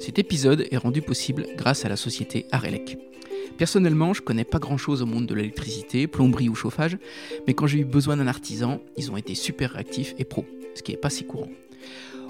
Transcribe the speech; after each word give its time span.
Cet 0.00 0.18
épisode 0.18 0.66
est 0.70 0.78
rendu 0.78 1.02
possible 1.02 1.46
grâce 1.58 1.84
à 1.84 1.90
la 1.90 1.96
société 1.96 2.46
Arelec. 2.52 2.96
Personnellement, 3.58 4.14
je 4.14 4.22
connais 4.22 4.44
pas 4.44 4.58
grand 4.58 4.78
chose 4.78 5.02
au 5.02 5.06
monde 5.06 5.26
de 5.26 5.34
l'électricité, 5.34 6.06
plomberie 6.06 6.48
ou 6.48 6.54
chauffage, 6.54 6.96
mais 7.46 7.52
quand 7.52 7.66
j'ai 7.66 7.80
eu 7.80 7.84
besoin 7.84 8.16
d'un 8.16 8.26
artisan, 8.26 8.80
ils 8.96 9.10
ont 9.10 9.18
été 9.18 9.34
super 9.34 9.72
réactifs 9.72 10.14
et 10.18 10.24
pro, 10.24 10.46
ce 10.74 10.82
qui 10.82 10.92
est 10.92 10.96
pas 10.96 11.10
si 11.10 11.24
courant. 11.24 11.50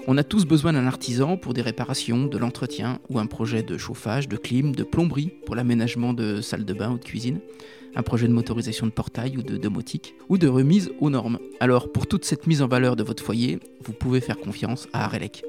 On 0.05 0.17
a 0.17 0.23
tous 0.25 0.43
besoin 0.43 0.73
d'un 0.73 0.85
artisan 0.85 1.37
pour 1.37 1.53
des 1.53 1.61
réparations, 1.61 2.25
de 2.25 2.37
l'entretien 2.37 2.99
ou 3.09 3.19
un 3.19 3.25
projet 3.25 3.63
de 3.63 3.77
chauffage, 3.77 4.27
de 4.27 4.35
clim, 4.35 4.75
de 4.75 4.83
plomberie 4.83 5.31
pour 5.45 5.55
l'aménagement 5.55 6.13
de 6.13 6.41
salles 6.41 6.65
de 6.65 6.73
bain 6.73 6.91
ou 6.91 6.97
de 6.97 7.05
cuisine, 7.05 7.39
un 7.95 8.03
projet 8.03 8.27
de 8.27 8.33
motorisation 8.33 8.85
de 8.85 8.91
portail 8.91 9.37
ou 9.37 9.43
de 9.43 9.55
domotique, 9.55 10.15
ou 10.27 10.37
de 10.37 10.49
remise 10.49 10.91
aux 10.99 11.09
normes. 11.09 11.39
Alors 11.61 11.89
pour 11.89 12.05
toute 12.05 12.25
cette 12.25 12.47
mise 12.47 12.61
en 12.61 12.67
valeur 12.67 12.97
de 12.97 13.03
votre 13.03 13.23
foyer, 13.23 13.59
vous 13.81 13.93
pouvez 13.93 14.19
faire 14.19 14.39
confiance 14.39 14.89
à 14.91 15.05
Arelec. 15.05 15.43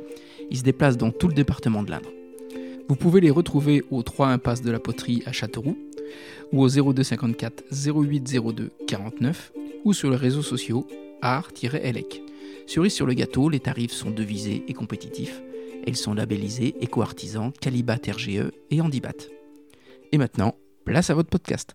Ils 0.51 0.59
se 0.59 0.63
déplacent 0.63 0.97
dans 0.97 1.11
tout 1.11 1.29
le 1.29 1.35
département 1.35 1.83
de 1.83 1.91
l'Indre. 1.91 2.11
Vous 2.89 2.97
pouvez 2.97 3.21
les 3.21 3.31
retrouver 3.31 3.83
au 3.91 4.03
3 4.03 4.29
impasse 4.29 4.63
de 4.63 4.71
la 4.71 4.79
Poterie 4.79 5.23
à 5.27 5.33
Châteauroux, 5.33 5.79
ou 6.53 6.63
au 6.63 6.69
0254 6.69 7.65
0802 7.71 8.71
49, 8.87 9.53
ou 9.85 9.93
sur 9.93 10.11
les 10.11 10.17
réseaux 10.17 10.43
sociaux 10.43 10.87
art-elec. 11.23 12.23
Cerise 12.67 12.93
sur 12.93 13.07
le 13.07 13.15
gâteau, 13.15 13.49
les 13.49 13.61
tarifs 13.61 13.93
sont 13.93 14.11
devisés 14.11 14.65
et 14.69 14.73
compétitifs. 14.73 15.43
Ils 15.87 15.97
sont 15.97 16.15
labellisés 16.15 16.75
éco-artisans, 16.81 17.53
Calibat 17.61 17.99
RGE 18.09 18.51
et 18.71 18.81
Handibat. 18.81 19.29
Et 20.13 20.19
maintenant, 20.19 20.55
place 20.85 21.11
à 21.11 21.15
votre 21.15 21.31
podcast. 21.31 21.75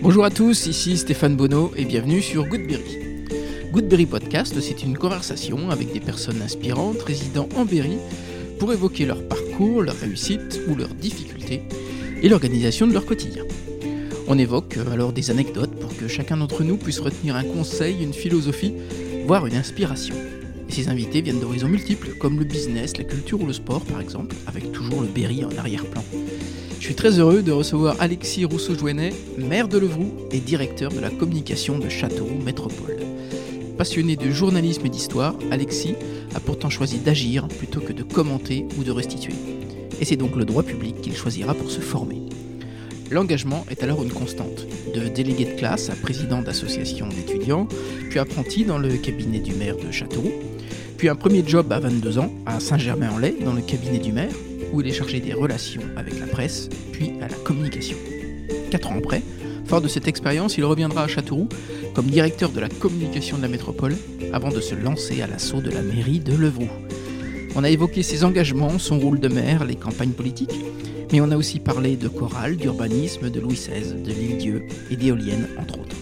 Bonjour 0.00 0.24
à 0.24 0.30
tous, 0.30 0.66
ici 0.66 0.96
Stéphane 0.96 1.36
Bonneau 1.36 1.72
et 1.76 1.84
bienvenue 1.84 2.22
sur 2.22 2.46
Goodberry. 2.46 2.98
Goodberry 3.70 4.06
Podcast, 4.06 4.58
c'est 4.60 4.82
une 4.82 4.96
conversation 4.96 5.68
avec 5.70 5.92
des 5.92 6.00
personnes 6.00 6.40
inspirantes 6.40 7.02
résidant 7.02 7.50
en 7.54 7.66
Berry 7.66 7.98
pour 8.58 8.72
évoquer 8.72 9.04
leur 9.04 9.22
parcours, 9.28 9.82
leur 9.82 9.96
réussite 9.96 10.60
ou 10.68 10.74
leurs 10.74 10.94
difficultés 10.94 11.62
et 12.22 12.28
l'organisation 12.30 12.86
de 12.86 12.94
leur 12.94 13.04
quotidien. 13.04 13.44
On 14.26 14.38
évoque 14.38 14.78
euh, 14.78 14.90
alors 14.92 15.12
des 15.12 15.30
anecdotes 15.30 15.78
pour 15.78 15.94
que 15.96 16.08
chacun 16.08 16.38
d'entre 16.38 16.64
nous 16.64 16.78
puisse 16.78 17.00
retenir 17.00 17.36
un 17.36 17.44
conseil, 17.44 18.02
une 18.02 18.14
philosophie, 18.14 18.72
voire 19.26 19.46
une 19.46 19.56
inspiration. 19.56 20.14
Et 20.68 20.72
ces 20.72 20.88
invités 20.88 21.20
viennent 21.20 21.40
d'horizons 21.40 21.68
multiples, 21.68 22.10
comme 22.18 22.38
le 22.38 22.44
business, 22.44 22.96
la 22.96 23.04
culture 23.04 23.40
ou 23.40 23.46
le 23.46 23.52
sport 23.52 23.82
par 23.82 24.00
exemple, 24.00 24.34
avec 24.46 24.72
toujours 24.72 25.00
le 25.00 25.08
Berry 25.08 25.44
en 25.44 25.56
arrière-plan. 25.56 26.02
Je 26.78 26.84
suis 26.84 26.94
très 26.94 27.18
heureux 27.18 27.42
de 27.42 27.52
recevoir 27.52 27.96
Alexis 28.00 28.44
Rousseau-Jouenet, 28.44 29.12
maire 29.38 29.68
de 29.68 29.78
Levroux 29.78 30.12
et 30.30 30.38
directeur 30.38 30.92
de 30.92 31.00
la 31.00 31.10
communication 31.10 31.78
de 31.78 31.88
Châteauroux 31.88 32.38
Métropole. 32.44 32.96
Passionné 33.78 34.16
de 34.16 34.30
journalisme 34.30 34.86
et 34.86 34.88
d'histoire, 34.88 35.34
Alexis 35.50 35.94
a 36.34 36.40
pourtant 36.40 36.70
choisi 36.70 36.98
d'agir 36.98 37.48
plutôt 37.48 37.80
que 37.80 37.92
de 37.92 38.02
commenter 38.02 38.66
ou 38.78 38.84
de 38.84 38.90
restituer. 38.90 39.34
Et 40.00 40.04
c'est 40.04 40.16
donc 40.16 40.36
le 40.36 40.44
droit 40.44 40.62
public 40.62 41.00
qu'il 41.00 41.16
choisira 41.16 41.54
pour 41.54 41.70
se 41.70 41.80
former. 41.80 42.22
L'engagement 43.10 43.64
est 43.70 43.82
alors 43.82 44.02
une 44.02 44.12
constante, 44.12 44.66
de 44.94 45.08
délégué 45.08 45.44
de 45.44 45.58
classe 45.58 45.90
à 45.90 45.94
président 45.94 46.42
d'association 46.42 47.08
d'étudiants, 47.08 47.68
puis 48.10 48.18
apprenti 48.18 48.64
dans 48.64 48.78
le 48.78 48.96
cabinet 48.96 49.38
du 49.38 49.54
maire 49.54 49.76
de 49.76 49.92
Châteauroux, 49.92 50.32
puis 50.96 51.08
un 51.08 51.14
premier 51.14 51.44
job 51.46 51.72
à 51.72 51.80
22 51.80 52.18
ans 52.18 52.32
à 52.46 52.58
Saint-Germain-en-Laye 52.58 53.44
dans 53.44 53.52
le 53.52 53.60
cabinet 53.60 53.98
du 53.98 54.12
maire, 54.12 54.32
où 54.72 54.80
il 54.80 54.86
est 54.86 54.92
chargé 54.92 55.20
des 55.20 55.34
relations 55.34 55.82
avec 55.96 56.18
la 56.18 56.26
presse, 56.26 56.68
puis 56.92 57.12
à 57.20 57.28
la 57.28 57.36
communication. 57.36 57.96
Quatre 58.70 58.90
ans 58.90 58.98
après, 58.98 59.22
fort 59.66 59.80
de 59.80 59.88
cette 59.88 60.08
expérience, 60.08 60.56
il 60.56 60.64
reviendra 60.64 61.04
à 61.04 61.08
Châteauroux 61.08 61.48
comme 61.94 62.06
directeur 62.06 62.50
de 62.50 62.60
la 62.60 62.68
communication 62.68 63.36
de 63.36 63.42
la 63.42 63.48
métropole, 63.48 63.96
avant 64.32 64.50
de 64.50 64.60
se 64.60 64.74
lancer 64.74 65.22
à 65.22 65.26
l'assaut 65.26 65.60
de 65.60 65.70
la 65.70 65.82
mairie 65.82 66.20
de 66.20 66.34
Levroux. 66.34 66.68
On 67.54 67.64
a 67.64 67.70
évoqué 67.70 68.02
ses 68.02 68.24
engagements, 68.24 68.78
son 68.78 68.98
rôle 68.98 69.18
de 69.18 69.28
maire, 69.28 69.64
les 69.64 69.76
campagnes 69.76 70.10
politiques, 70.10 70.60
mais 71.12 71.20
on 71.20 71.30
a 71.30 71.36
aussi 71.36 71.58
parlé 71.58 71.96
de 71.96 72.08
chorale, 72.08 72.56
d'urbanisme, 72.56 73.30
de 73.30 73.40
Louis 73.40 73.54
XVI, 73.54 73.94
de 74.02 74.12
l'île-dieu 74.12 74.66
et 74.90 74.96
d'éoliennes, 74.96 75.48
entre 75.58 75.78
autres. 75.78 75.96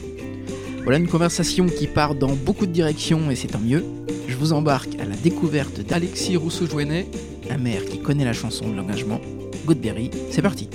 Voilà 0.83 0.99
une 0.99 1.09
conversation 1.09 1.67
qui 1.67 1.87
part 1.87 2.15
dans 2.15 2.35
beaucoup 2.35 2.67
de 2.67 2.73
directions 2.73 3.31
et 3.31 3.37
c'est 3.37 3.49
tant 3.49 3.61
mieux. 3.61 3.85
Je 4.29 4.37
vous 4.37 4.53
embarque 4.53 4.95
à 4.99 5.05
la 5.05 5.17
découverte 5.17 5.81
d'Alexis 5.81 6.37
Rousseau-Jouenet, 6.37 7.07
un 7.51 7.59
maire 7.59 7.85
qui 7.85 8.01
connaît 8.01 8.25
la 8.25 8.33
chanson 8.33 8.69
de 8.71 8.77
l'engagement. 8.77 9.21
Goodberry, 9.67 10.11
c'est 10.31 10.43
parti. 10.43 10.69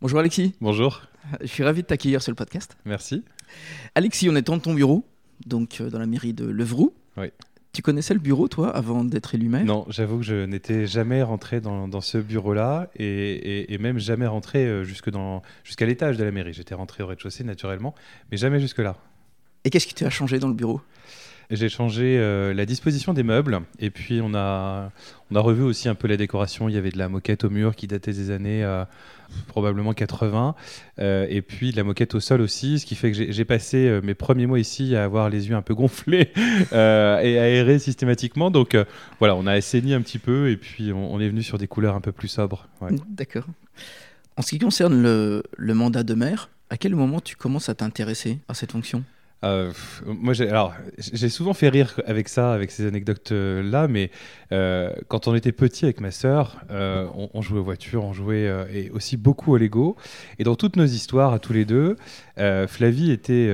Bonjour 0.00 0.18
Alexis. 0.18 0.54
Bonjour. 0.60 1.02
Je 1.40 1.46
suis 1.46 1.62
ravi 1.64 1.82
de 1.82 1.86
t'accueillir 1.86 2.22
sur 2.22 2.30
le 2.30 2.36
podcast. 2.36 2.76
Merci. 2.84 3.24
Alexis, 3.94 4.28
on 4.30 4.36
est 4.36 4.42
dans 4.46 4.58
ton 4.58 4.74
bureau, 4.74 5.04
donc 5.46 5.80
euh, 5.80 5.90
dans 5.90 5.98
la 5.98 6.06
mairie 6.06 6.32
de 6.32 6.44
Levroux. 6.44 6.92
Oui. 7.16 7.28
Tu 7.72 7.82
connaissais 7.82 8.14
le 8.14 8.20
bureau, 8.20 8.48
toi, 8.48 8.74
avant 8.74 9.04
d'être 9.04 9.34
élu 9.34 9.48
maire? 9.48 9.64
Non, 9.64 9.84
j'avoue 9.90 10.18
que 10.18 10.24
je 10.24 10.46
n'étais 10.46 10.86
jamais 10.86 11.22
rentré 11.22 11.60
dans, 11.60 11.88
dans 11.88 12.00
ce 12.00 12.16
bureau-là 12.18 12.88
et, 12.96 13.04
et- 13.04 13.74
et 13.74 13.78
même 13.78 13.98
jamais 13.98 14.26
rentré 14.26 14.64
euh, 14.66 14.84
jusque 14.84 15.10
dans- 15.10 15.42
jusqu'à 15.64 15.84
l'étage 15.84 16.16
de 16.16 16.24
la 16.24 16.30
mairie. 16.30 16.52
J'étais 16.54 16.74
rentré 16.74 17.02
au 17.02 17.06
rez-de-chaussée 17.06 17.44
naturellement, 17.44 17.94
mais 18.30 18.36
jamais 18.38 18.60
jusque-là. 18.60 18.96
Et 19.64 19.70
qu'est-ce 19.70 19.86
qui 19.86 19.94
t'a 19.94 20.08
changé 20.10 20.38
dans 20.38 20.48
le 20.48 20.54
bureau? 20.54 20.80
J'ai 21.50 21.68
changé 21.68 22.18
euh, 22.18 22.52
la 22.52 22.66
disposition 22.66 23.14
des 23.14 23.22
meubles 23.22 23.60
et 23.78 23.90
puis 23.90 24.20
on 24.22 24.34
a, 24.34 24.90
on 25.30 25.36
a 25.36 25.40
revu 25.40 25.62
aussi 25.62 25.88
un 25.88 25.94
peu 25.94 26.08
la 26.08 26.16
décoration. 26.16 26.68
Il 26.68 26.74
y 26.74 26.78
avait 26.78 26.90
de 26.90 26.98
la 26.98 27.08
moquette 27.08 27.44
au 27.44 27.50
mur 27.50 27.76
qui 27.76 27.86
datait 27.86 28.12
des 28.12 28.30
années 28.30 28.64
euh, 28.64 28.84
probablement 29.46 29.92
80 29.92 30.56
euh, 30.98 31.26
et 31.28 31.42
puis 31.42 31.70
de 31.70 31.76
la 31.76 31.84
moquette 31.84 32.14
au 32.16 32.20
sol 32.20 32.40
aussi, 32.40 32.80
ce 32.80 32.86
qui 32.86 32.96
fait 32.96 33.12
que 33.12 33.30
j'ai 33.30 33.44
passé 33.44 34.00
mes 34.02 34.14
premiers 34.14 34.46
mois 34.46 34.58
ici 34.58 34.96
à 34.96 35.04
avoir 35.04 35.30
les 35.30 35.48
yeux 35.48 35.54
un 35.54 35.62
peu 35.62 35.74
gonflés 35.74 36.32
et 36.72 36.74
aérés 37.38 37.78
systématiquement. 37.78 38.50
Donc 38.50 38.76
voilà, 39.20 39.36
on 39.36 39.46
a 39.46 39.52
assaini 39.52 39.94
un 39.94 40.00
petit 40.00 40.18
peu 40.18 40.50
et 40.50 40.56
puis 40.56 40.92
on, 40.92 41.20
est 41.20 41.28
venu 41.28 41.42
sur 41.42 41.58
des 41.58 41.68
couleurs 41.68 41.94
un 41.94 42.00
peu 42.00 42.12
plus 42.12 42.28
sobres. 42.28 42.66
D'accord. 43.08 43.44
En 44.36 44.42
ce 44.42 44.50
qui 44.50 44.58
concerne 44.58 45.00
le 45.00 45.74
mandat 45.74 46.02
de 46.02 46.14
maire, 46.14 46.50
à 46.70 46.76
quel 46.76 46.96
moment 46.96 47.20
tu 47.20 47.36
commences 47.36 47.68
à 47.68 47.74
t'intéresser 47.74 48.40
à 48.48 48.54
cette 48.54 48.72
fonction? 48.72 49.04
Euh, 49.44 49.72
moi, 50.06 50.32
j'ai, 50.32 50.48
alors, 50.48 50.74
j'ai 50.98 51.28
souvent 51.28 51.52
fait 51.52 51.68
rire 51.68 52.00
avec 52.06 52.28
ça, 52.28 52.52
avec 52.52 52.70
ces 52.70 52.86
anecdotes-là, 52.86 53.86
mais 53.86 54.10
euh, 54.52 54.92
quand 55.08 55.28
on 55.28 55.34
était 55.34 55.52
petit 55.52 55.84
avec 55.84 56.00
ma 56.00 56.10
sœur, 56.10 56.56
euh, 56.70 57.06
on, 57.34 57.42
jouait 57.42 57.60
aux 57.60 57.64
voitures, 57.64 58.04
on 58.04 58.12
jouait 58.12 58.50
et 58.72 58.90
aussi 58.90 59.16
beaucoup 59.16 59.52
au 59.52 59.58
Lego. 59.58 59.96
Et 60.38 60.44
dans 60.44 60.56
toutes 60.56 60.76
nos 60.76 60.86
histoires, 60.86 61.32
à 61.32 61.38
tous 61.38 61.52
les 61.52 61.64
deux, 61.64 61.96
Flavie 62.66 63.10
était, 63.12 63.50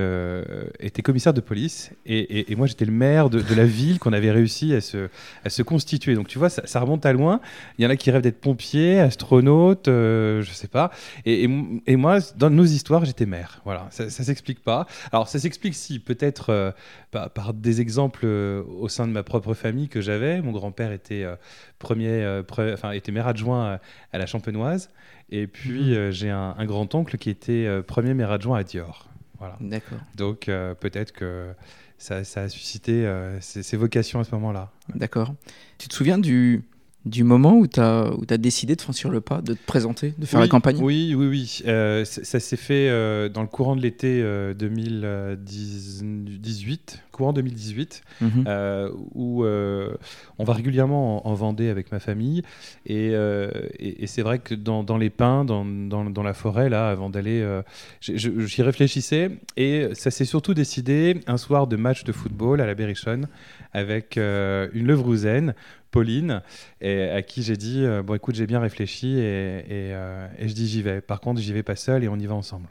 était 0.80 1.02
commissaire 1.02 1.34
de 1.34 1.40
police 1.40 1.90
et, 2.06 2.54
moi 2.56 2.66
j'étais 2.66 2.84
le 2.84 2.92
maire 2.92 3.30
de, 3.30 3.54
la 3.54 3.64
ville 3.64 3.98
qu'on 3.98 4.12
avait 4.12 4.30
réussi 4.30 4.74
à 4.74 4.80
se, 4.80 5.08
à 5.44 5.50
se 5.50 5.62
constituer. 5.62 6.14
Donc 6.14 6.28
tu 6.28 6.38
vois, 6.38 6.48
ça, 6.48 6.80
remonte 6.80 7.04
à 7.06 7.12
loin. 7.12 7.40
Il 7.78 7.84
y 7.84 7.86
en 7.86 7.90
a 7.90 7.96
qui 7.96 8.10
rêvent 8.10 8.22
d'être 8.22 8.40
pompiers, 8.40 9.00
astronautes, 9.00 9.86
je 9.86 10.50
sais 10.52 10.68
pas. 10.68 10.90
Et, 11.24 11.48
et 11.86 11.96
moi, 11.96 12.18
dans 12.36 12.50
nos 12.50 12.64
histoires, 12.64 13.04
j'étais 13.04 13.26
maire. 13.26 13.60
Voilà, 13.64 13.88
ça, 13.90 14.10
ça 14.10 14.24
s'explique 14.24 14.62
pas. 14.62 14.86
Alors 15.12 15.28
ça 15.28 15.38
s'explique 15.38 15.71
si 15.72 15.98
peut-être 15.98 16.50
euh, 16.50 16.70
par, 17.10 17.30
par 17.30 17.54
des 17.54 17.80
exemples 17.80 18.22
euh, 18.24 18.62
au 18.78 18.88
sein 18.88 19.06
de 19.06 19.12
ma 19.12 19.22
propre 19.22 19.54
famille 19.54 19.88
que 19.88 20.00
j'avais. 20.00 20.40
Mon 20.42 20.52
grand-père 20.52 20.92
était 20.92 21.24
euh, 21.24 21.36
premier, 21.78 22.22
pre- 22.46 22.72
enfin 22.72 22.92
était 22.92 23.12
maire 23.12 23.26
adjoint 23.26 23.80
à, 24.12 24.18
la 24.18 24.26
Champenoise, 24.26 24.90
et 25.30 25.46
puis 25.46 25.96
Mhm. 25.96 26.10
j'ai 26.10 26.30
un, 26.30 26.54
un 26.58 26.64
grand-oncle 26.66 27.16
qui 27.18 27.30
était 27.30 27.68
premier 27.86 28.14
maire 28.14 28.30
adjoint 28.30 28.58
à 28.58 28.64
Dior. 28.64 29.08
Voilà. 29.38 29.56
D'accord. 29.60 29.98
Donc 30.16 30.46
peut-être 30.80 31.12
que 31.12 31.52
ça, 31.98 32.22
ça 32.24 32.42
a 32.42 32.48
suscité 32.48 33.08
ces 33.40 33.76
vocations 33.76 34.20
à 34.20 34.24
ce 34.24 34.32
moment-là. 34.36 34.70
D'accord. 34.94 35.34
Tu 35.78 35.88
te 35.88 35.94
souviens 35.94 36.18
du, 36.18 36.62
du 37.04 37.24
moment 37.24 37.56
où 37.56 37.66
tu 37.66 37.80
as, 37.80 38.12
décidé 38.38 38.76
de 38.76 38.80
franchir 38.80 39.10
le 39.10 39.20
pas, 39.20 39.40
de 39.42 39.54
te 39.54 39.66
présenter, 39.66 40.14
de 40.18 40.24
faire 40.26 40.38
Oui, 40.40 40.46
la 40.46 40.50
campagne? 40.50 40.78
Oui, 40.80 41.14
oui, 41.16 41.26
oui. 41.26 41.58
Euh, 41.66 42.04
ça 42.04 42.38
s'est 42.40 42.56
fait 42.56 42.88
euh, 42.88 43.28
dans 43.28 43.42
le 43.42 43.48
courant 43.48 43.74
de 43.76 43.82
l'été 43.82 44.20
euh, 44.22 44.54
2018, 44.54 47.02
courant 47.12 47.32
2018, 47.32 48.02
Mhm. 48.20 48.44
euh, 48.46 48.90
où 49.14 49.44
euh, 49.44 49.94
on 50.38 50.44
va 50.44 50.52
régulièrement 50.54 51.26
en, 51.26 51.30
en 51.30 51.34
Vendée 51.34 51.68
avec 51.68 51.90
ma 51.92 51.98
famille. 51.98 52.42
Et, 52.86 53.10
euh, 53.12 53.50
et- 53.78 54.04
et 54.04 54.06
c'est 54.06 54.22
vrai 54.22 54.38
que 54.38 54.54
dans, 54.54 54.82
dans 54.84 54.96
les 54.98 55.10
pins, 55.10 55.44
dans, 55.44 55.64
dans- 55.64 56.08
dans 56.08 56.22
la 56.22 56.34
forêt, 56.34 56.68
là, 56.68 56.88
avant 56.88 57.10
d'aller, 57.10 57.40
euh, 57.40 57.62
j'y 58.00 58.62
réfléchissais. 58.62 59.30
Et 59.56 59.88
ça 59.94 60.10
s'est 60.10 60.24
surtout 60.24 60.54
décidé 60.54 61.20
un 61.26 61.36
soir 61.36 61.66
de 61.66 61.76
match 61.76 62.04
de 62.04 62.12
football 62.12 62.60
à 62.60 62.66
la 62.66 62.74
Berrichonne 62.74 63.28
avec 63.72 64.16
euh, 64.18 64.68
une 64.72 64.86
Levrouzaine. 64.86 65.54
Pauline, 65.92 66.42
et 66.80 67.02
à 67.10 67.22
qui 67.22 67.44
j'ai 67.44 67.56
dit 67.56 67.84
euh, 67.84 68.02
Bon, 68.02 68.14
écoute, 68.14 68.34
j'ai 68.34 68.48
bien 68.48 68.58
réfléchi 68.58 69.18
et, 69.18 69.58
et, 69.58 69.94
euh, 69.94 70.26
et 70.38 70.48
je 70.48 70.54
dis 70.54 70.66
j'y 70.66 70.82
vais. 70.82 71.00
Par 71.00 71.20
contre, 71.20 71.40
j'y 71.40 71.52
vais 71.52 71.62
pas 71.62 71.76
seul 71.76 72.02
et 72.02 72.08
on 72.08 72.16
y 72.16 72.26
va 72.26 72.34
ensemble. 72.34 72.66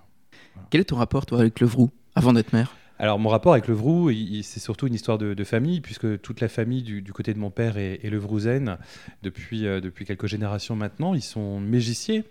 Quel 0.69 0.81
est 0.81 0.85
ton 0.85 0.97
rapport, 0.97 1.25
toi, 1.25 1.39
avec 1.39 1.61
le 1.61 1.67
Vrou, 1.67 1.91
avant 2.15 2.33
d'être 2.33 2.51
maire 2.51 2.75
Alors 2.99 3.19
mon 3.19 3.29
rapport 3.29 3.53
avec 3.53 3.69
le 3.69 3.73
Vrou, 3.73 4.11
c'est 4.43 4.59
surtout 4.59 4.87
une 4.87 4.93
histoire 4.93 5.17
de, 5.17 5.43
famille, 5.45 5.79
puisque 5.79 6.19
toute 6.21 6.41
la 6.41 6.49
famille 6.49 6.81
du, 6.81 7.13
côté 7.13 7.33
de 7.33 7.39
mon 7.39 7.51
père 7.51 7.77
est, 7.77 7.99
est 8.03 8.09
depuis, 9.23 9.65
euh, 9.65 9.79
depuis 9.79 10.05
quelques 10.05 10.27
générations 10.27 10.75
maintenant. 10.75 11.13
Ils 11.13 11.21
sont 11.21 11.61
mégiciers 11.61 12.25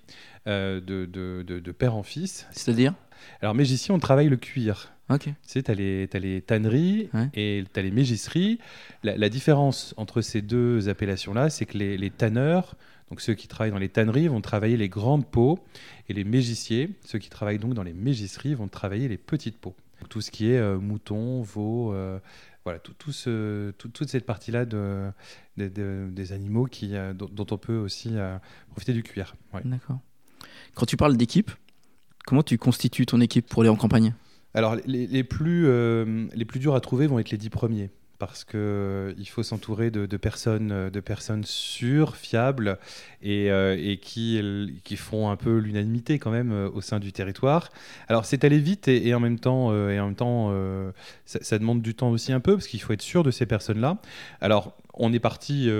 de, 0.46 0.80
de, 0.80 1.72
père 1.72 1.94
en 1.94 2.02
fils. 2.02 2.46
C'est-à-dire? 2.50 2.94
Alors 3.40 3.54
mégiciens, 3.54 3.94
on 3.94 3.98
travaille 3.98 4.28
le 4.28 4.36
cuir. 4.36 4.92
Ok. 5.10 5.24
Tu 5.24 5.34
sais, 5.42 5.62
tu 5.62 5.70
as, 5.70 5.74
les 5.74 6.42
tanneries 6.42 7.10
et 7.34 7.64
tu 7.72 7.80
as 7.80 7.82
les 7.82 7.90
mégisseries. 7.90 8.58
La, 9.02 9.28
différence 9.28 9.94
entre 9.96 10.20
ces 10.20 10.40
deux 10.40 10.88
appellations-là, 10.88 11.50
c'est 11.50 11.66
que 11.66 11.76
les, 11.76 11.98
les 11.98 12.10
tanneurs, 12.10 12.76
donc 13.10 13.20
ceux 13.20 13.34
qui 13.34 13.48
travaillent 13.48 13.72
dans 13.72 13.78
les 13.78 13.88
tanneries, 13.88 14.28
vont 14.28 14.40
travailler 14.40 14.76
les 14.76 14.88
grandes 14.88 15.26
peaux, 15.26 15.58
et 16.08 16.12
les 16.12 16.24
mégiciers, 16.24 16.90
ceux 17.04 17.18
qui 17.18 17.28
travaillent 17.30 17.58
donc 17.58 17.74
dans 17.74 17.82
les 17.82 17.92
mégisseries, 17.92 18.54
vont 18.54 18.68
travailler 18.68 19.08
les 19.08 19.16
petites 19.16 19.58
peaux. 19.58 19.74
Tout 20.08 20.20
ce 20.20 20.30
qui 20.30 20.50
est 20.50 20.58
euh, 20.58 20.78
mouton, 20.78 21.42
veau, 21.42 21.92
euh, 21.92 22.18
voilà, 22.64 22.78
tout, 22.78 22.94
tout 22.94 23.12
ce, 23.12 23.70
toute 23.72 24.08
cette 24.08 24.26
partie-là 24.26 24.64
de, 24.64 25.12
des 25.56 26.32
animaux 26.32 26.66
qui, 26.66 26.96
euh, 26.96 27.12
dont, 27.12 27.46
on 27.50 27.58
peut 27.58 27.76
aussi 27.76 28.14
profiter 28.70 28.92
du 28.92 29.02
cuir. 29.02 29.34
D'accord. 29.64 29.98
Quand 30.74 30.86
tu 30.86 30.96
parles 30.96 31.16
d'équipe, 31.16 31.50
comment 32.24 32.42
tu 32.42 32.58
constitues 32.58 33.06
ton 33.06 33.20
équipe 33.20 33.46
pour 33.46 33.62
aller 33.62 33.70
en 33.70 33.76
campagne? 33.76 34.14
Alors, 34.54 34.76
les, 34.86 35.06
les 35.06 35.24
plus, 35.24 35.66
les 36.34 36.44
plus 36.44 36.60
durs 36.60 36.74
à 36.74 36.80
trouver 36.80 37.06
vont 37.06 37.18
être 37.18 37.30
les 37.30 37.38
dix 37.38 37.50
premiers 37.50 37.90
parce 38.20 38.44
qu'il 38.44 38.60
euh, 38.60 39.24
faut 39.26 39.42
s'entourer 39.42 39.90
de, 39.90 40.16
personnes, 40.16 40.70
euh, 40.70 40.90
de 40.90 41.00
personnes 41.00 41.42
sûres, 41.44 42.16
fiables 42.16 42.78
et, 43.22 43.50
euh, 43.50 43.96
qui, 43.96 44.40
qui 44.84 44.96
font 44.96 45.30
un 45.30 45.36
peu 45.36 45.56
l'unanimité 45.56 46.18
quand 46.18 46.30
même 46.30 46.52
au 46.52 46.82
sein 46.82 47.00
du 47.00 47.12
territoire. 47.12 47.70
Alors 48.08 48.26
c'est 48.26 48.44
aller 48.44 48.58
vite 48.58 48.86
et, 48.86 49.12
en 49.14 49.20
même 49.20 49.40
temps, 49.40 49.74
et 49.88 49.98
en 49.98 50.06
même 50.06 50.14
temps 50.14 50.54
ça, 51.24 51.58
demande 51.58 51.80
du 51.80 51.94
temps 51.94 52.10
aussi 52.10 52.32
un 52.32 52.40
peu 52.40 52.54
parce 52.54 52.68
qu'il 52.68 52.80
faut 52.80 52.92
être 52.92 53.02
sûr 53.02 53.22
de 53.22 53.30
ces 53.30 53.46
personnes-là. 53.46 53.96
Alors 54.40 54.76
on 54.92 55.12
est 55.14 55.18
parti 55.18 55.70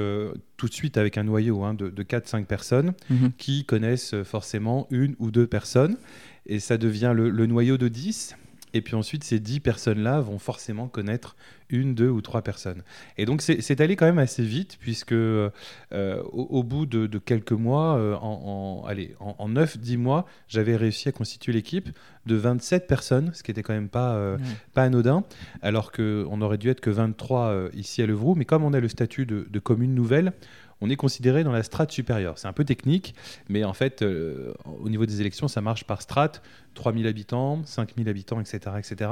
tout 0.57 0.69
de 0.69 0.73
suite 0.73 0.97
avec 0.97 1.19
un 1.19 1.25
noyau 1.25 1.63
hein, 1.63 1.75
de, 1.75 2.03
4-5 2.03 2.47
personnes 2.47 2.95
mhm. 3.11 3.33
qui 3.37 3.67
connaissent 3.67 4.15
forcément 4.25 4.87
une 4.91 5.15
ou 5.19 5.31
deux 5.31 5.47
personnes 5.47 5.99
et 6.47 6.59
ça 6.59 6.79
devient 6.79 7.13
le, 7.15 7.29
le 7.29 7.47
noyau 7.47 7.77
de 7.77 7.89
10 7.89 8.35
et 8.73 8.83
puis 8.83 8.95
ensuite, 8.95 9.25
ces 9.25 9.41
dix 9.41 9.61
personnes-là 9.61 10.21
vont 10.21 10.39
forcément 10.39 10.89
connaître 10.89 11.37
une, 11.69 11.95
deux 11.95 12.09
ou 12.09 12.21
trois 12.21 12.43
personnes. 12.43 12.83
Et 13.17 13.25
donc, 13.27 13.43
c'est 13.43 13.81
allé 13.81 13.97
quand 13.97 14.07
même 14.07 14.19
assez 14.19 14.43
vite, 14.43 14.77
puisque 14.81 15.13
euh, 15.13 15.51
au, 15.91 16.63
bout 16.63 16.87
de, 16.87 17.19
quelques 17.19 17.53
mois, 17.53 17.97
euh, 17.97 18.17
en, 18.17 18.85
allez, 18.87 19.15
en, 19.21 19.49
9-10 19.49 19.97
mois, 19.97 20.27
j'avais 20.49 20.77
réussi 20.77 21.09
à 21.09 21.13
constituer 21.13 21.53
l'équipe 21.53 21.89
de 22.27 22.35
27 22.35 22.87
personnes, 22.87 23.31
ce 23.35 23.43
qui 23.43 23.51
n'était 23.51 23.63
quand 23.63 23.75
même 23.75 23.89
pas, 23.89 24.15
euh, 24.15 24.37
pas 24.75 24.83
anodin, 24.83 25.25
alors 25.63 25.93
qu'on 25.93 26.41
aurait 26.43 26.59
dû 26.59 26.69
être 26.71 26.81
que 26.81 26.91
23 26.91 27.71
ici 27.75 28.03
à 28.03 28.07
Levroux. 28.07 28.35
Mais 28.35 28.45
comme 28.45 28.65
on 28.65 28.73
a 28.73 28.81
le 28.81 28.89
statut 28.89 29.27
de, 29.27 29.47
de 29.49 29.59
commune 29.59 29.95
nouvelle, 29.95 30.33
on 30.81 30.91
est 30.91 30.97
considéré 30.97 31.45
dans 31.45 31.53
la 31.53 31.63
strate 31.63 31.93
supérieure. 31.93 32.39
C'est 32.39 32.49
un 32.49 32.53
peu 32.53 32.65
technique, 32.65 33.15
mais 33.49 33.65
en 33.65 33.73
fait, 33.73 34.03
euh, 34.03 34.53
au 34.81 34.89
niveau 34.89 35.07
des 35.07 35.21
élections, 35.21 35.49
ça 35.49 35.61
marche 35.61 35.85
par 35.85 36.03
strate 36.03 36.43
3000 36.75 37.07
habitants, 37.07 37.63
5000 37.65 38.09
habitants, 38.09 38.41
etc., 38.41 38.77
etc. 38.79 39.11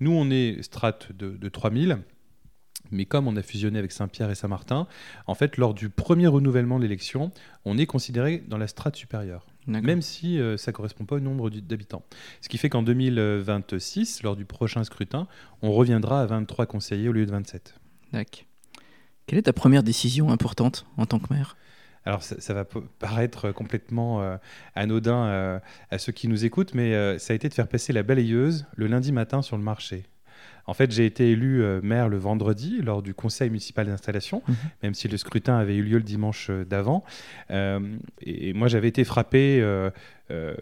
Nous, 0.00 0.12
on 0.12 0.30
est 0.30 0.62
strate 0.62 1.12
de, 1.16 1.30
de 1.30 1.48
3000. 1.48 1.98
Mais 2.90 3.04
comme 3.04 3.28
on 3.28 3.36
a 3.36 3.42
fusionné 3.42 3.78
avec 3.78 3.92
Saint-Pierre 3.92 4.30
et 4.30 4.34
Saint-Martin, 4.34 4.86
en 5.26 5.34
fait, 5.34 5.56
lors 5.56 5.74
du 5.74 5.90
premier 5.90 6.26
renouvellement 6.26 6.78
de 6.78 6.84
l'élection, 6.84 7.32
on 7.64 7.76
est 7.76 7.86
considéré 7.86 8.42
dans 8.48 8.56
la 8.56 8.66
strate 8.66 8.96
supérieure, 8.96 9.46
même 9.66 10.00
si 10.00 10.40
euh, 10.40 10.56
ça 10.56 10.70
ne 10.70 10.76
correspond 10.76 11.04
pas 11.04 11.16
au 11.16 11.20
nombre 11.20 11.50
d'habitants. 11.50 12.02
Ce 12.40 12.48
qui 12.48 12.56
fait 12.56 12.70
qu'en 12.70 12.82
2026, 12.82 14.22
lors 14.22 14.36
du 14.36 14.46
prochain 14.46 14.84
scrutin, 14.84 15.26
on 15.60 15.72
reviendra 15.72 16.22
à 16.22 16.26
23 16.26 16.66
conseillers 16.66 17.08
au 17.08 17.12
lieu 17.12 17.26
de 17.26 17.30
27. 17.30 17.74
D'accord. 18.12 18.47
Quelle 19.28 19.38
est 19.38 19.42
ta 19.42 19.52
première 19.52 19.82
décision 19.82 20.30
importante 20.30 20.86
en 20.96 21.04
tant 21.04 21.18
que 21.18 21.32
maire? 21.32 21.58
Alors 22.06 22.22
ça, 22.22 22.54
va 22.54 22.64
paraître 22.98 23.52
complètement 23.52 24.22
euh, 24.22 24.38
anodin 24.74 25.26
euh, 25.26 25.58
à 25.90 25.98
ceux 25.98 26.12
qui 26.12 26.28
nous 26.28 26.46
écoutent, 26.46 26.72
mais 26.72 26.94
euh, 26.94 27.18
ça 27.18 27.34
a 27.34 27.36
été 27.36 27.50
de 27.50 27.52
faire 27.52 27.68
passer 27.68 27.92
la 27.92 28.02
balayeuse 28.02 28.64
le 28.74 28.86
lundi 28.86 29.12
matin 29.12 29.42
sur 29.42 29.58
le 29.58 29.62
marché. 29.62 30.06
En 30.68 30.74
fait, 30.74 30.92
j'ai 30.92 31.06
été 31.06 31.32
élu 31.32 31.64
maire 31.82 32.08
le 32.08 32.18
vendredi 32.18 32.80
lors 32.82 33.02
du 33.02 33.14
conseil 33.14 33.50
municipal 33.50 33.86
d'installation, 33.86 34.42
mhm. 34.46 34.54
même 34.82 34.94
si 34.94 35.08
le 35.08 35.16
scrutin 35.16 35.56
avait 35.56 35.76
eu 35.76 35.82
lieu 35.82 35.96
le 35.96 36.04
dimanche 36.04 36.50
d'avant. 36.50 37.02
et, 37.50 38.52
moi, 38.52 38.68
j'avais 38.68 38.88
été 38.88 39.04
frappé 39.04 39.60
euh, 40.30 40.54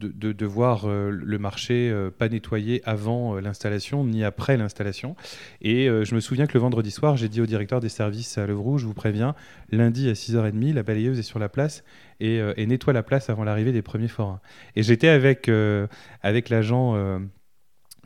de, 0.00 0.46
voir 0.46 0.86
euh, 0.86 1.10
le 1.10 1.38
marché 1.38 1.90
euh, 1.90 2.10
pas 2.10 2.28
nettoyé 2.28 2.82
avant 2.84 3.38
l'installation 3.38 4.04
ni 4.04 4.24
après 4.24 4.56
l'installation. 4.56 5.14
Et 5.60 5.86
je 5.86 6.14
me 6.14 6.20
souviens 6.20 6.46
que 6.46 6.54
le 6.54 6.60
vendredi 6.60 6.90
soir, 6.90 7.16
j'ai 7.16 7.28
dit 7.28 7.40
au 7.40 7.46
directeur 7.46 7.78
des 7.78 7.88
services 7.88 8.36
à 8.38 8.46
Levroux, 8.46 8.78
je 8.78 8.86
vous 8.86 8.94
préviens, 8.94 9.34
lundi 9.70 10.08
à 10.08 10.14
6h30, 10.14 10.72
la 10.72 10.82
balayeuse 10.82 11.18
est 11.18 11.22
sur 11.22 11.38
la 11.38 11.48
place 11.48 11.84
et, 12.18 12.66
nettoie 12.66 12.92
la 12.92 13.04
place 13.04 13.30
avant 13.30 13.44
l'arrivée 13.44 13.72
des 13.72 13.82
premiers 13.82 14.08
forains. 14.08 14.40
Et 14.74 14.82
j'étais 14.82 15.08
avec, 15.08 15.50
avec 16.22 16.48
l'agent 16.48 17.20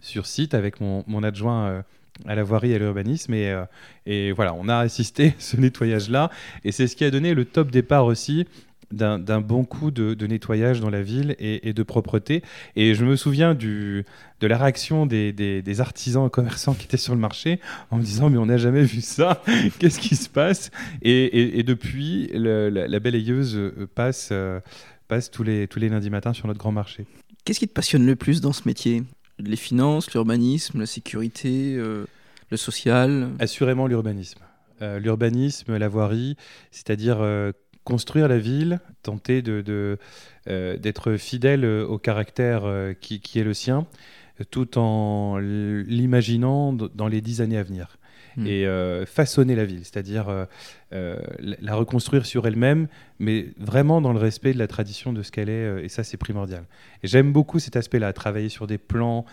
sur 0.07 0.27
site, 0.27 0.55
avec 0.55 0.81
mon, 0.81 1.23
adjoint 1.23 1.85
à 2.27 2.35
la 2.35 2.43
voirie 2.43 2.73
et 2.73 2.77
à 2.77 2.79
l'urbanisme. 2.79 3.35
Et, 3.35 3.55
et, 4.07 4.33
voilà, 4.33 4.55
on 4.55 4.69
a 4.69 4.79
assisté 4.79 5.29
à 5.29 5.33
ce 5.39 5.57
nettoyage-là. 5.57 6.31
Et 6.65 6.73
c'est 6.73 6.87
ce 6.87 6.97
qui 6.97 7.05
a 7.05 7.11
donné 7.11 7.35
le 7.35 7.45
top 7.45 7.71
départ 7.71 8.07
aussi 8.07 8.47
d'un 8.93 9.41
bon 9.41 9.65
coup 9.65 9.91
de, 9.91 10.27
nettoyage 10.27 10.81
dans 10.81 10.91
la 10.91 11.03
ville 11.03 11.35
et, 11.39 11.73
de 11.73 11.83
propreté. 11.83 12.43
Et 12.77 12.95
je 12.95 13.05
me 13.05 13.17
souviens 13.17 13.55
du, 13.55 14.05
de 14.41 14.47
la 14.47 14.59
réaction 14.59 15.07
des, 15.07 15.33
des, 15.33 15.81
artisans 15.81 16.27
et 16.27 16.31
commerçants 16.31 16.75
qui 16.75 16.85
étaient 16.85 16.97
sur 16.97 17.15
le 17.15 17.21
marché 17.21 17.61
en 17.91 17.97
me 17.97 18.03
disant 18.03 18.31
mais 18.31 18.39
on 18.39 18.47
n'a 18.47 18.59
jamais 18.59 18.83
vu 18.83 19.01
ça, 19.01 19.43
qu'est-ce 19.79 19.99
qui 19.99 20.17
se 20.17 20.29
passe? 20.29 20.71
Et, 21.03 21.63
depuis, 21.63 22.31
la, 22.33 22.71
la, 22.71 23.01
balayeuse 23.01 23.57
euh, 23.57 23.89
passe, 23.95 24.29
euh, 24.33 24.61
passe 25.09 25.31
tous, 25.31 25.43
les, 25.43 25.67
tous 25.67 25.79
les 25.79 25.89
lundis 25.89 26.11
matins 26.11 26.33
sur 26.33 26.47
notre 26.47 26.61
grand 26.61 26.73
marché. 26.73 27.07
Qu'est-ce 27.45 27.59
qui 27.61 27.69
te 27.69 27.73
passionne 27.73 28.07
le 28.07 28.17
plus 28.17 28.41
dans 28.41 28.53
ce 28.53 28.63
métier? 28.67 29.03
Les 29.39 29.57
finances, 29.57 30.13
l'urbanisme, 30.13 30.81
la 30.81 30.87
sécurité, 30.87 31.75
euh, 31.77 32.07
le 32.51 32.57
social 32.57 33.31
Assurément 33.39 33.87
l'urbanisme. 33.87 34.41
l'urbanisme, 34.81 35.77
la 35.77 35.89
voirie, 35.89 36.37
c'est-à-dire 36.71 37.19
construire 37.87 38.27
la 38.27 38.39
ville, 38.39 38.81
tenter 39.03 39.41
de, 39.41 39.97
euh, 40.49 40.77
d'être 40.77 41.17
fidèle 41.17 41.65
au 41.65 41.99
caractère 41.99 42.65
euh, 42.65 42.93
qui, 42.93 43.21
qui, 43.21 43.39
est 43.39 43.45
le 43.45 43.55
sien, 43.55 43.87
tout 44.51 44.77
en 44.77 45.39
l'imaginant 45.39 46.73
dans 46.73 47.09
les 47.09 47.21
dix 47.23 47.41
années 47.41 47.57
à 47.57 47.63
venir. 47.63 47.97
Hmm. 48.37 48.47
Et 48.47 48.67
euh, 48.67 49.07
façonner 49.07 49.55
la 49.55 49.65
ville, 49.65 49.85
c'est-à-dire 49.85 50.27
la 50.93 51.75
reconstruire 51.75 52.27
sur 52.27 52.47
elle-même, 52.47 52.87
mais 53.19 53.49
vraiment 53.59 54.01
dans 54.01 54.13
le 54.13 54.19
respect 54.19 54.53
de 54.53 54.59
la 54.59 54.67
tradition 54.67 55.13
de 55.13 55.23
ce 55.23 55.33
qu'elle 55.33 55.49
est, 55.49 55.85
et 55.85 55.89
ça 55.89 56.05
c'est 56.05 56.17
primordial. 56.17 56.65
Et 57.03 57.09
j'aime 57.09 57.33
beaucoup 57.33 57.59
cet 57.59 57.77
aspect-là, 57.77 58.13
travailler 58.13 58.49
sur 58.49 58.67
des 58.67 58.79
plans, 58.79 59.25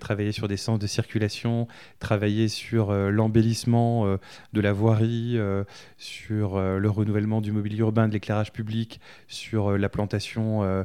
travailler 0.00 0.32
sur 0.32 0.48
des 0.48 0.56
sens 0.56 0.78
de 0.78 0.86
circulation, 0.86 1.68
travailler 2.00 2.48
sur 2.48 2.92
l'embellissement 2.92 4.18
de 4.52 4.60
la 4.60 4.72
voirie, 4.72 5.38
sur 5.98 6.58
le 6.58 6.90
renouvellement 6.90 7.40
du 7.40 7.52
mobilier 7.52 7.78
urbain, 7.78 8.08
de 8.08 8.12
l'éclairage 8.12 8.52
public, 8.52 9.00
sur 9.28 9.78
la 9.78 9.88
plantation 9.88 10.84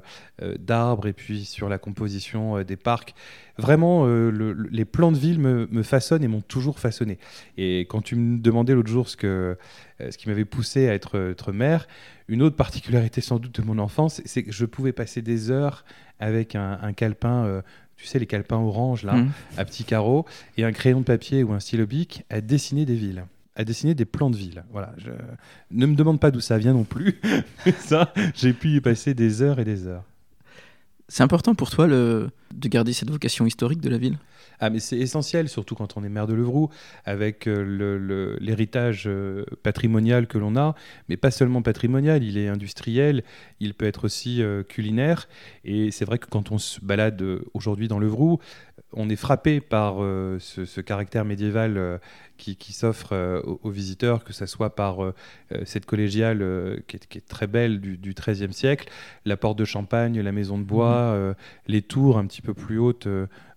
d'arbres 0.59 1.07
et 1.07 1.13
puis 1.13 1.45
sur 1.45 1.69
la 1.69 1.77
composition 1.79 2.61
des 2.61 2.77
parcs. 2.77 3.15
Vraiment, 3.57 4.07
les 4.07 4.85
plans 4.85 5.11
de 5.11 5.17
ville 5.17 5.39
me, 5.39 5.67
me 5.71 5.83
façonnent 5.83 6.23
et 6.23 6.27
m'ont 6.27 6.41
toujours 6.41 6.79
façonné. 6.79 7.17
Et 7.57 7.81
quand 7.81 8.01
tu 8.01 8.15
me 8.15 8.39
demandais 8.39 8.73
l'autre 8.73 8.89
jour 8.89 9.07
ce 9.09 9.17
que 9.17 9.33
euh, 9.33 9.55
ce 10.11 10.17
qui 10.17 10.29
m'avait 10.29 10.45
poussé 10.45 10.87
à 10.89 10.93
être, 10.93 11.31
être, 11.31 11.51
maire. 11.51 11.87
Une 12.27 12.41
autre 12.41 12.55
particularité 12.55 13.21
sans 13.21 13.39
doute 13.39 13.59
de 13.59 13.65
mon 13.65 13.79
enfance, 13.79 14.21
c'est 14.25 14.43
que 14.43 14.51
je 14.51 14.65
pouvais 14.65 14.93
passer 14.93 15.21
des 15.21 15.51
heures 15.51 15.85
avec 16.19 16.55
un, 16.55 16.93
calepin, 16.93 17.45
euh, 17.45 17.61
tu 17.97 18.05
sais, 18.05 18.19
les 18.19 18.25
calepins 18.25 18.57
orange, 18.57 19.03
là, 19.03 19.13
mmh. 19.13 19.31
à 19.57 19.65
petits 19.65 19.83
carreaux, 19.83 20.25
et 20.57 20.63
un 20.63 20.71
crayon 20.71 20.99
de 21.01 21.05
papier 21.05 21.43
ou 21.43 21.53
un 21.53 21.59
stylo 21.59 21.85
bic 21.85 22.23
à 22.29 22.41
dessiner 22.41 22.85
des 22.85 22.95
villes 22.95 23.25
à 23.55 23.63
dessiner 23.63 23.93
des 23.93 24.05
plans 24.05 24.29
de 24.29 24.35
ville. 24.35 24.63
Voilà, 24.71 24.93
je... 24.97 25.11
ne 25.71 25.85
me 25.85 25.95
demande 25.95 26.19
pas 26.19 26.31
d'où 26.31 26.39
ça 26.39 26.57
vient 26.57 26.73
non 26.73 26.85
plus. 26.85 27.19
ça, 27.77 28.13
j'ai 28.33 28.53
pu 28.53 28.69
y 28.69 28.81
passer 28.81 29.13
des 29.13 29.41
heures 29.41 29.59
et 29.59 29.63
des 29.63 29.85
heures. 29.87 30.03
C'est 31.07 31.23
important 31.23 31.53
pour 31.55 31.69
toi 31.69 31.87
de 31.87 32.31
garder 32.53 32.93
cette 32.93 33.09
vocation 33.09 33.45
historique 33.45 33.81
de 33.81 33.89
la 33.89 33.97
ville? 33.97 34.17
Ah, 34.59 34.69
mais 34.69 34.79
c'est 34.79 34.97
essentiel, 34.97 35.49
surtout 35.49 35.75
quand 35.75 35.97
on 35.97 36.03
est 36.03 36.09
maire 36.09 36.27
de 36.27 36.33
Levroux, 36.33 36.69
avec 37.05 37.47
euh, 37.47 38.37
l'héritage 38.39 39.03
euh, 39.07 39.43
patrimonial 39.61 40.27
que 40.27 40.37
l'on 40.37 40.55
a, 40.55 40.75
mais 41.09 41.17
pas 41.17 41.31
seulement 41.31 41.61
patrimonial, 41.61 42.23
il 42.23 42.37
est 42.37 42.47
industriel, 42.47 43.23
il 43.59 43.73
peut 43.73 43.85
être 43.85 44.05
aussi 44.05 44.41
euh, 44.41 44.63
culinaire. 44.63 45.27
Et 45.65 45.91
c'est 45.91 46.05
vrai 46.05 46.17
que 46.17 46.27
quand 46.27 46.51
on 46.51 46.57
se 46.57 46.79
balade 46.79 47.23
aujourd'hui 47.53 47.87
dans 47.87 47.99
Levroux, 47.99 48.39
on 48.95 49.09
est 49.09 49.15
frappé 49.15 49.61
par 49.61 49.95
ce, 50.39 50.81
caractère 50.81 51.25
médiéval 51.25 51.99
qui, 52.37 52.73
s'offre 52.73 53.41
aux, 53.63 53.69
visiteurs, 53.69 54.23
que 54.23 54.33
ce 54.33 54.45
soit 54.45 54.75
par 54.75 54.97
cette 55.65 55.85
collégiale 55.85 56.81
qui 56.87 56.97
est, 56.97 57.27
très 57.27 57.47
belle 57.47 57.79
du, 57.79 58.13
XIIIe 58.13 58.53
siècle, 58.53 58.89
la 59.25 59.37
porte 59.37 59.57
de 59.57 59.65
Champagne, 59.65 60.19
la 60.19 60.31
maison 60.31 60.57
de 60.57 60.63
bois, 60.63 61.15
mmh. 61.15 61.35
les 61.67 61.81
tours 61.81 62.17
un 62.17 62.25
petit 62.25 62.41
peu 62.41 62.53
plus 62.53 62.77
hautes 62.77 63.07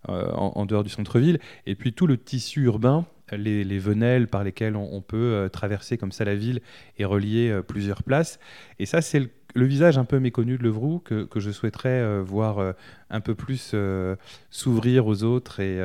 en, 0.08 0.66
dehors 0.66 0.84
du 0.84 0.90
centre-ville, 0.90 1.38
et 1.66 1.74
puis 1.74 1.92
tout 1.92 2.06
le 2.06 2.16
tissu 2.16 2.62
urbain 2.62 3.06
les, 3.32 3.78
venelles 3.78 4.28
par 4.28 4.44
lesquelles 4.44 4.76
on, 4.76 5.00
peut 5.00 5.48
traverser 5.52 5.98
comme 5.98 6.12
ça 6.12 6.24
la 6.24 6.34
ville 6.34 6.60
et 6.98 7.04
relier 7.04 7.60
plusieurs 7.66 8.02
places. 8.02 8.38
Et 8.78 8.86
ça, 8.86 9.02
c'est 9.02 9.20
le 9.20 9.30
le 9.56 9.64
visage 9.64 9.98
un 9.98 10.04
peu 10.04 10.20
méconnu 10.20 10.58
de 10.58 10.62
Levroux 10.62 11.00
que, 11.00 11.24
que 11.24 11.40
je 11.40 11.50
souhaiterais 11.50 11.88
euh, 11.88 12.22
voir 12.22 12.58
euh, 12.58 12.72
un 13.10 13.20
peu 13.20 13.34
plus 13.34 13.72
euh, 13.74 14.14
s'ouvrir 14.50 15.06
aux 15.06 15.22
autres 15.24 15.60
et, 15.60 15.76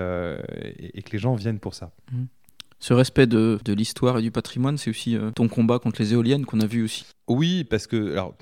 et, 0.93 1.01
que 1.01 1.11
les 1.11 1.19
gens 1.19 1.35
viennent 1.35 1.59
pour 1.59 1.73
ça. 1.73 1.91
Mmh. 2.11 2.23
Ce 2.79 2.93
respect 2.93 3.27
de, 3.27 3.59
de 3.63 3.73
l'histoire 3.73 4.17
et 4.17 4.21
du 4.23 4.31
patrimoine, 4.31 4.77
c'est 4.77 4.89
aussi 4.89 5.15
ton 5.35 5.47
combat 5.47 5.77
contre 5.77 6.01
les 6.01 6.13
éoliennes 6.13 6.45
qu'on 6.45 6.59
a 6.61 6.65
vu 6.65 6.83
aussi. 6.83 7.05
Oui, 7.27 7.63
parce 7.63 7.85
que 7.85 8.13
alors, 8.13 8.35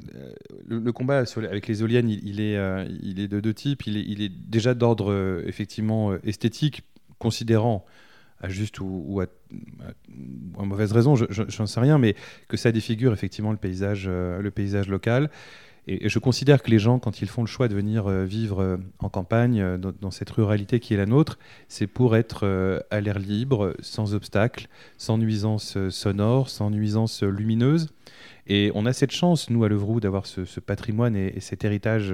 le, 0.65 0.91
combat 0.93 1.25
avec 1.35 1.67
les 1.67 1.81
éoliennes, 1.81 2.09
il, 2.09 2.39
est, 2.39 2.57
il 3.03 3.19
est 3.19 3.27
de 3.27 3.41
deux 3.41 3.53
types. 3.53 3.85
Il 3.85 3.97
est, 3.97 4.05
il 4.07 4.21
est 4.21 4.29
déjà 4.29 4.75
d'ordre 4.75 5.43
effectivement 5.45 6.13
esthétique, 6.23 6.83
considérant 7.17 7.85
à 8.41 8.49
juste 8.49 8.79
ou, 8.79 9.21
à, 9.21 9.25
mauvaise 10.63 10.91
raison, 10.91 11.15
je 11.15 11.25
n'en 11.59 11.65
sais 11.65 11.79
rien, 11.79 11.97
mais 11.97 12.15
que 12.47 12.57
ça 12.57 12.71
défigure 12.71 13.13
effectivement 13.13 13.51
le 13.51 13.57
paysage, 13.57 14.05
euh, 14.07 14.41
le 14.41 14.51
paysage 14.51 14.87
local. 14.87 15.29
Et, 15.87 16.07
je 16.07 16.19
considère 16.19 16.61
que 16.61 16.69
les 16.69 16.79
gens, 16.79 16.99
quand 16.99 17.21
ils 17.21 17.27
font 17.27 17.41
le 17.41 17.47
choix 17.47 17.67
de 17.67 17.75
venir 17.75 18.07
euh, 18.07 18.23
vivre 18.25 18.61
euh, 18.61 18.77
en 18.99 19.09
campagne, 19.09 19.77
dans, 19.77 20.11
cette 20.11 20.29
ruralité 20.29 20.79
qui 20.79 20.93
est 20.93 20.97
la 20.97 21.05
nôtre, 21.05 21.37
c'est 21.67 21.87
pour 21.87 22.15
être 22.15 22.81
à 22.89 23.01
l'air 23.01 23.19
libre, 23.19 23.75
sans 23.81 24.13
obstacle, 24.13 24.67
sans 24.97 25.17
nuisance 25.17 25.77
sonore, 25.89 26.49
sans 26.49 26.69
nuisance 26.69 27.23
lumineuse. 27.23 27.89
Et 28.47 28.71
on 28.73 28.87
a 28.87 28.93
cette 28.93 29.11
chance, 29.11 29.51
nous, 29.51 29.63
à 29.63 29.69
Levroux, 29.69 29.99
d'avoir 29.99 30.25
ce, 30.25 30.59
patrimoine 30.59 31.15
et, 31.15 31.39
cet 31.39 31.63
héritage 31.63 32.13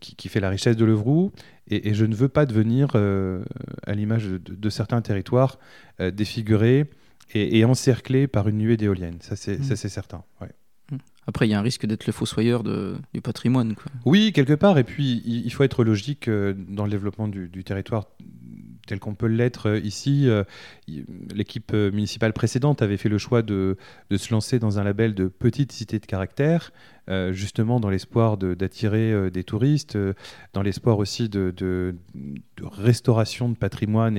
qui, 0.00 0.28
fait 0.28 0.40
la 0.40 0.48
richesse 0.48 0.76
de 0.76 0.84
Levroux. 0.84 1.30
Et, 1.70 1.94
je 1.94 2.04
ne 2.04 2.14
veux 2.14 2.28
pas 2.28 2.46
devenir, 2.46 2.92
euh, 2.94 3.44
à 3.86 3.94
l'image 3.94 4.26
de, 4.26 4.70
certains 4.70 5.02
territoires, 5.02 5.58
euh, 6.00 6.10
défiguré 6.10 6.90
et, 7.34 7.64
encerclé 7.64 8.26
par 8.26 8.48
une 8.48 8.58
nuée 8.58 8.76
d'éoliennes. 8.76 9.18
Ça, 9.20 9.36
c'est 9.36 9.58
mmh. 9.58 9.76
certain. 9.76 10.24
Mmh. 10.90 10.96
Après, 11.26 11.46
il 11.46 11.50
y 11.50 11.54
a 11.54 11.58
un 11.58 11.62
risque 11.62 11.84
d'être 11.84 12.06
le 12.06 12.12
fossoyeur 12.12 12.62
de, 12.62 12.96
du 13.12 13.20
patrimoine. 13.20 13.74
Oui, 14.06 14.32
quelque 14.32 14.54
part. 14.54 14.78
Et 14.78 14.84
puis, 14.84 15.22
il, 15.26 15.52
faut 15.52 15.62
être 15.62 15.84
logique 15.84 16.28
euh, 16.28 16.54
dans 16.56 16.84
le 16.84 16.90
développement 16.90 17.28
du, 17.28 17.48
du 17.48 17.64
territoire 17.64 18.06
tel 18.88 18.98
qu'on 18.98 19.14
peut 19.14 19.26
l'être 19.26 19.68
euh, 19.68 19.78
ici. 19.78 20.28
Euh, 20.28 20.42
l'équipe 21.34 21.70
euh, 21.74 21.92
municipale 21.92 22.32
précédente 22.32 22.82
avait 22.82 22.96
fait 22.96 23.08
le 23.08 23.18
choix 23.18 23.42
de, 23.42 23.76
se 24.10 24.32
lancer 24.32 24.58
dans 24.58 24.78
un 24.78 24.84
label 24.84 25.14
de 25.14 25.28
petite 25.28 25.70
cité 25.72 25.98
de 25.98 26.06
caractère, 26.06 26.72
justement 27.30 27.80
dans 27.80 27.88
l'espoir 27.88 28.36
d'attirer 28.36 29.30
des 29.30 29.42
touristes, 29.42 29.96
dans 30.52 30.60
l'espoir 30.60 30.98
aussi 30.98 31.30
de, 31.30 31.94
restauration 32.62 33.48
de 33.48 33.56
patrimoine 33.56 34.18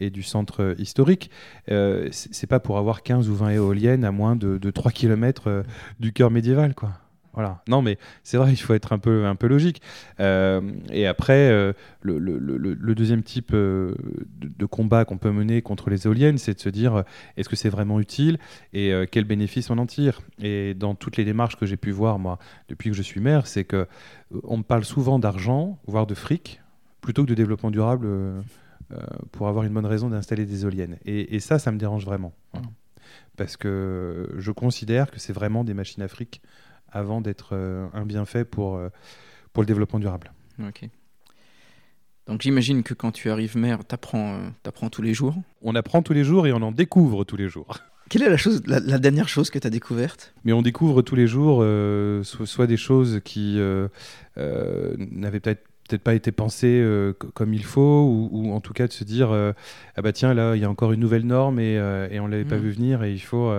et, 0.00 0.10
du 0.10 0.22
centre 0.22 0.76
historique. 0.78 1.30
C'est 1.66 2.46
pas 2.48 2.60
pour 2.60 2.78
avoir 2.78 3.02
15 3.02 3.28
ou 3.28 3.34
20 3.34 3.50
éoliennes 3.50 4.04
à 4.04 4.12
moins 4.12 4.36
de, 4.36 4.58
de 4.58 4.70
3 4.70 4.92
km 4.92 5.64
du 5.98 6.12
cœur 6.12 6.30
médiéval, 6.30 6.74
quoi. 6.74 6.92
Voilà. 7.38 7.62
Non, 7.68 7.82
mais 7.82 7.98
c'est 8.24 8.36
vrai, 8.36 8.52
il 8.52 8.56
faut 8.56 8.74
être 8.74 8.92
un 8.92 8.98
peu, 8.98 9.24
un 9.24 9.36
peu 9.36 9.46
logique. 9.46 9.80
Euh, 10.18 10.60
et 10.90 11.06
après, 11.06 11.50
euh, 11.52 11.72
le, 12.02 12.94
deuxième 12.96 13.22
type 13.22 13.52
euh, 13.54 13.94
de, 14.40 14.66
combat 14.66 15.04
qu'on 15.04 15.18
peut 15.18 15.30
mener 15.30 15.62
contre 15.62 15.88
les 15.88 16.08
éoliennes, 16.08 16.36
c'est 16.38 16.54
de 16.54 16.58
se 16.58 16.68
dire 16.68 17.04
est-ce 17.36 17.48
que 17.48 17.54
c'est 17.54 17.68
vraiment 17.68 18.00
utile 18.00 18.40
et 18.72 18.92
quel 19.12 19.22
bénéfice 19.22 19.70
on 19.70 19.78
en 19.78 19.86
tire? 19.86 20.20
Et 20.42 20.74
dans 20.74 20.96
toutes 20.96 21.16
les 21.16 21.24
démarches 21.24 21.54
que 21.54 21.64
j'ai 21.64 21.76
pu 21.76 21.92
voir, 21.92 22.18
moi, 22.18 22.40
depuis 22.68 22.90
que 22.90 22.96
je 22.96 23.02
suis 23.02 23.20
maire, 23.20 23.46
c'est 23.46 23.62
que 23.62 23.86
on 24.42 24.56
me 24.56 24.64
parle 24.64 24.84
souvent 24.84 25.20
d'argent, 25.20 25.78
voire 25.86 26.08
de 26.08 26.14
fric, 26.16 26.60
plutôt 27.00 27.22
que 27.22 27.28
de 27.28 27.34
développement 27.34 27.70
durable 27.70 28.08
pour 29.30 29.46
avoir 29.46 29.64
une 29.64 29.74
bonne 29.74 29.86
raison 29.86 30.08
d'installer 30.08 30.44
des 30.44 30.64
éoliennes. 30.64 30.96
Et, 31.04 31.38
ça, 31.38 31.60
ça 31.60 31.70
me 31.70 31.78
dérange 31.78 32.04
vraiment. 32.04 32.32
Mmh. 32.54 32.58
Parce 33.36 33.56
que 33.56 34.34
je 34.38 34.50
considère 34.50 35.12
que 35.12 35.20
c'est 35.20 35.32
vraiment 35.32 35.62
des 35.62 35.72
machines 35.72 36.02
à 36.02 36.08
fric 36.08 36.42
avant 36.92 37.20
d'être 37.20 37.50
euh, 37.52 37.86
un 37.92 38.06
bienfait 38.06 38.44
pour, 38.44 38.76
euh, 38.76 38.88
pour 39.52 39.62
le 39.62 39.66
développement 39.66 39.98
durable. 39.98 40.32
Ok. 40.66 40.88
Donc 42.26 42.42
j'imagine 42.42 42.82
que 42.82 42.94
quand 42.94 43.12
tu 43.12 43.30
arrives 43.30 43.56
maire, 43.56 43.80
tu 43.86 43.94
apprends, 43.94 44.34
euh, 44.34 44.48
apprends, 44.66 44.90
tous 44.90 45.02
les 45.02 45.14
jours. 45.14 45.34
On 45.62 45.74
apprend 45.74 46.02
tous 46.02 46.12
les 46.12 46.24
jours 46.24 46.46
et 46.46 46.52
on 46.52 46.62
en 46.62 46.72
découvre 46.72 47.24
tous 47.24 47.36
les 47.36 47.48
jours. 47.48 47.78
Quelle 48.10 48.22
est 48.22 48.30
la, 48.30 48.38
chose, 48.38 48.62
la, 48.66 48.98
dernière 48.98 49.28
chose 49.28 49.50
que 49.50 49.58
tu 49.58 49.66
as 49.66 49.70
découverte? 49.70 50.34
Mais 50.44 50.54
on 50.54 50.62
découvre 50.62 51.02
tous 51.02 51.14
les 51.14 51.26
jours 51.26 51.62
soit, 52.24 52.66
des 52.66 52.78
choses 52.78 53.20
qui 53.22 53.58
n'avaient 54.36 55.40
peut-être 55.40 55.67
peut-être 55.88 56.02
pas 56.02 56.14
été 56.14 56.32
pensé 56.32 56.66
euh, 56.66 57.12
comme 57.12 57.54
il 57.54 57.64
faut, 57.64 58.28
ou, 58.30 58.52
en 58.52 58.60
tout 58.60 58.74
cas 58.74 58.86
de 58.86 58.92
se 58.92 59.04
dire 59.04 59.30
euh, 59.30 59.52
ah 59.96 60.02
bah 60.02 60.12
tiens 60.12 60.34
là 60.34 60.54
il 60.54 60.60
y 60.60 60.64
a 60.64 60.70
encore 60.70 60.92
une 60.92 61.00
nouvelle 61.00 61.24
norme 61.24 61.58
et, 61.58 61.78
euh, 61.78 62.08
et 62.10 62.20
on 62.20 62.26
l'avait 62.26 62.44
pas 62.44 62.58
mm. 62.58 62.60
vu 62.60 62.70
venir 62.70 63.02
et 63.02 63.12
il 63.12 63.20
faut 63.20 63.52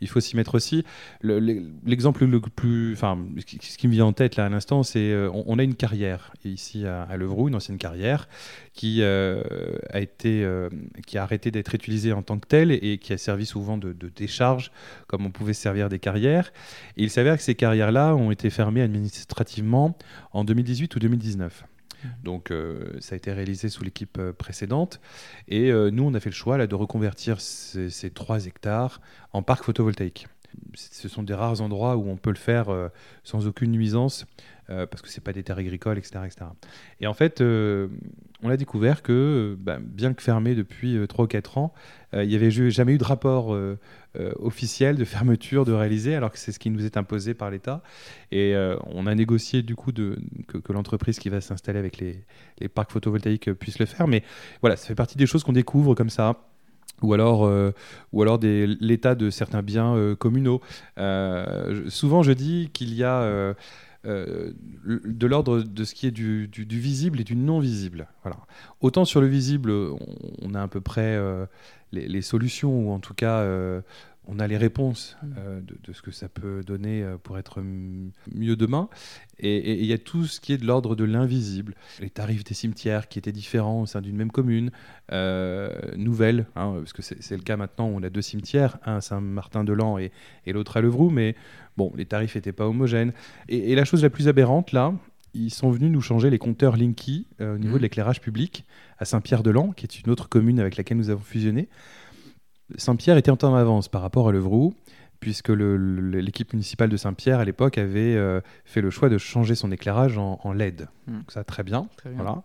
il 0.00 0.08
faut 0.08 0.20
s'y 0.20 0.36
mettre 0.36 0.54
aussi. 0.54 0.84
L'exemple 1.22 2.24
le, 2.26 2.40
plus, 2.40 2.92
enfin 2.92 3.18
ce 3.46 3.78
qui 3.78 3.88
me 3.88 3.92
vient 3.92 4.06
en 4.06 4.12
tête 4.12 4.36
là 4.36 4.46
à 4.46 4.48
l'instant, 4.48 4.82
c'est 4.82 5.14
on, 5.32 5.58
a 5.58 5.62
une 5.62 5.74
carrière 5.74 6.32
ici 6.44 6.86
à, 6.86 7.02
à 7.02 7.16
Levroux, 7.16 7.48
une 7.48 7.54
ancienne 7.54 7.78
carrière 7.78 8.28
qui 8.72 9.02
a 9.02 10.00
été 10.00 10.46
qui 11.06 11.18
a 11.18 11.22
arrêté 11.22 11.50
d'être 11.50 11.74
utilisée 11.74 12.12
en 12.12 12.22
tant 12.22 12.38
que 12.38 12.46
telle 12.46 12.72
et, 12.72 12.98
qui 12.98 13.12
a 13.12 13.18
servi 13.18 13.44
souvent 13.44 13.76
de, 13.76 13.92
de, 13.92 14.08
décharge 14.08 14.72
comme 15.06 15.26
on 15.26 15.30
pouvait 15.30 15.52
servir 15.52 15.88
des 15.88 15.98
carrières. 15.98 16.52
Et 16.96 17.02
il 17.02 17.10
s'avère 17.10 17.36
que 17.36 17.42
ces 17.42 17.54
carrières 17.54 17.92
là 17.92 18.16
ont 18.16 18.30
été 18.30 18.48
fermées 18.50 18.82
administrativement 18.82 19.96
en 20.32 20.44
2018 20.44 20.96
ou 20.96 20.98
2019. 20.98 21.64
Donc 22.22 22.50
euh, 22.50 22.96
ça 23.00 23.14
a 23.14 23.16
été 23.16 23.32
réalisé 23.32 23.68
sous 23.68 23.84
l'équipe 23.84 24.18
euh, 24.18 24.32
précédente. 24.32 25.00
Et 25.48 25.70
euh, 25.70 25.90
nous, 25.90 26.04
on 26.04 26.14
a 26.14 26.20
fait 26.20 26.30
le 26.30 26.34
choix 26.34 26.58
là, 26.58 26.66
de 26.66 26.74
reconvertir 26.74 27.40
ces, 27.40 27.90
ces 27.90 28.10
3 28.10 28.46
hectares 28.46 29.00
en 29.32 29.42
parc 29.42 29.64
photovoltaïque. 29.64 30.26
Ce 30.74 31.08
sont 31.08 31.22
des 31.22 31.34
rares 31.34 31.62
endroits 31.62 31.96
où 31.96 32.10
on 32.10 32.16
peut 32.16 32.30
le 32.30 32.36
faire 32.36 32.66
sans 33.24 33.46
aucune 33.46 33.70
nuisance 33.70 34.26
euh, 34.72 34.86
parce 34.86 35.02
que 35.02 35.08
c'est 35.08 35.22
pas 35.22 35.32
des 35.32 35.42
terres 35.42 35.58
agricoles, 35.58 35.98
etc. 35.98 36.20
etc. 36.24 36.46
Et 37.00 37.06
en 37.06 37.12
fait, 37.12 37.40
euh, 37.40 37.88
on 38.42 38.48
a 38.48 38.56
découvert 38.56 39.02
que, 39.02 39.56
bah, 39.60 39.78
bien 39.80 40.14
que 40.14 40.22
fermé 40.22 40.54
depuis 40.54 40.96
3 41.06 41.22
euh, 41.22 41.26
ou 41.26 41.28
4 41.28 41.58
ans, 41.58 41.74
il 42.14 42.28
n'y 42.28 42.34
avait 42.34 42.50
jamais 42.50 42.92
eu 42.92 42.98
de 42.98 43.04
rapport 43.04 43.56
officiel 44.38 44.96
de 44.96 45.04
fermeture, 45.06 45.64
de 45.64 45.72
réaliser, 45.72 46.14
alors 46.14 46.30
que 46.30 46.38
c'est 46.38 46.52
ce 46.52 46.58
qui 46.58 46.68
nous 46.68 46.84
est 46.84 46.98
imposé 46.98 47.32
par 47.32 47.50
l'État. 47.50 47.82
Et 48.30 48.54
on 48.84 49.06
a 49.06 49.14
négocié 49.14 49.62
du 49.62 49.74
coup 49.76 49.92
que, 49.92 50.72
l'entreprise 50.74 51.18
qui 51.18 51.30
va 51.30 51.40
s'installer 51.40 51.78
avec 51.78 51.96
les, 51.96 52.22
les, 52.58 52.68
parcs 52.68 52.90
photovoltaïques 52.90 53.50
puisse 53.54 53.78
le 53.78 53.86
faire. 53.86 54.08
Mais 54.08 54.24
voilà, 54.60 54.76
ça 54.76 54.88
fait 54.88 54.94
partie 54.94 55.16
des 55.16 55.24
choses 55.24 55.42
qu'on 55.42 55.54
découvre 55.54 55.94
comme 55.94 56.10
ça 56.10 56.36
ou 57.00 57.14
alors, 57.14 57.50
ou 58.12 58.22
alors 58.22 58.38
l'état 58.42 59.14
de 59.14 59.30
certains 59.30 59.62
biens 59.62 60.14
communaux. 60.18 60.60
souvent, 61.88 62.22
je 62.22 62.32
dis 62.32 62.68
qu'il 62.74 62.92
y 62.92 63.04
a 63.04 63.54
euh, 64.04 64.52
de 64.84 65.26
l'ordre 65.28 65.62
de 65.62 65.84
ce 65.84 65.94
qui 65.94 66.08
est 66.08 66.10
du, 66.10 66.48
visible 66.68 67.20
et 67.20 67.24
du 67.24 67.36
non 67.36 67.60
visible. 67.60 68.08
Autant 68.80 69.04
sur 69.04 69.20
le 69.20 69.28
visible, 69.28 69.70
on, 69.70 70.54
a 70.54 70.62
à 70.62 70.68
peu 70.68 70.80
près 70.80 71.16
euh, 71.16 71.46
les, 71.92 72.22
solutions, 72.22 72.88
ou 72.88 72.90
en 72.90 72.98
tout 72.98 73.14
cas, 73.14 73.38
euh, 73.38 73.80
on 74.26 74.38
a 74.38 74.46
les 74.46 74.56
réponses 74.56 75.16
mm. 75.22 75.64
de, 75.64 75.92
ce 75.92 76.02
que 76.02 76.10
ça 76.10 76.28
peut 76.28 76.62
donner 76.64 77.04
pour 77.22 77.38
être 77.38 77.60
mieux 77.62 78.56
demain. 78.56 78.88
Et 79.38 79.80
il 79.80 79.86
y 79.86 79.92
a 79.92 79.98
tout 79.98 80.26
ce 80.26 80.40
qui 80.40 80.52
est 80.52 80.58
de 80.58 80.66
l'ordre 80.66 80.94
de 80.94 81.04
l'invisible. 81.04 81.74
Les 82.00 82.10
tarifs 82.10 82.44
des 82.44 82.54
cimetières 82.54 83.08
qui 83.08 83.18
étaient 83.18 83.32
différents 83.32 83.82
au 83.82 83.86
sein 83.86 84.00
d'une 84.00 84.16
même 84.16 84.30
commune, 84.30 84.70
nouvelles, 85.96 86.46
hein, 86.56 86.74
parce 86.78 86.92
que 86.92 87.02
c'est 87.02 87.36
le 87.36 87.42
cas 87.42 87.56
maintenant, 87.56 87.86
on 87.86 88.02
a 88.02 88.10
deux 88.10 88.22
cimetières, 88.22 88.78
un 88.86 88.96
à 88.96 89.00
Saint-Martin-de-Lan 89.00 89.98
et, 89.98 90.12
et 90.46 90.52
l'autre 90.52 90.76
à 90.76 90.80
Levroux, 90.80 91.10
mais 91.10 91.34
Bon, 91.76 91.92
les 91.96 92.04
tarifs 92.04 92.34
n'étaient 92.34 92.52
pas 92.52 92.66
homogènes. 92.66 93.12
Et, 93.48 93.74
la 93.74 93.84
chose 93.84 94.02
la 94.02 94.10
plus 94.10 94.28
aberrante, 94.28 94.72
là, 94.72 94.92
ils 95.34 95.52
sont 95.52 95.70
venus 95.70 95.90
nous 95.90 96.02
changer 96.02 96.28
les 96.28 96.38
compteurs 96.38 96.76
Linky 96.76 97.26
euh, 97.40 97.54
au 97.54 97.58
niveau 97.58 97.74
de 97.74 97.78
mmh. 97.78 97.82
l'éclairage 97.82 98.20
public 98.20 98.64
à 98.98 99.04
Saint-Pierre-de-Lans, 99.04 99.72
qui 99.72 99.86
est 99.86 100.00
une 100.00 100.10
autre 100.10 100.28
commune 100.28 100.60
avec 100.60 100.76
laquelle 100.76 100.98
nous 100.98 101.10
avons 101.10 101.22
fusionné. 101.22 101.68
Saint-Pierre 102.76 103.16
était 103.16 103.30
en 103.30 103.36
temps 103.36 103.52
d'avance 103.52 103.88
par 103.88 104.02
rapport 104.02 104.28
à 104.28 104.32
Levroux, 104.32 104.74
puisque 105.20 105.50
l'équipe 105.50 106.52
municipale 106.52 106.88
de 106.88 106.96
Saint-Pierre, 106.96 107.38
à 107.38 107.44
l'époque, 107.44 107.78
avait 107.78 108.16
euh, 108.16 108.40
fait 108.64 108.80
le 108.80 108.90
choix 108.90 109.08
de 109.08 109.18
changer 109.18 109.54
son 109.54 109.70
éclairage 109.70 110.18
en, 110.18 110.52
LED. 110.52 110.88
Mmh. 111.06 111.12
Donc 111.12 111.30
ça, 111.30 111.44
très 111.44 111.62
bien. 111.62 111.86
Voilà. 112.16 112.42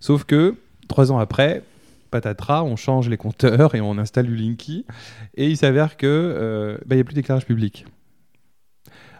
Sauf 0.00 0.24
que, 0.24 0.56
trois 0.88 1.12
ans 1.12 1.18
après, 1.18 1.62
patatras, 2.10 2.62
on 2.62 2.76
change 2.76 3.08
les 3.08 3.16
compteurs 3.16 3.74
et 3.74 3.80
on 3.80 3.98
installe 3.98 4.26
du 4.26 4.36
Linky. 4.36 4.86
Et 5.34 5.50
il 5.50 5.56
s'avère 5.56 5.96
qu'il 5.96 6.08
euh, 6.08 6.78
bah, 6.86 6.94
n'y 6.94 7.00
a 7.00 7.04
plus 7.04 7.14
d'éclairage 7.14 7.44
public. 7.44 7.86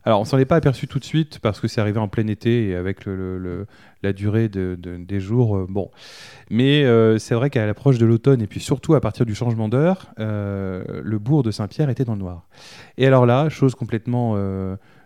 Alors, 0.05 0.21
on 0.21 0.25
s'en 0.25 0.39
est 0.39 0.45
pas 0.45 0.57
aperçu 0.57 0.87
tout 0.87 0.99
de 0.99 1.05
suite 1.05 1.39
parce 1.41 1.61
que 1.61 1.67
c'est 1.67 1.81
arrivé 1.81 1.99
en 1.99 2.09
plein 2.09 2.27
été 2.27 2.69
et 2.69 2.75
avec 2.75 3.07
le, 3.07 3.67
la 4.05 4.13
durée 4.13 4.49
de, 4.49 4.77
des 4.77 5.21
jours. 5.21 5.57
Euh, 5.57 5.67
bon. 5.69 5.91
Mais 6.51 6.85
euh, 6.85 7.19
c'est 7.19 7.35
vrai 7.35 7.51
qu'à 7.51 7.67
l'approche 7.67 7.99
de 7.99 8.07
l'automne 8.07 8.41
et 8.43 8.47
puis 8.47 8.61
surtout 8.61 8.95
à 8.95 9.01
partir 9.01 9.27
du 9.27 9.35
changement 9.35 9.69
d'heure, 9.69 10.13
le 10.19 11.19
bourg 11.19 11.43
de 11.43 11.51
Saint-Pierre 11.51 11.91
était 11.91 12.05
dans 12.05 12.15
le 12.15 12.21
noir. 12.21 12.47
Et 12.99 13.07
alors 13.07 13.27
là, 13.27 13.49
chose 13.49 13.75
complètement, 13.75 14.37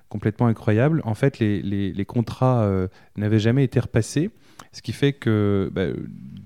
complètement 0.09 0.47
incroyable, 0.47 1.03
en 1.05 1.15
fait, 1.15 1.39
les, 1.39 1.61
les, 1.63 1.93
les 1.93 2.05
contrats 2.05 2.69
n'avaient 3.17 3.39
jamais 3.39 3.65
été 3.65 3.79
repassés. 3.81 4.31
Ce 4.73 4.83
qui 4.83 4.93
fait 4.93 5.13
que 5.13 5.71
bah, 5.73 5.87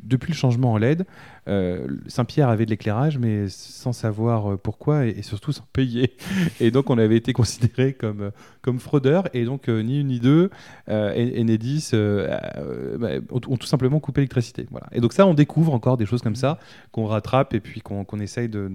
depuis 0.04 0.32
le 0.32 0.36
changement 0.36 0.72
en 0.72 0.78
LED, 0.78 1.06
euh, 1.48 1.86
Saint-Pierre 2.06 2.48
avait 2.48 2.64
de 2.66 2.70
l'éclairage, 2.70 3.18
mais 3.18 3.48
sans 3.48 3.92
savoir 3.92 4.52
euh, 4.52 4.56
pourquoi 4.56 5.06
et, 5.06 5.22
surtout 5.22 5.52
sans 5.52 5.66
payer. 5.72 6.16
Et 6.60 6.70
donc 6.70 6.90
on 6.90 6.98
avait 6.98 7.16
été 7.16 7.32
considéré 7.32 7.94
comme, 7.94 8.20
euh, 8.20 8.30
comme 8.60 8.78
fraudeur. 8.78 9.28
Et 9.34 9.44
donc 9.44 9.68
ni 9.68 10.00
une 10.00 10.08
ni 10.08 10.20
deux, 10.20 10.50
Enedis 10.88 11.90
bah, 11.92 13.08
ont, 13.30 13.56
tout 13.56 13.66
simplement 13.66 14.00
coupé 14.00 14.20
l'électricité. 14.20 14.66
Voilà. 14.70 14.86
Et 14.92 15.00
donc 15.00 15.12
ça, 15.12 15.26
on 15.26 15.34
découvre 15.34 15.72
encore 15.72 15.96
des 15.96 16.06
choses 16.06 16.22
comme 16.22 16.36
ça 16.36 16.58
qu'on 16.92 17.06
rattrape 17.06 17.54
et 17.54 17.60
puis 17.60 17.80
qu'on 17.80 18.20
essaye 18.20 18.48
de, 18.48 18.70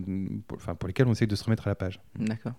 enfin 0.54 0.76
pour 0.76 0.88
lesquelles 0.88 1.08
on 1.08 1.14
essaye 1.14 1.28
de 1.28 1.36
se 1.36 1.44
remettre 1.44 1.68
à 1.68 1.72
la 1.72 1.76
page. 1.76 2.00
D'accord. 2.20 2.54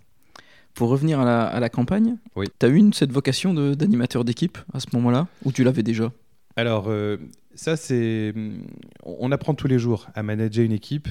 Pour 0.79 0.89
revenir 0.89 1.21
à 1.21 1.25
la, 1.25 1.45
à 1.45 1.61
la 1.61 1.69
campagne, 1.69 2.17
oui. 2.37 2.47
tu 2.59 2.65
as 2.65 2.69
eu 2.71 2.93
cette 2.93 3.13
vocation 3.13 3.53
d'animateur 3.75 4.25
d'équipe 4.25 4.57
à 4.73 4.81
ce 4.81 4.87
moment-là 4.95 5.27
Ou 5.45 5.53
tu 5.53 5.65
l'avais 5.65 5.83
déjà? 5.83 6.13
Alors, 6.57 6.89
ça, 7.59 7.77
c'est. 7.77 8.33
On 9.03 9.33
apprend 9.33 9.53
tous 9.55 9.67
les 9.67 9.81
jours 9.81 10.07
à 10.15 10.23
manager 10.23 10.65
une 10.65 10.73
équipe, 10.73 11.09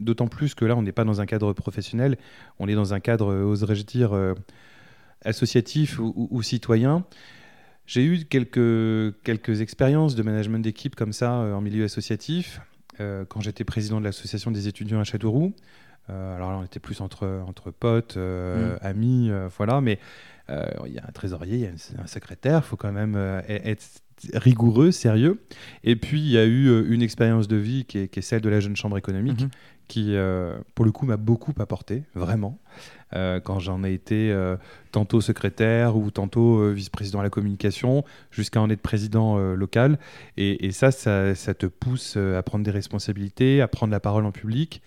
d'autant 0.00 0.26
plus 0.26 0.56
que 0.56 0.64
là, 0.64 0.74
on 0.76 0.82
n'est 0.82 0.92
pas 0.92 1.04
dans 1.04 1.20
un 1.20 1.26
cadre 1.26 1.52
professionnel, 1.52 2.18
on 2.58 2.66
est 2.66 2.74
dans 2.74 2.94
un 2.94 3.00
cadre, 3.00 3.30
euh, 3.30 3.44
oserais-je 3.44 3.84
dire, 3.84 4.12
euh, 4.12 4.34
associatif 5.24 6.00
ou, 6.00 6.42
citoyen. 6.42 7.04
J'ai 7.86 8.04
eu 8.04 8.24
quelques, 8.24 9.22
quelques 9.22 9.60
expériences 9.60 10.16
de 10.16 10.22
management 10.24 10.58
d'équipe 10.58 10.96
comme 10.96 11.12
ça 11.12 11.40
euh, 11.40 11.54
en 11.54 11.60
milieu 11.60 11.84
associatif, 11.84 12.60
quand 12.98 13.40
j'étais 13.40 13.64
président 13.64 13.98
de 13.98 14.04
l'association 14.04 14.52
des 14.52 14.68
étudiants 14.68 15.00
à 15.00 15.04
Châteauroux. 15.04 15.52
Alors 16.08 16.50
là, 16.50 16.58
on 16.58 16.64
était 16.64 16.80
plus 16.80 17.00
entre, 17.00 17.26
entre 17.46 17.70
potes, 17.70 18.16
mmh. 18.16 18.78
amis, 18.82 19.30
voilà, 19.56 19.80
mais 19.80 19.98
il 20.48 20.92
y 20.92 20.98
a 20.98 21.04
un 21.06 21.12
trésorier, 21.12 21.56
il 21.56 21.62
y 21.62 21.66
a 21.66 22.02
un, 22.02 22.06
secrétaire, 22.06 22.58
il 22.58 22.68
faut 22.68 22.76
quand 22.76 22.92
même 22.92 23.16
être 23.48 24.02
rigoureux, 24.32 24.90
sérieux. 24.90 25.40
Et 25.82 25.96
puis, 25.96 26.20
il 26.20 26.30
y 26.30 26.38
a 26.38 26.44
eu 26.44 26.68
euh, 26.68 26.84
une 26.88 27.02
expérience 27.02 27.48
de 27.48 27.56
vie 27.56 27.84
qui 27.84 27.98
est, 27.98 28.20
celle 28.20 28.40
de 28.40 28.48
la 28.48 28.60
jeune 28.60 28.76
chambre 28.76 28.96
économique, 28.96 29.42
mhm. 29.42 29.50
qui, 29.88 30.14
euh, 30.14 30.56
pour 30.74 30.84
le 30.84 30.92
coup, 30.92 31.06
m'a 31.06 31.16
beaucoup 31.16 31.52
apporté, 31.58 32.04
vraiment. 32.14 32.58
Euh, 33.14 33.38
quand 33.38 33.60
j'en 33.60 33.84
ai 33.84 33.92
été 33.92 34.34
tantôt 34.90 35.20
secrétaire 35.20 35.96
ou 35.96 36.10
tantôt 36.10 36.72
vice-président 36.72 37.20
à 37.20 37.22
la 37.22 37.30
communication, 37.30 38.04
jusqu'à 38.30 38.60
en 38.60 38.70
être 38.70 38.80
président 38.80 39.38
local. 39.54 39.98
Et, 40.36 40.72
ça, 40.72 40.90
ça, 40.90 41.34
ça, 41.34 41.54
te 41.54 41.66
pousse 41.66 42.16
à 42.16 42.42
prendre 42.42 42.64
des 42.64 42.70
responsabilités, 42.70 43.60
à 43.60 43.68
prendre 43.68 43.92
la 43.92 44.00
parole 44.00 44.24
en 44.24 44.32
public, 44.32 44.82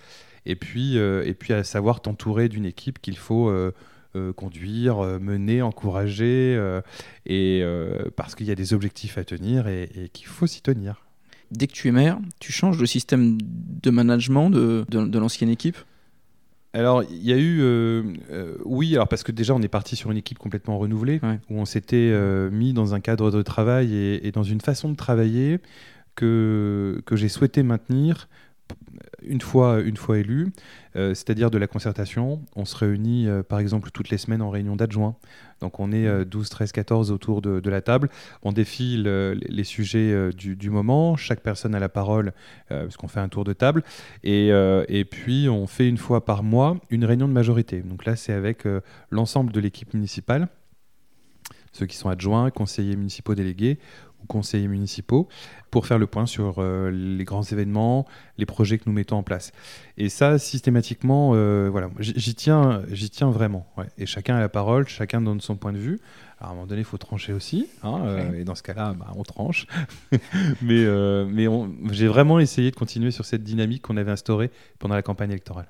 et 0.45 0.55
puis, 0.55 0.97
et 0.97 1.33
puis 1.33 1.53
à 1.53 1.63
savoir 1.63 2.01
t'entourer 2.01 2.49
d'une 2.49 2.65
équipe 2.65 2.99
qu'il 2.99 3.17
faut 3.17 3.49
euh, 4.17 4.33
conduire, 4.33 4.99
euh, 4.99 5.19
mener, 5.19 5.61
encourager, 5.61 6.55
euh, 6.57 6.81
et 7.25 7.63
parce 8.15 8.35
qu'il 8.35 8.47
y 8.47 8.51
a 8.51 8.55
des 8.55 8.73
objectifs 8.73 9.17
à 9.17 9.23
tenir 9.23 9.67
et, 9.67 10.09
qu'il 10.13 10.27
faut 10.27 10.47
s'y 10.47 10.61
tenir. 10.61 11.05
Dès 11.51 11.67
que 11.67 11.73
tu 11.73 11.87
es 11.87 11.91
maire, 11.91 12.17
tu 12.39 12.51
changes 12.51 12.79
le 12.79 12.85
système 12.85 13.37
de 13.41 13.89
management 13.89 14.49
de, 14.49 14.85
de, 14.89 15.19
l'ancienne 15.19 15.49
équipe? 15.49 15.77
Alors, 16.73 17.03
il 17.03 17.23
y 17.23 17.31
a 17.31 17.37
eu. 17.37 17.61
oui, 18.65 18.95
alors 18.95 19.07
parce 19.07 19.23
que 19.23 19.31
déjà, 19.31 19.53
on 19.53 19.61
est 19.61 19.67
parti 19.67 19.95
sur 19.95 20.11
une 20.11 20.17
équipe 20.17 20.39
complètement 20.39 20.77
renouvelée, 20.77 21.19
où 21.49 21.59
on 21.59 21.65
s'était 21.65 22.13
mis 22.51 22.73
dans 22.73 22.93
un 22.93 22.99
cadre 22.99 23.29
de 23.29 23.41
travail 23.41 23.93
et, 23.93 24.27
et, 24.27 24.31
dans 24.31 24.43
une 24.43 24.61
façon 24.61 24.89
de 24.89 24.95
travailler 24.95 25.59
que, 26.15 27.01
que 27.05 27.15
j'ai 27.15 27.29
souhaité 27.29 27.61
maintenir 27.63 28.27
une 29.29 29.41
fois, 29.41 29.79
élu, 30.17 30.51
euh, 30.95 31.13
c'est-à-dire 31.13 31.51
de 31.51 31.57
la 31.57 31.67
concertation. 31.67 32.41
On 32.55 32.65
se 32.65 32.75
réunit 32.75 33.27
euh, 33.27 33.43
par 33.43 33.59
exemple 33.59 33.91
toutes 33.91 34.09
les 34.09 34.17
semaines 34.17 34.41
en 34.41 34.49
réunion 34.49 34.75
d'adjoints. 34.75 35.15
Donc 35.61 35.79
on 35.79 35.91
est 35.91 36.25
12, 36.25 36.49
13, 36.49 36.71
14 36.71 37.11
autour 37.11 37.41
de, 37.41 37.69
la 37.69 37.81
table. 37.81 38.09
On 38.43 38.51
défile 38.51 39.07
euh, 39.07 39.35
les 39.47 39.63
sujets 39.63 40.31
du, 40.31 40.69
moment. 40.69 41.15
Chaque 41.15 41.41
personne 41.41 41.73
a 41.73 41.79
la 41.79 41.89
parole 41.89 42.33
puisqu'on 42.69 43.07
fait 43.07 43.19
un 43.19 43.29
tour 43.29 43.43
de 43.43 43.53
table. 43.53 43.83
Et, 44.23 45.05
puis 45.09 45.49
on 45.49 45.67
fait 45.67 45.87
une 45.87 45.97
fois 45.97 46.25
par 46.25 46.43
mois 46.43 46.77
une 46.89 47.05
réunion 47.05 47.27
de 47.27 47.33
majorité. 47.33 47.81
Donc 47.81 48.05
là 48.05 48.15
c'est 48.15 48.33
avec 48.33 48.63
l'ensemble 49.09 49.51
de 49.51 49.59
l'équipe 49.59 49.93
municipale 49.93 50.47
ceux 51.77 51.85
qui 51.85 51.95
sont 51.95 52.09
adjoints, 52.09 52.49
conseillers 52.49 52.95
municipaux 52.95 53.35
délégués, 53.35 53.77
ou 54.23 54.27
conseillers 54.27 54.67
municipaux 54.67 55.27
pour 55.71 55.85
faire 55.85 55.97
le 55.97 56.07
point 56.07 56.25
sur 56.25 56.55
euh, 56.57 56.89
les 56.91 57.23
grands 57.23 57.43
événements, 57.43 58.05
les 58.37 58.45
projets 58.45 58.77
que 58.77 58.83
nous 58.85 58.93
mettons 58.93 59.17
en 59.17 59.23
place. 59.23 59.51
Et 59.97 60.09
ça, 60.09 60.39
systématiquement, 60.39 61.31
euh, 61.33 61.69
voilà, 61.71 61.89
j'y 61.99 62.35
tiens, 62.35 62.83
j'y 62.91 63.09
tiens 63.09 63.29
vraiment. 63.31 63.67
Et 63.97 64.05
chacun 64.05 64.35
a 64.35 64.39
la 64.39 64.49
parole, 64.49 64.87
chacun 64.87 65.21
donne 65.21 65.41
son 65.41 65.55
point 65.55 65.73
de 65.73 65.77
vue. 65.77 65.99
Alors, 66.39 66.49
à 66.49 66.53
un 66.53 66.55
moment 66.55 66.67
donné, 66.67 66.81
il 66.81 66.85
faut 66.85 66.97
trancher 66.97 67.33
aussi. 67.33 67.67
Hein, 67.83 68.01
euh, 68.05 68.39
et 68.39 68.43
dans 68.43 68.53
ce 68.53 68.61
cas-là, 68.63 68.93
bah, 68.97 69.11
on 69.15 69.23
tranche. 69.23 69.65
mais 70.61 70.85
mais 71.27 71.47
j'ai 71.91 72.07
vraiment 72.07 72.39
essayé 72.39 72.69
de 72.71 72.75
continuer 72.75 73.11
sur 73.11 73.25
cette 73.25 73.43
dynamique 73.43 73.81
qu'on 73.81 73.97
avait 73.97 74.11
instaurée 74.11 74.51
pendant 74.79 74.95
la 74.95 75.01
campagne 75.01 75.31
électorale. 75.31 75.67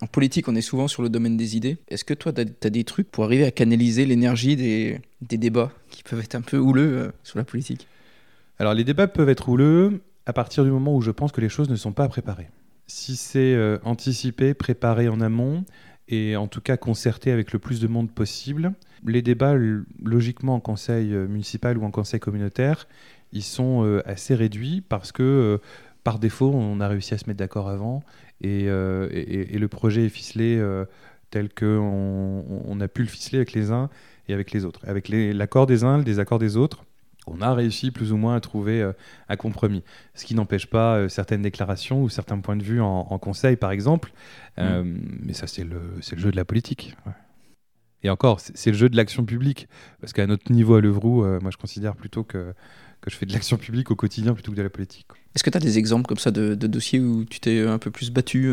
En 0.00 0.06
politique, 0.06 0.46
on 0.46 0.54
est 0.54 0.60
souvent 0.60 0.86
sur 0.86 1.02
le 1.02 1.08
domaine 1.08 1.36
des 1.36 1.56
idées. 1.56 1.78
Est-ce 1.88 2.04
que 2.04 2.14
toi, 2.14 2.32
tu 2.32 2.40
as, 2.40 2.70
des 2.70 2.84
trucs 2.84 3.10
pour 3.10 3.24
arriver 3.24 3.44
à 3.44 3.50
canaliser 3.50 4.06
l'énergie 4.06 4.54
des, 4.54 5.00
des, 5.22 5.38
débats? 5.38 5.72
Qui 5.98 6.04
peuvent 6.04 6.20
être 6.20 6.34
un 6.34 6.40
peu 6.40 6.56
houleux 6.56 7.12
sur 7.22 7.38
la 7.38 7.44
politique 7.44 7.86
alors 8.58 8.74
les 8.74 8.84
débats 8.84 9.06
peuvent 9.06 9.28
être 9.28 9.48
houleux 9.48 10.00
à 10.26 10.32
partir 10.32 10.64
du 10.64 10.70
moment 10.70 10.94
où 10.94 11.00
je 11.00 11.10
pense 11.10 11.32
que 11.32 11.40
les 11.40 11.48
choses 11.48 11.70
ne 11.70 11.76
sont 11.76 11.92
pas 11.92 12.08
préparées. 12.08 12.48
Si 12.86 13.16
c'est 13.16 13.54
euh, 13.54 13.78
anticipé, 13.84 14.54
préparé 14.54 15.08
en 15.08 15.20
amont, 15.20 15.64
et 16.08 16.36
en 16.36 16.48
tout 16.48 16.60
cas 16.60 16.76
concerté 16.76 17.30
avec 17.30 17.52
le 17.52 17.58
plus 17.58 17.80
de 17.80 17.86
monde 17.86 18.10
possible, 18.10 18.72
les 19.06 19.22
débats, 19.22 19.54
logiquement 20.02 20.54
en 20.54 20.60
conseil 20.60 21.14
euh, 21.14 21.26
municipal 21.28 21.78
ou 21.78 21.84
en 21.84 21.90
conseil 21.90 22.18
communautaire, 22.18 22.88
ils 23.32 23.42
sont 23.42 23.84
euh, 23.84 24.02
assez 24.06 24.34
réduits 24.34 24.80
parce 24.80 25.12
que 25.12 25.60
par 26.02 26.18
défaut, 26.18 26.50
on 26.54 26.80
a 26.80 26.88
réussi 26.88 27.12
à 27.12 27.18
se 27.18 27.26
mettre 27.26 27.38
d'accord 27.38 27.68
avant 27.68 28.02
et, 28.40 28.64
le 28.64 29.66
projet 29.66 30.06
est 30.06 30.08
ficelé 30.08 30.62
tel 31.30 31.52
qu'on 31.52 32.44
on 32.64 32.80
a 32.80 32.88
pu 32.88 33.02
le 33.02 33.08
ficeler 33.08 33.38
avec 33.38 33.52
les 33.52 33.70
uns 33.70 33.90
et 34.28 34.34
avec 34.34 34.52
les 34.52 34.64
autres, 34.64 34.80
avec 34.86 35.08
l'accord 35.08 35.66
des 35.66 35.84
uns, 35.84 35.98
le 35.98 36.04
désaccord 36.04 36.38
des 36.38 36.56
autres 36.56 36.84
on 37.28 37.40
a 37.40 37.54
réussi 37.54 37.90
plus 37.90 38.12
ou 38.12 38.16
moins 38.16 38.36
à 38.36 38.40
trouver 38.40 38.80
euh, 38.80 38.92
un 39.28 39.36
compromis. 39.36 39.82
Ce 40.14 40.24
qui 40.24 40.34
n'empêche 40.34 40.66
pas 40.66 40.96
euh, 40.96 41.08
certaines 41.08 41.42
déclarations 41.42 42.02
ou 42.02 42.08
certains 42.08 42.38
points 42.38 42.56
de 42.56 42.62
vue 42.62 42.80
en, 42.80 43.18
conseil, 43.18 43.56
par 43.56 43.70
exemple. 43.70 44.12
Euh, 44.58 44.82
mm. 44.82 45.18
Mais 45.22 45.32
ça, 45.32 45.46
c'est 45.46 45.64
le, 45.64 45.80
le, 45.96 46.18
jeu 46.18 46.30
de 46.30 46.36
la 46.36 46.44
politique. 46.44 46.96
Et 48.02 48.10
encore, 48.10 48.40
c'est 48.40 48.70
le 48.70 48.76
jeu 48.76 48.88
de 48.88 48.96
l'action 48.96 49.24
publique. 49.24 49.68
Parce 50.00 50.12
qu'à 50.12 50.26
notre 50.26 50.52
niveau 50.52 50.76
à 50.76 50.80
Levroux, 50.80 51.24
moi, 51.40 51.50
je 51.50 51.56
considère 51.56 51.96
plutôt 51.96 52.22
que, 52.22 52.54
que 53.00 53.10
je 53.10 53.16
fais 53.16 53.26
de 53.26 53.32
l'action 53.32 53.56
publique 53.56 53.90
au 53.90 53.96
quotidien 53.96 54.34
plutôt 54.34 54.52
que 54.52 54.56
de 54.56 54.62
la 54.62 54.70
politique. 54.70 55.06
Est-ce 55.34 55.44
que 55.44 55.50
tu 55.50 55.56
as 55.56 55.60
des 55.60 55.78
exemples 55.78 56.06
comme 56.06 56.18
ça 56.18 56.30
de, 56.30 56.54
dossiers 56.54 56.98
où 56.98 57.24
tu 57.24 57.38
t'es 57.38 57.60
un 57.60 57.78
peu 57.78 57.90
plus 57.90 58.10
battu 58.10 58.52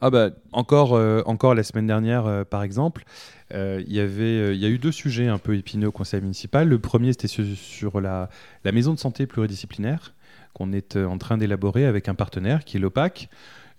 Ah 0.00 0.10
bah 0.10 0.30
encore, 0.52 0.92
encore 1.26 1.54
la 1.54 1.62
semaine 1.62 1.86
dernière, 1.86 2.46
par 2.46 2.62
exemple, 2.62 3.04
euh, 3.52 3.82
il 3.86 3.92
y 3.92 4.00
avait, 4.00 4.22
euh, 4.22 4.54
il 4.54 4.60
y 4.60 4.64
a 4.64 4.68
eu 4.68 4.78
deux 4.78 4.92
sujets 4.92 5.28
un 5.28 5.38
peu 5.38 5.56
épineux 5.56 5.88
au 5.88 5.92
conseil 5.92 6.20
municipal. 6.20 6.68
Le 6.68 6.78
premier, 6.78 7.12
c'était 7.12 7.28
sur, 7.28 8.00
la, 8.00 8.30
la, 8.64 8.72
maison 8.72 8.94
de 8.94 8.98
santé 8.98 9.26
pluridisciplinaire 9.26 10.14
qu'on 10.54 10.72
est 10.72 10.96
euh, 10.96 11.06
en 11.06 11.18
train 11.18 11.36
d'élaborer 11.36 11.84
avec 11.84 12.08
un 12.08 12.14
partenaire 12.14 12.64
qui 12.64 12.78
est 12.78 12.80
l'OPAC 12.80 13.28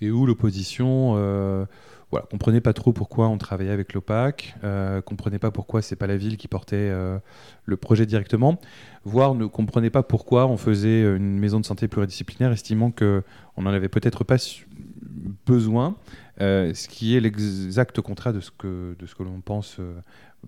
et 0.02 0.12
où 0.12 0.26
l'opposition 0.26 1.16
voilà, 2.16 2.28
comprenait 2.28 2.62
pas 2.62 2.74
trop 2.74 2.94
pourquoi 2.94 3.28
on 3.28 3.38
travaillait 3.38 3.72
avec 3.72 3.94
l'OPAC, 3.94 4.56
euh, 4.64 5.02
comprenait 5.02 5.40
pas 5.40 5.52
pourquoi 5.52 5.82
c'est 5.82 5.96
pas 5.96 6.08
la 6.08 6.18
ville 6.18 6.38
qui 6.38 6.48
portait 6.48 6.92
le 7.66 7.78
projet 7.78 8.06
directement, 8.06 8.60
voire 9.04 9.36
ne 9.36 9.46
comprenait 9.46 9.90
pas 9.90 10.04
pourquoi 10.04 10.48
on 10.48 10.58
faisait 10.58 11.02
une 11.02 11.38
maison 11.38 11.60
de 11.60 11.66
santé 11.66 11.88
pluridisciplinaire, 11.88 12.52
estimant 12.52 12.92
que 12.92 13.24
on 13.58 13.64
n'en 13.64 13.72
avait 13.72 13.90
peut-être 13.90 14.24
pas 14.24 14.38
besoin 15.46 15.96
euh, 16.42 16.74
ce 16.74 16.90
qui 16.90 17.16
est 17.16 17.22
l'exact 17.22 18.02
contraire 18.02 18.34
de 18.34 18.42
ce 18.42 18.52
que, 18.52 18.96
de 19.00 19.06
ce 19.06 19.16
que 19.16 19.24
l'on 19.24 19.40
pense, 19.40 19.78
euh, 19.80 19.94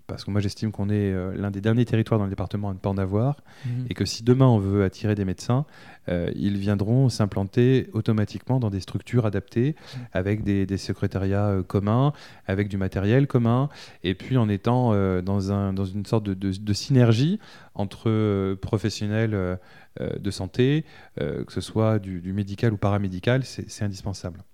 parce 0.06 0.24
que 0.24 0.30
moi 0.30 0.40
j'estime 0.40 0.72
qu'on 0.72 0.88
est 0.88 1.12
euh, 1.12 1.34
l'un 1.36 1.50
des 1.50 1.60
derniers 1.60 1.84
territoires 1.84 2.18
dans 2.18 2.24
le 2.24 2.30
département 2.30 2.70
à 2.70 2.74
ne 2.74 2.78
pas 2.78 2.90
en 2.90 2.98
avoir, 2.98 3.42
mhm. 3.64 3.86
et 3.90 3.94
que 3.94 4.04
si 4.04 4.22
demain 4.22 4.46
on 4.46 4.58
veut 4.58 4.84
attirer 4.84 5.14
des 5.14 5.24
médecins, 5.24 5.64
ils 6.34 6.56
viendront 6.56 7.10
s'implanter 7.10 7.90
automatiquement 7.92 8.60
dans 8.60 8.70
des 8.70 8.80
structures 8.80 9.26
adaptées, 9.26 9.76
mhm. 9.76 10.00
avec 10.12 10.42
des, 10.42 10.64
des 10.64 10.78
secrétariats 10.78 11.58
communs, 11.66 12.14
avec 12.46 12.68
du 12.68 12.78
matériel 12.78 13.26
commun, 13.26 13.68
et 14.04 14.14
puis 14.14 14.38
en 14.38 14.48
étant 14.48 14.94
dans, 15.20 15.52
un, 15.52 15.74
dans 15.74 15.84
une 15.84 16.06
sorte 16.06 16.24
de, 16.24 16.32
de 16.32 16.72
synergie 16.72 17.38
entre 17.74 18.54
professionnels 18.54 19.58
euh, 20.00 20.16
de 20.18 20.30
santé, 20.30 20.84
euh, 21.20 21.44
que 21.44 21.52
ce 21.52 21.60
soit 21.60 21.98
du, 21.98 22.32
médical 22.32 22.72
ou 22.72 22.76
paramédical, 22.76 23.42
c'est 23.44 23.82
indispensable. 23.82 24.44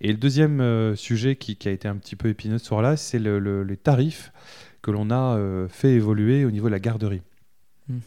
Et 0.00 0.08
le 0.12 0.18
deuxième 0.18 0.60
euh, 0.60 0.94
sujet 0.94 1.34
qui, 1.34 1.56
a 1.66 1.70
été 1.70 1.88
un 1.88 1.96
petit 1.96 2.14
peu 2.14 2.28
épineux 2.28 2.58
ce 2.58 2.66
soir-là, 2.66 2.96
c'est 2.96 3.18
le, 3.18 3.64
les 3.64 3.76
tarifs 3.76 4.32
que 4.82 4.90
l'on 4.90 5.10
a 5.10 5.38
fait 5.68 5.92
évoluer 5.92 6.44
au 6.44 6.50
niveau 6.50 6.66
de 6.66 6.72
la 6.72 6.80
garderie. 6.80 7.22
Mmh. 7.88 7.98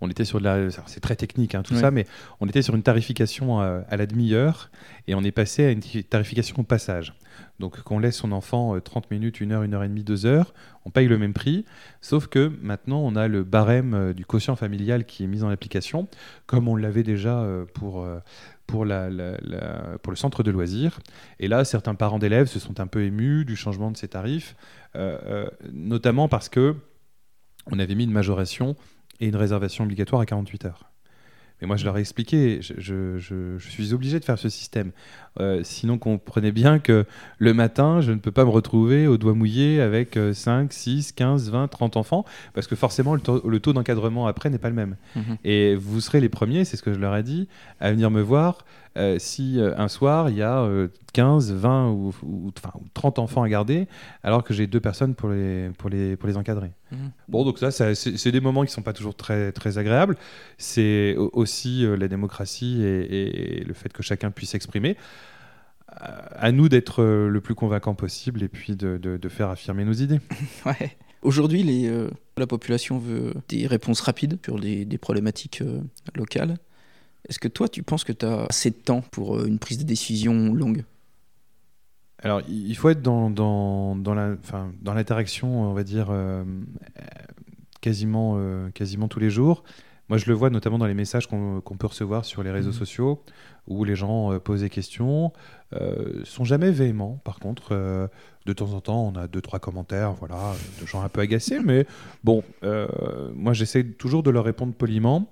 On 0.00 0.08
était 0.08 0.24
sur 0.24 0.38
de 0.38 0.44
la, 0.44 0.70
c'est 0.86 1.00
très 1.00 1.14
technique 1.14 1.54
hein, 1.54 1.62
tout 1.62 1.74
ça, 1.74 1.90
mais 1.90 2.06
on 2.40 2.46
était 2.46 2.62
sur 2.62 2.74
une 2.74 2.82
tarification 2.82 3.60
à, 3.60 3.96
la 3.96 4.06
demi-heure 4.06 4.70
et 5.06 5.14
on 5.14 5.22
est 5.22 5.30
passé 5.30 5.64
à 5.64 5.70
une 5.70 5.80
tarification 5.80 6.56
au 6.58 6.62
passage. 6.62 7.14
Donc 7.58 7.82
qu'on 7.82 7.98
laisse 7.98 8.16
son 8.16 8.32
enfant 8.32 8.80
30 8.80 9.10
minutes, 9.10 9.36
1 9.42 9.50
heure, 9.50 9.62
1 9.62 9.72
heure 9.74 9.84
et 9.84 9.88
demie, 9.88 10.02
2 10.02 10.24
heures, 10.24 10.54
on 10.86 10.90
paye 10.90 11.06
le 11.06 11.18
même 11.18 11.34
prix, 11.34 11.66
sauf 12.00 12.28
que 12.28 12.50
maintenant 12.62 13.00
on 13.00 13.14
a 13.14 13.28
le 13.28 13.44
barème 13.44 14.14
du 14.14 14.24
quotient 14.24 14.56
familial 14.56 15.04
qui 15.04 15.24
est 15.24 15.26
mis 15.26 15.42
en 15.42 15.50
application, 15.50 16.08
comme 16.46 16.66
on 16.66 16.76
l'avait 16.76 17.02
déjà 17.02 17.46
pour, 17.74 18.06
pour, 18.66 18.86
la, 18.86 19.10
pour 20.02 20.12
le 20.12 20.16
centre 20.16 20.42
de 20.42 20.50
loisirs. 20.50 21.00
Et 21.38 21.48
là, 21.48 21.64
certains 21.64 21.94
parents 21.94 22.18
d'élèves 22.18 22.46
se 22.46 22.58
sont 22.58 22.80
un 22.80 22.86
peu 22.86 23.02
émus 23.02 23.44
du 23.44 23.56
changement 23.56 23.90
de 23.90 23.98
ces 23.98 24.08
tarifs, 24.08 24.56
euh, 24.56 24.56
euh, 24.56 24.79
notamment 25.72 26.28
parce 26.28 26.48
que 26.48 26.74
on 27.70 27.78
avait 27.78 27.94
mis 27.94 28.04
une 28.04 28.12
majoration 28.12 28.76
et 29.20 29.28
une 29.28 29.36
réservation 29.36 29.84
obligatoire 29.84 30.20
à 30.20 30.26
48 30.26 30.64
heures. 30.64 30.90
Mais 31.60 31.66
moi, 31.66 31.76
je 31.76 31.84
leur 31.84 31.98
ai 31.98 32.00
expliqué, 32.00 32.60
je, 32.62 33.58
suis 33.58 33.92
obligé 33.92 34.18
de 34.18 34.24
faire 34.24 34.38
ce 34.38 34.48
système. 34.48 34.92
Euh, 35.40 35.60
sinon, 35.62 35.98
comprenez 35.98 36.52
bien 36.52 36.78
que 36.78 37.04
le 37.38 37.52
matin, 37.52 38.00
je 38.00 38.12
ne 38.12 38.18
peux 38.18 38.30
pas 38.30 38.46
me 38.46 38.50
retrouver 38.50 39.06
au 39.06 39.18
doigt 39.18 39.34
mouillé 39.34 39.80
avec 39.82 40.18
5, 40.32 40.72
6, 40.72 41.12
15, 41.12 41.50
20, 41.50 41.68
30 41.68 41.96
enfants, 41.98 42.24
parce 42.54 42.66
que 42.66 42.76
forcément, 42.76 43.14
le 43.14 43.60
taux, 43.60 43.72
d'encadrement 43.74 44.26
après 44.26 44.48
n'est 44.48 44.58
pas 44.58 44.70
le 44.70 44.74
même. 44.74 44.96
Mhm. 45.16 45.36
Et 45.44 45.76
vous 45.76 46.00
serez 46.00 46.20
les 46.20 46.30
premiers, 46.30 46.64
c'est 46.64 46.78
ce 46.78 46.82
que 46.82 46.94
je 46.94 46.98
leur 46.98 47.14
ai 47.14 47.22
dit, 47.22 47.46
à 47.78 47.90
venir 47.90 48.10
me 48.10 48.22
voir 48.22 48.64
euh, 48.96 49.16
si 49.18 49.60
euh, 49.60 49.74
un 49.76 49.88
soir, 49.88 50.30
il 50.30 50.36
y 50.36 50.42
a 50.42 50.66
15, 51.10 51.52
20 51.52 51.90
ou, 51.90 52.12
30 52.94 53.18
enfants 53.18 53.42
à 53.42 53.48
garder, 53.48 53.86
alors 54.22 54.44
que 54.44 54.54
j'ai 54.54 54.66
deux 54.66 54.80
personnes 54.80 55.14
pour 55.14 55.28
les, 55.30 55.70
pour 55.78 55.90
les, 55.90 56.16
pour 56.16 56.28
les 56.28 56.36
encadrer. 56.36 56.70
Mhm. 56.92 57.10
Bon, 57.28 57.44
donc 57.44 57.58
ça, 57.58 57.70
c'est 57.70 58.32
des 58.32 58.40
moments 58.40 58.62
qui 58.62 58.70
ne 58.70 58.74
sont 58.74 58.82
pas 58.82 58.92
toujours 58.92 59.14
très, 59.14 59.52
très 59.52 59.78
agréables. 59.78 60.16
C'est 60.58 61.16
aussi 61.16 61.84
euh, 61.84 61.96
la 61.96 62.08
démocratie 62.08 62.82
et, 62.82 63.64
le 63.66 63.74
fait 63.74 63.92
que 63.92 64.02
chacun 64.02 64.30
puisse 64.30 64.50
s'exprimer. 64.50 64.96
À 65.88 66.52
nous 66.52 66.68
d'être 66.68 67.02
le 67.02 67.40
plus 67.40 67.56
convaincant 67.56 67.94
possible 67.94 68.44
et 68.44 68.48
puis 68.48 68.76
de, 68.76 68.96
de, 68.96 69.28
faire 69.28 69.50
affirmer 69.50 69.84
nos 69.84 69.92
idées. 69.92 70.20
ouais. 70.66 70.96
Aujourd'hui, 71.22 71.88
la 72.36 72.46
population 72.46 72.98
veut 72.98 73.34
des 73.48 73.66
réponses 73.66 74.00
rapides 74.00 74.38
sur 74.44 74.60
des, 74.60 74.84
des 74.84 74.98
problématiques 74.98 75.62
locales. 76.14 76.58
Est-ce 77.28 77.38
que 77.38 77.48
toi, 77.48 77.68
tu 77.68 77.82
penses 77.82 78.04
que 78.04 78.12
tu 78.12 78.26
as 78.26 78.46
assez 78.48 78.70
de 78.70 78.76
temps 78.76 79.02
pour 79.02 79.38
euh, 79.38 79.46
une 79.46 79.58
prise 79.58 79.78
de 79.78 79.84
décision 79.84 80.54
longue? 80.54 80.84
Alors, 82.22 82.42
il 82.48 82.76
faut 82.76 82.90
être 82.90 83.02
dans, 83.02 83.30
dans, 83.30 83.96
dans 83.96 84.94
l'interaction, 84.94 85.62
on 85.70 85.72
va 85.72 85.84
dire, 85.84 86.08
euh, 86.10 86.44
quasiment, 87.80 88.34
euh, 88.36 88.70
quasiment 88.70 89.08
tous 89.08 89.20
les 89.20 89.30
jours. 89.30 89.64
Moi, 90.10 90.18
je 90.18 90.26
le 90.26 90.34
vois 90.34 90.50
notamment 90.50 90.76
dans 90.76 90.86
les 90.86 90.94
messages 90.94 91.26
qu'on 91.28 91.76
peut 91.78 91.86
recevoir 91.86 92.24
sur 92.24 92.42
les 92.42 92.50
réseaux 92.50 92.70
mmh. 92.70 92.74
sociaux, 92.74 93.22
où 93.68 93.84
les 93.84 93.94
gens 93.94 94.38
posent 94.40 94.62
des 94.62 94.68
questions, 94.68 95.32
euh, 95.72 96.24
sont 96.24 96.44
jamais 96.44 96.72
véhéments. 96.72 97.20
Par 97.24 97.38
contre, 97.38 98.10
de 98.44 98.52
temps 98.52 98.72
en 98.72 98.80
temps, 98.80 99.06
on 99.06 99.14
a 99.16 99.28
deux 99.28 99.40
trois 99.40 99.60
commentaires, 99.60 100.12
voilà, 100.14 100.54
de 100.80 100.86
gens 100.86 101.02
un 101.02 101.08
peu 101.08 101.20
agacés, 101.20 101.60
mais 101.60 101.86
bon, 102.24 102.42
moi, 103.34 103.52
j'essaie 103.52 103.84
toujours 103.84 104.24
de 104.24 104.30
leur 104.30 104.44
répondre 104.44 104.74
poliment. 104.74 105.30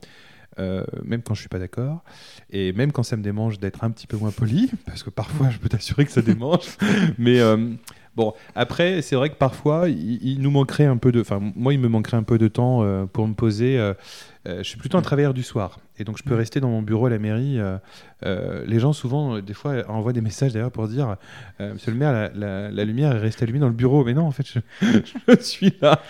Euh, 0.58 0.84
même 1.04 1.22
quand 1.22 1.34
je 1.34 1.40
suis 1.40 1.48
pas 1.48 1.58
d'accord, 1.58 2.02
et 2.50 2.72
même 2.72 2.90
quand 2.90 3.02
ça 3.02 3.16
me 3.16 3.22
démange 3.22 3.58
d'être 3.58 3.84
un 3.84 3.90
petit 3.90 4.06
peu 4.06 4.16
moins 4.16 4.32
poli, 4.32 4.70
parce 4.86 5.02
que 5.02 5.10
parfois 5.10 5.50
je 5.50 5.58
peux 5.58 5.68
t'assurer 5.68 6.04
que 6.04 6.10
ça 6.10 6.22
démange, 6.22 6.66
mais 7.18 7.40
euh, 7.40 7.68
bon, 8.18 8.34
après 8.54 9.00
c'est 9.00 9.16
vrai 9.16 9.30
que 9.30 9.36
parfois 9.36 9.88
il, 9.88 10.40
nous 10.40 10.50
manquerait 10.50 10.84
un 10.84 10.98
peu 10.98 11.12
de, 11.12 11.20
enfin 11.22 11.40
moi 11.40 11.72
il 11.72 11.80
me 11.80 11.88
manquerait 11.88 12.18
un 12.18 12.22
peu 12.22 12.36
de 12.36 12.48
temps 12.48 12.82
euh, 12.82 13.06
pour 13.06 13.26
me 13.26 13.34
poser 13.34 13.78
euh, 14.48 14.58
je 14.58 14.62
suis 14.62 14.78
plutôt 14.78 14.96
un 14.96 15.02
travailleur 15.02 15.34
du 15.34 15.42
soir. 15.42 15.78
Et 15.98 16.04
donc, 16.04 16.16
je 16.16 16.22
peux 16.22 16.34
mm. 16.34 16.38
rester 16.38 16.60
dans 16.60 16.68
mon 16.68 16.80
bureau 16.80 17.06
à 17.06 17.10
la 17.10 17.18
mairie. 17.18 17.58
Euh, 17.58 17.76
euh, 18.24 18.64
les 18.66 18.78
gens, 18.78 18.92
souvent, 18.92 19.40
des 19.40 19.52
fois, 19.52 19.74
envoient 19.88 20.12
des 20.12 20.20
messages 20.20 20.52
d'ailleurs 20.52 20.70
pour 20.70 20.88
dire 20.88 21.16
Monsieur 21.60 21.90
le 21.92 21.98
maire, 21.98 22.30
la, 22.34 22.84
lumière 22.84 23.16
est 23.16 23.20
restée 23.20 23.42
allumée 23.42 23.58
dans 23.58 23.68
le 23.68 23.74
bureau. 23.74 24.04
Mais 24.04 24.14
non, 24.14 24.26
en 24.26 24.30
fait, 24.30 24.46
je, 24.46 25.36
suis 25.40 25.74
là. 25.82 26.00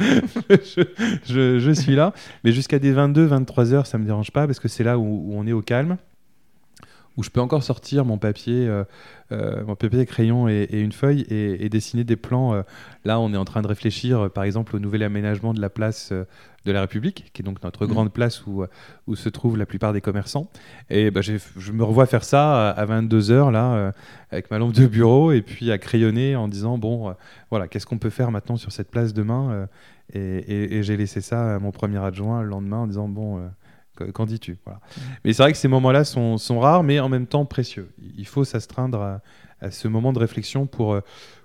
je, 1.27 1.73
suis 1.73 1.97
là. 1.97 2.13
Mais 2.45 2.53
jusqu'à 2.53 2.79
des 2.79 2.93
22, 2.93 3.25
23 3.25 3.75
heures, 3.75 3.87
ça 3.87 3.99
ne 3.99 4.03
me 4.03 4.07
dérange 4.07 4.31
pas 4.31 4.47
parce 4.47 4.61
que 4.61 4.69
c'est 4.69 4.85
là 4.85 4.99
où, 4.99 5.33
on 5.33 5.47
est 5.47 5.53
au 5.53 5.63
calme 5.63 5.97
où 7.19 7.23
je 7.23 7.29
peux 7.29 7.41
encore 7.43 7.63
sortir 7.63 8.07
mon 8.07 8.17
papier, 8.17 8.71
mon 9.31 9.75
papier 9.75 10.07
crayon 10.07 10.49
et, 10.49 10.69
une 10.71 10.93
feuille 10.93 11.27
et, 11.29 11.69
dessiner 11.69 12.05
des 12.05 12.17
plans. 12.17 12.63
là, 13.05 13.21
on 13.21 13.35
est 13.35 13.37
en 13.37 13.45
train 13.45 13.61
de 13.61 13.67
réfléchir, 13.67 14.31
par 14.31 14.45
exemple, 14.45 14.77
au 14.77 14.79
nouvel 14.79 15.03
aménagement 15.03 15.53
de 15.53 15.61
la 15.61 15.69
place 15.69 16.13
de 16.69 16.73
la 16.73 16.83
République, 16.83 17.31
qui 17.33 17.43
est 17.43 17.45
donc 17.45 17.63
notre 17.63 17.87
mm. 17.87 17.89
grande 17.89 18.13
place 18.13 18.47
où, 18.47 18.65
où 19.07 19.17
se 19.17 19.29
trouvent 19.29 19.57
la 19.57 19.67
plupart 19.67 19.93
des 19.93 20.01
commerçants. 20.01 20.51
Et 20.91 21.11
bah, 21.11 21.21
je 21.23 21.73
me 21.73 21.85
revois 21.85 22.07
faire 22.07 22.25
ça 22.25 22.71
à 22.71 22.87
22h, 22.87 23.51
là, 23.51 23.73
euh, 23.73 23.93
avec 24.31 24.51
ma 24.51 24.59
lampe 24.59 24.73
de 24.73 24.87
bureau, 24.87 25.33
et 25.33 25.43
puis 25.43 25.71
à 25.73 25.79
crayonner 25.79 26.37
en 26.37 26.49
disant, 26.49 26.79
bon, 26.79 27.09
euh, 27.09 27.13
voilà, 27.51 27.69
qu'est-ce 27.69 27.87
qu'on 27.87 27.99
peut 27.99 28.11
faire 28.11 28.31
maintenant 28.31 28.57
sur 28.57 28.73
cette 28.73 28.91
place 28.91 29.13
demain 29.15 29.69
euh, 30.15 30.41
Et, 30.47 30.83
j'ai 30.83 30.97
laissé 30.97 31.21
ça 31.21 31.57
à 31.57 31.59
mon 31.59 31.73
premier 31.73 31.99
adjoint 31.99 32.43
le 32.43 32.49
lendemain 32.49 32.79
en 32.79 32.87
disant, 32.87 33.09
bon, 33.09 33.49
qu'en 34.13 34.27
dis-tu 34.27 34.59
voilà. 34.65 34.81
Mais 35.25 35.33
c'est 35.33 35.43
vrai 35.43 35.53
que 35.53 35.59
ces 35.59 35.69
moments-là 35.69 36.05
sont, 36.05 36.39
sont, 36.39 36.61
rares, 36.61 36.83
mais 36.83 37.01
en 37.01 37.09
même 37.09 37.27
temps 37.27 37.45
précieux. 37.45 37.91
Il 38.17 38.27
faut 38.27 38.45
s'astreindre 38.45 39.01
à, 39.01 39.21
à, 39.61 39.71
ce 39.71 39.89
moment 39.89 40.13
de 40.13 40.19
réflexion 40.19 40.67
pour, 40.67 40.99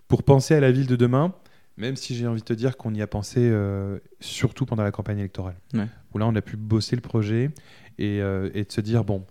pour 0.08 0.24
penser 0.24 0.54
à 0.54 0.60
la 0.60 0.72
ville 0.72 0.88
de 0.88 0.96
demain 0.96 1.34
même 1.78 1.96
si 1.96 2.16
j'ai 2.16 2.28
envie 2.28 2.42
de 2.42 2.46
te 2.46 2.54
dire 2.54 2.78
qu'on 2.78 2.94
y 2.94 3.02
a 3.02 3.08
pensé 3.08 3.40
euh, 3.42 4.00
surtout 4.20 4.66
pendant 4.66 4.84
la 4.84 4.92
campagne 4.92 5.20
électorale, 5.20 5.56
où 6.14 6.18
là 6.18 6.28
on 6.28 6.36
a 6.36 6.42
pu 6.42 6.56
bosser 6.58 6.96
le 6.96 7.02
projet 7.02 7.52
et, 7.98 8.22
euh, 8.22 8.50
et 8.54 8.64
de 8.64 8.72
se 8.72 8.82
dire, 8.82 9.04
bon, 9.04 9.26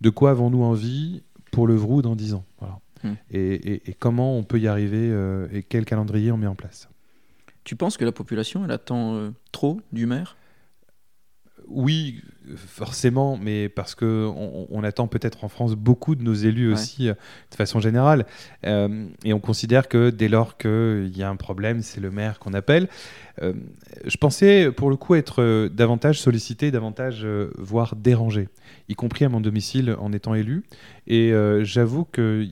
de 0.00 0.10
quoi 0.10 0.30
avons-nous 0.30 0.62
envie 0.62 1.22
pour 1.50 1.66
le 1.66 1.74
Vrou 1.74 2.02
dans 2.02 2.14
10 2.14 2.34
ans 2.34 2.44
voilà. 2.58 2.78
Hmm. 3.02 3.14
et, 3.30 3.88
et, 3.88 3.94
comment 3.94 4.36
on 4.36 4.44
peut 4.44 4.60
y 4.60 4.68
arriver 4.68 5.08
euh, 5.10 5.48
et 5.52 5.62
quel 5.62 5.86
calendrier 5.86 6.30
on 6.32 6.36
met 6.36 6.46
en 6.46 6.54
place? 6.54 6.88
Tu 7.64 7.74
penses 7.74 7.96
que 7.96 8.04
la 8.04 8.12
population, 8.12 8.64
elle 8.64 8.70
attend 8.70 9.30
trop 9.52 9.80
du 9.92 10.06
maire? 10.06 10.36
Oui, 11.70 12.20
forcément, 12.56 13.38
mais 13.40 13.68
parce 13.68 13.94
que 13.94 14.28
on, 14.70 14.82
attend 14.82 15.06
peut-être 15.06 15.44
en 15.44 15.48
France 15.48 15.74
beaucoup 15.74 16.14
de 16.14 16.22
nos 16.22 16.34
élus 16.34 16.72
aussi, 16.72 17.08
euh, 17.08 17.14
de 17.50 17.54
façon 17.54 17.80
générale, 17.80 18.26
euh, 18.66 19.06
et 19.24 19.32
on 19.32 19.40
considère 19.40 19.88
que 19.88 20.10
dès 20.10 20.28
lors 20.28 20.56
qu'il 20.56 21.16
y 21.16 21.22
a 21.22 21.28
un 21.28 21.36
problème, 21.36 21.82
c'est 21.82 22.00
le 22.00 22.10
maire 22.10 22.38
qu'on 22.38 22.54
appelle. 22.54 22.88
Euh, 23.42 23.52
je 24.04 24.16
pensais, 24.16 24.72
pour 24.72 24.90
le 24.90 24.96
coup, 24.96 25.14
être 25.14 25.68
davantage 25.68 26.20
sollicité, 26.20 26.70
davantage, 26.70 27.26
voire 27.56 27.94
dérangé, 27.96 28.48
y 28.88 28.94
compris 28.94 29.24
à 29.24 29.28
mon 29.28 29.40
domicile 29.40 29.94
en 29.98 30.12
étant 30.12 30.34
élu. 30.34 30.64
Et 31.06 31.32
j'avoue 31.62 32.04
qu'il 32.04 32.50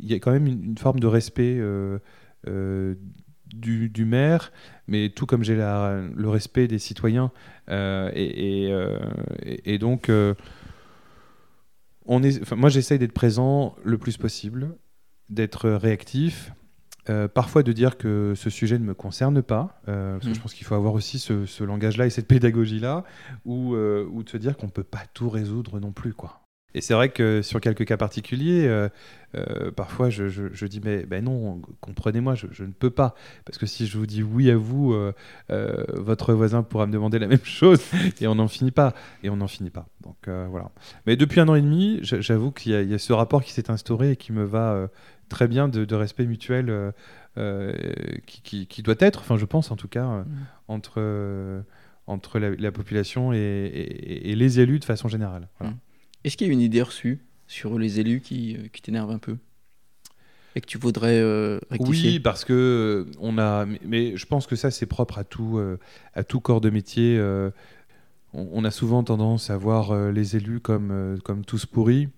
y 0.00 0.14
a 0.14 0.16
quand 0.16 0.32
même 0.32 0.46
une, 0.46 0.78
forme 0.78 1.00
de 1.00 1.06
respect 1.06 1.60
du, 3.54 4.04
maire, 4.04 4.52
mais 4.88 5.10
tout 5.10 5.26
comme 5.26 5.42
j'ai 5.42 5.56
le 5.56 6.28
respect 6.28 6.68
des 6.68 6.78
citoyens. 6.78 7.32
Euh, 7.68 8.10
euh, 8.14 8.98
et, 9.42 9.78
donc, 9.78 10.08
euh, 10.08 10.34
on 12.04 12.22
est, 12.22 12.52
moi 12.52 12.68
j'essaye 12.68 12.98
d'être 12.98 13.12
présent 13.12 13.74
le 13.84 13.98
plus 13.98 14.16
possible, 14.16 14.76
d'être 15.28 15.68
réactif. 15.70 16.52
parfois 17.34 17.62
de 17.62 17.72
dire 17.72 17.98
que 17.98 18.34
ce 18.36 18.50
sujet 18.50 18.78
ne 18.78 18.84
me 18.84 18.94
concerne 18.94 19.42
pas, 19.42 19.80
parce 19.86 20.24
que 20.24 20.30
mmh. 20.30 20.34
je 20.34 20.40
pense 20.40 20.54
qu'il 20.54 20.66
faut 20.66 20.74
avoir 20.74 20.94
aussi 20.94 21.18
ce, 21.18 21.64
langage-là 21.64 22.06
et 22.06 22.10
cette 22.10 22.28
pédagogie-là, 22.28 23.04
ou, 23.44 23.74
ou 23.74 24.22
de 24.22 24.28
se 24.28 24.36
dire 24.36 24.56
qu'on 24.56 24.66
ne 24.66 24.72
peut 24.72 24.84
pas 24.84 25.02
tout 25.14 25.28
résoudre 25.28 25.80
non 25.80 25.92
plus. 25.92 26.14
quoi. 26.14 26.45
Et 26.76 26.82
c'est 26.82 26.92
vrai 26.92 27.08
que 27.08 27.40
sur 27.40 27.58
quelques 27.62 27.86
cas 27.86 27.96
particuliers, 27.96 28.68
euh, 28.68 28.90
euh, 29.34 29.70
parfois 29.70 30.10
je, 30.10 30.66
dis 30.66 30.82
mais 30.84 31.06
ben 31.06 31.24
non, 31.24 31.62
comprenez-moi, 31.80 32.34
je, 32.34 32.64
ne 32.64 32.70
peux 32.70 32.90
pas. 32.90 33.14
Parce 33.46 33.56
que 33.56 33.64
si 33.64 33.86
je 33.86 33.96
vous 33.96 34.04
dis 34.04 34.22
oui 34.22 34.50
à 34.50 34.58
vous, 34.58 34.92
euh, 34.92 35.12
votre 35.94 36.34
voisin 36.34 36.62
pourra 36.62 36.86
me 36.86 36.92
demander 36.92 37.18
la 37.18 37.28
même 37.28 37.44
chose 37.44 37.80
et 38.20 38.26
on 38.26 38.34
n'en 38.34 38.46
finit 38.46 38.72
pas. 38.72 38.92
Et 39.22 39.30
on 39.30 39.36
n'en 39.36 39.46
finit 39.46 39.70
pas. 39.70 39.86
Donc 40.02 40.28
voilà. 40.28 40.70
Mais 41.06 41.16
depuis 41.16 41.40
un 41.40 41.48
an 41.48 41.54
et 41.54 41.62
demi, 41.62 41.98
j'avoue 42.02 42.52
qu'il 42.52 42.72
y, 42.72 42.94
a 42.94 42.98
ce 42.98 43.12
rapport 43.14 43.42
qui 43.42 43.52
s'est 43.52 43.70
instauré 43.70 44.10
et 44.10 44.16
qui 44.16 44.32
me 44.32 44.44
va 44.44 44.90
très 45.30 45.48
bien 45.48 45.68
de, 45.68 45.94
respect 45.94 46.26
mutuel 46.26 46.92
qui, 48.26 48.82
doit 48.82 48.96
être, 48.98 49.20
enfin 49.20 49.38
je 49.38 49.46
pense 49.46 49.70
en 49.70 49.76
tout 49.76 49.88
cas, 49.88 50.04
mmh. 50.04 50.26
entre, 50.68 51.64
entre 52.06 52.38
la, 52.38 52.70
population 52.70 53.32
et, 53.32 54.34
les 54.36 54.60
élus 54.60 54.78
de 54.78 54.84
façon 54.84 55.08
générale. 55.08 55.48
Voilà. 55.58 55.72
Mmh. 55.72 55.78
Est-ce 56.26 56.36
qu'il 56.36 56.48
y 56.48 56.50
a 56.50 56.52
une 56.52 56.60
idée 56.60 56.82
reçue 56.82 57.20
sur 57.46 57.78
les 57.78 58.00
élus 58.00 58.20
qui, 58.20 58.56
euh, 58.56 58.66
qui 58.72 58.82
t'énerve 58.82 59.10
un 59.12 59.18
peu 59.18 59.36
et 60.56 60.60
que 60.62 60.66
tu 60.66 60.78
voudrais 60.78 61.20
euh, 61.20 61.60
rectifier 61.70 62.12
Oui, 62.12 62.18
parce 62.18 62.44
que 62.44 63.06
euh, 63.06 63.12
on 63.20 63.36
a, 63.36 63.66
mais 63.84 64.16
je 64.16 64.24
pense 64.24 64.46
que 64.46 64.56
ça 64.56 64.70
c'est 64.70 64.86
propre 64.86 65.18
à 65.18 65.24
tout, 65.24 65.60
à 66.14 66.24
tout 66.24 66.40
corps 66.40 66.62
de 66.62 66.70
métier. 66.70 67.20
on, 68.32 68.64
a 68.64 68.70
souvent 68.70 69.04
tendance 69.04 69.50
à 69.50 69.56
voir 69.58 69.94
les 70.10 70.34
élus 70.34 70.60
comme, 70.60 71.18
comme 71.22 71.44
tous 71.44 71.66
pourris. 71.66 72.08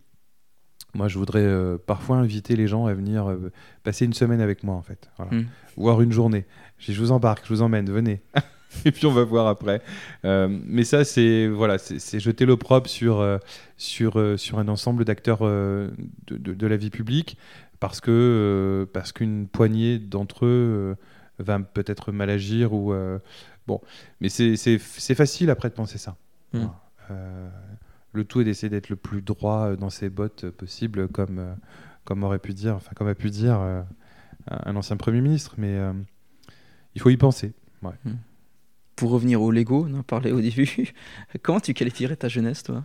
moi, 0.94 1.08
je 1.08 1.18
voudrais 1.18 1.44
euh, 1.44 1.78
parfois 1.78 2.16
inviter 2.16 2.56
les 2.56 2.66
gens 2.66 2.86
à 2.86 2.94
venir 2.94 3.28
euh, 3.28 3.52
passer 3.84 4.04
une 4.04 4.14
semaine 4.14 4.40
avec 4.40 4.62
moi, 4.62 4.74
en 4.74 4.82
fait. 4.82 5.10
Voilà. 5.16 5.34
Mm. 5.34 5.46
Voire 5.76 6.00
une 6.00 6.12
journée. 6.12 6.44
Je 6.78 6.98
vous 6.98 7.12
embarque, 7.12 7.44
je 7.46 7.54
vous 7.54 7.62
emmène, 7.62 7.90
venez. 7.90 8.22
Et 8.84 8.92
puis 8.92 9.06
on 9.06 9.12
va 9.12 9.24
voir 9.24 9.46
après. 9.46 9.80
Euh, 10.24 10.48
mais 10.50 10.84
ça, 10.84 11.04
c'est 11.04 11.48
voilà, 11.48 11.78
c'est 11.78 12.20
jeter 12.20 12.44
l'opprobre 12.46 12.88
sur, 12.88 13.20
euh, 13.20 13.38
sur, 13.76 14.18
euh, 14.18 14.36
sur 14.36 14.58
un 14.58 14.68
ensemble 14.68 15.04
d'acteurs 15.04 15.40
de, 15.40 15.90
de- 16.28 16.54
de 16.54 16.66
la 16.66 16.76
vie 16.76 16.90
publique 16.90 17.38
parce 17.80 18.00
que 18.00 18.86
parce 18.92 19.12
qu'une 19.12 19.46
poignée 19.48 19.98
d'entre 19.98 20.44
eux 20.46 20.96
va 21.38 21.58
peut-être 21.60 22.12
mal 22.12 22.28
agir 22.30 22.72
ou 22.72 22.92
bon. 23.66 23.80
Mais 24.20 24.28
c'est 24.28 25.14
facile 25.14 25.50
après 25.50 25.68
de 25.70 25.74
penser 25.74 25.96
ça. 25.98 26.16
Mm. 26.52 26.66
Euh, 27.10 27.48
le 28.12 28.24
tout 28.24 28.40
est 28.40 28.44
d'essayer 28.44 28.68
d'être 28.68 28.88
le 28.90 28.96
plus 28.96 29.22
droit 29.22 29.76
dans 29.76 29.90
ses 29.90 30.10
bottes 30.10 30.50
possible, 30.50 31.08
comme, 31.08 31.56
comme 32.04 32.22
aurait 32.24 32.38
pu 32.38 32.52
dire, 32.52 32.74
enfin 32.74 32.92
comme 32.96 33.08
a 33.08 33.14
pu 33.14 33.30
dire 33.30 33.58
un 34.50 34.76
ancien 34.76 34.96
premier 34.96 35.20
ministre. 35.20 35.54
Mais 35.56 35.78
il 36.94 37.00
faut 37.00 37.10
y 37.10 37.16
penser. 37.16 37.52
Pour 38.98 39.10
revenir 39.10 39.40
au 39.40 39.50
Lego, 39.52 39.86
on 39.88 39.98
en 39.98 40.02
parlait 40.02 40.32
au 40.32 40.40
début. 40.40 40.92
Comment 41.42 41.60
tu 41.60 41.72
qualifierais 41.72 42.16
ta 42.16 42.28
jeunesse, 42.28 42.64
toi? 42.64 42.84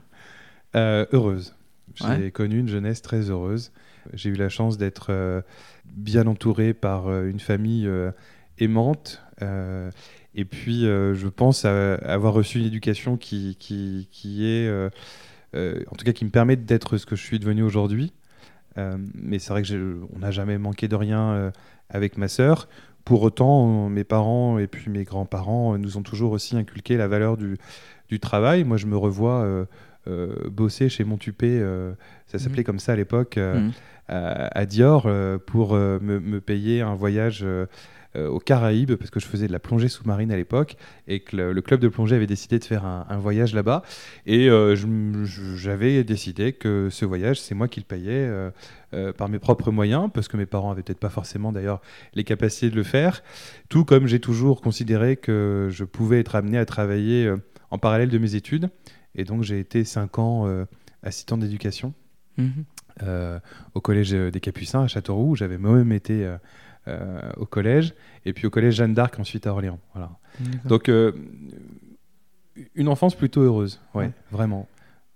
Euh, 0.75 1.05
heureuse. 1.11 1.55
J'ai 1.95 2.05
Ouais. 2.05 2.31
connu 2.31 2.59
une 2.59 2.67
jeunesse 2.67 3.01
très 3.01 3.29
heureuse. 3.31 3.71
J'ai 4.13 4.29
eu 4.29 4.35
la 4.35 4.49
chance 4.49 4.77
d'être 4.77 5.07
euh, 5.09 5.41
bien 5.85 6.27
entouré 6.27 6.73
par 6.75 7.07
euh, 7.07 7.27
une 7.27 7.39
famille 7.39 7.89
aimante. 8.59 9.23
et 9.41 10.45
puis, 10.45 10.81
je 10.83 11.27
pense 11.27 11.65
à- 11.65 11.95
avoir 11.95 12.33
reçu 12.33 12.59
une 12.59 12.65
éducation 12.65 13.17
qui, 13.17 13.55
qui, 13.59 14.07
qui 14.11 14.45
est, 14.45 14.69
en 15.55 15.95
tout 15.97 16.05
cas, 16.05 16.13
qui 16.13 16.25
me 16.25 16.29
permet 16.29 16.55
d'être 16.55 16.97
ce 16.97 17.05
que 17.07 17.15
je 17.15 17.23
suis 17.23 17.39
devenu 17.39 17.63
aujourd'hui. 17.63 18.13
Euh, 18.77 18.97
mais 19.13 19.39
c'est 19.39 19.51
vrai 19.51 19.61
que 19.63 19.99
on 20.15 20.19
n'a 20.19 20.31
jamais 20.31 20.57
manqué 20.57 20.87
de 20.87 20.95
rien 20.95 21.31
euh, 21.33 21.51
avec 21.89 22.17
ma 22.17 22.27
sœur. 22.27 22.67
Pour 23.05 23.21
autant, 23.23 23.89
mes 23.89 24.03
parents 24.05 24.57
et 24.59 24.67
puis 24.67 24.89
mes 24.89 25.03
grands-parents 25.03 25.73
euh, 25.73 25.77
nous 25.77 25.97
ont 25.97 26.03
toujours 26.03 26.31
aussi 26.31 26.55
inculqué 26.57 26.95
la 26.97 27.07
valeur 27.07 27.37
du, 27.37 27.57
du 28.09 28.19
travail. 28.19 28.63
Moi, 28.63 28.77
je 28.77 28.85
me 28.87 28.97
revois 28.97 29.41
euh, 29.43 29.65
euh, 30.07 30.49
bosser 30.49 30.89
chez 30.89 31.03
Montupé, 31.03 31.59
euh, 31.59 31.93
ça 32.27 32.39
s'appelait 32.39 32.63
comme 32.63 32.79
ça 32.79 32.93
à 32.93 32.95
l'époque, 32.95 33.37
Mhm. 33.37 33.71
à, 34.07 34.57
à 34.57 34.65
Dior, 34.65 35.07
pour 35.45 35.73
me, 35.75 36.19
me 36.19 36.41
payer 36.41 36.81
un 36.81 36.95
voyage 36.95 37.45
aux 38.15 38.39
Caraïbes, 38.39 38.95
parce 38.95 39.09
que 39.09 39.19
je 39.19 39.25
faisais 39.25 39.47
de 39.47 39.51
la 39.51 39.59
plongée 39.59 39.87
sous-marine 39.87 40.31
à 40.31 40.35
l'époque, 40.35 40.75
et 41.07 41.21
que 41.21 41.35
le, 41.35 41.53
le 41.53 41.61
club 41.61 41.79
de 41.79 41.87
plongée 41.87 42.15
avait 42.15 42.27
décidé 42.27 42.59
de 42.59 42.63
faire 42.63 42.85
un, 42.85 43.05
un 43.09 43.17
voyage 43.17 43.53
là-bas. 43.53 43.81
Et 44.25 44.49
euh, 44.49 44.75
j'avais 45.55 46.03
décidé 46.03 46.53
que 46.53 46.89
ce 46.91 47.05
voyage, 47.05 47.39
c'est 47.39 47.55
moi 47.55 47.67
qui 47.67 47.79
le 47.79 47.85
payais 47.85 48.11
euh, 48.11 48.51
euh, 48.93 49.13
par 49.13 49.29
mes 49.29 49.39
propres 49.39 49.71
moyens, 49.71 50.09
parce 50.13 50.27
que 50.27 50.37
mes 50.37 50.45
parents 50.45 50.71
avaient 50.71 50.83
peut-être 50.83 50.99
pas 50.99 51.09
forcément 51.09 51.51
d'ailleurs 51.51 51.81
les 52.13 52.23
capacités 52.23 52.69
de 52.69 52.75
le 52.75 52.83
faire. 52.83 53.23
Tout 53.69 53.85
comme 53.85 54.05
j'ai 54.05 54.19
toujours 54.19 54.61
considéré 54.61 55.17
que 55.17 55.69
je 55.71 55.83
pouvais 55.83 56.19
être 56.19 56.35
amené 56.35 56.57
à 56.57 56.65
travailler 56.65 57.25
euh, 57.25 57.37
en 57.71 57.77
parallèle 57.79 58.09
de 58.09 58.17
mes 58.19 58.35
études. 58.35 58.69
Et 59.15 59.23
donc 59.23 59.43
j'ai 59.43 59.59
été 59.59 59.83
cinq 59.83 60.19
ans 60.19 60.47
euh, 60.47 60.65
assistant 61.01 61.37
d'éducation 61.37 61.93
euh, 63.03 63.39
au 63.73 63.81
collège 63.81 64.13
euh, 64.13 64.31
des 64.31 64.39
Capucins 64.39 64.83
à 64.83 64.87
Châteauroux. 64.87 65.31
où 65.31 65.35
J'avais 65.35 65.57
moi-même 65.57 65.91
été 65.91 66.25
euh, 66.25 66.33
euh, 66.33 66.37
au 67.37 67.45
collège. 67.45 67.93
Et 68.25 68.33
puis 68.33 68.45
au 68.47 68.49
collège 68.49 68.75
Jeanne 68.75 68.93
d'Arc 68.93 69.19
ensuite 69.19 69.47
à 69.47 69.51
Orléans. 69.51 69.79
Voilà. 69.93 70.11
Donc 70.65 70.89
euh, 70.89 71.11
une 72.75 72.87
enfance 72.87 73.15
plutôt 73.15 73.41
heureuse. 73.41 73.79
Ouais, 73.93 74.05
Ouais. 74.05 74.11
vraiment. 74.31 74.67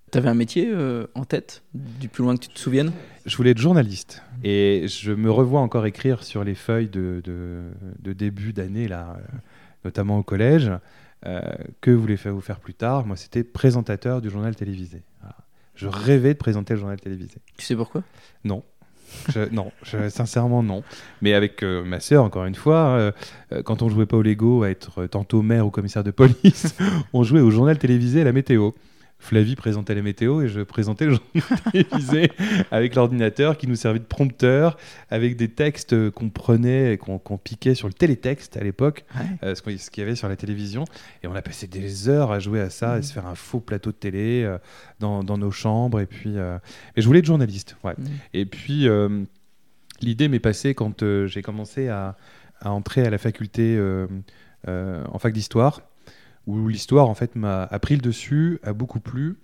T'avais 0.10 0.30
un 0.30 0.34
métier 0.36 0.70
euh, 0.72 1.08
en 1.16 1.26
tête, 1.26 1.64
du 1.74 2.08
plus 2.08 2.24
loin 2.24 2.36
que 2.38 2.44
tu 2.44 2.48
te 2.48 2.58
souviennes? 2.58 2.94
Je 3.26 3.36
voulais 3.36 3.52
être 3.52 3.58
journaliste 3.58 4.24
et 4.42 4.86
je 4.88 5.12
me 5.12 5.30
revois 5.30 5.60
encore 5.60 5.86
écrire 5.86 6.24
sur 6.24 6.46
les 6.46 6.56
feuilles 6.56 6.88
de, 6.88 7.22
de- 7.26 7.72
de 8.00 8.14
début 8.14 8.54
d'année, 8.54 8.88
là, 8.88 9.18
euh, 9.20 9.38
notamment 9.84 10.18
au 10.18 10.24
collège. 10.24 10.72
euh, 11.26 11.42
que 11.82 11.92
voulez-vous 11.92 12.40
faire 12.40 12.60
plus 12.62 12.74
tard? 12.74 13.06
Moi, 13.06 13.18
c'était 13.18 13.44
présentateur 13.44 14.22
du 14.22 14.30
journal 14.30 14.56
télévisé. 14.56 15.02
Voilà. 15.20 15.36
Je 15.76 15.88
rêvais 15.88 16.34
de 16.36 16.40
présenter 16.40 16.74
le 16.76 16.80
journal 16.80 17.00
télévisé. 17.02 17.36
Tu 17.58 17.66
sais 17.66 17.76
pourquoi? 17.76 18.04
Non. 18.46 18.64
Non, 19.52 19.72
sincèrement 20.10 20.63
non. 20.63 20.84
Mais 21.22 21.34
avec 21.34 21.63
euh, 21.63 21.84
ma 21.84 22.00
sœur, 22.00 22.24
encore 22.24 22.46
une 22.46 22.56
fois, 22.56 22.76
euh, 22.76 23.12
euh, 23.52 23.63
quand 23.63 23.82
on 23.82 23.89
jouait 23.89 24.06
pas 24.06 24.17
au 24.17 24.22
Lego 24.22 24.63
à 24.63 24.70
être 24.70 25.06
tantôt 25.08 25.41
maire 25.41 25.65
ou 25.65 25.70
commissaire 25.70 26.04
de 26.04 26.12
police, 26.12 26.76
on 27.13 27.24
jouait 27.24 27.41
au 27.41 27.52
journal 27.52 27.78
télévisé 27.78 28.22
à 28.22 28.24
la 28.24 28.32
météo. 28.32 28.72
Flavie 29.20 29.56
présentait 29.56 29.96
la 29.96 30.04
météo 30.04 30.42
et 30.44 30.48
je 30.48 30.62
présentais 30.62 31.06
le 31.06 31.12
journal 31.16 31.62
télévisé 31.72 32.32
avec 32.72 32.94
l'ordinateur 32.96 33.58
qui 33.58 33.68
nous 33.68 33.76
servait 33.76 34.00
de 34.00 34.04
prompteur, 34.06 34.78
avec 35.10 35.36
des 35.36 35.48
textes 35.50 36.10
qu'on 36.12 36.30
prenait 36.30 36.94
et 36.94 36.98
qu'on 36.98 37.20
piquait 37.38 37.74
sur 37.76 37.88
le 37.88 37.94
télétexte 37.94 38.58
à 38.58 38.64
l'époque, 38.64 39.06
Ouais. 39.16 39.26
euh, 39.44 39.56
ce 39.56 39.90
qu'il 39.90 40.02
y 40.04 40.06
avait 40.06 40.16
sur 40.16 40.30
la 40.30 40.36
télévision. 40.36 40.86
Et 41.24 41.28
on 41.28 41.34
a 41.36 41.42
passé 41.42 41.66
des 41.68 42.08
heures 42.10 42.32
à 42.32 42.40
jouer 42.40 42.62
à 42.62 42.70
ça, 42.70 42.94
à 42.94 42.98
Mhm. 42.98 43.04
se 43.04 43.14
faire 43.14 43.26
un 43.26 43.36
faux 43.36 43.60
plateau 43.60 43.90
de 43.92 43.96
télé 43.98 44.44
euh, 44.44 44.58
dans, 45.00 45.24
dans 45.24 45.38
nos 45.38 45.52
chambres. 45.52 46.00
Et 46.00 46.06
puis, 46.06 46.38
euh, 46.38 46.58
et 46.96 47.02
je 47.02 47.08
voulais 47.08 47.20
être 47.20 47.26
journaliste. 47.26 47.76
Ouais. 47.84 47.96
Mhm. 47.98 48.06
Et 48.34 48.46
puis, 48.46 48.88
euh, 48.88 49.24
l'idée 50.00 50.28
m'est 50.28 50.40
passée 50.40 50.76
quand 50.76 51.02
euh, 51.04 51.26
j'ai 51.26 51.42
commencé 51.42 51.88
à, 51.90 52.16
à 52.62 52.70
entrer 52.72 53.04
à 53.06 53.10
la 53.10 53.18
faculté 53.18 53.80
en 54.68 55.18
fac 55.20 55.34
d'histoire, 55.34 55.82
où 56.48 56.68
l'histoire, 56.68 57.08
en 57.10 57.14
fait, 57.14 57.36
m'a 57.36 57.64
a 57.64 57.80
pris 57.80 57.96
le 57.96 58.02
dessus, 58.02 58.60
a 58.64 58.74
beaucoup 58.74 59.00
plu, 59.00 59.36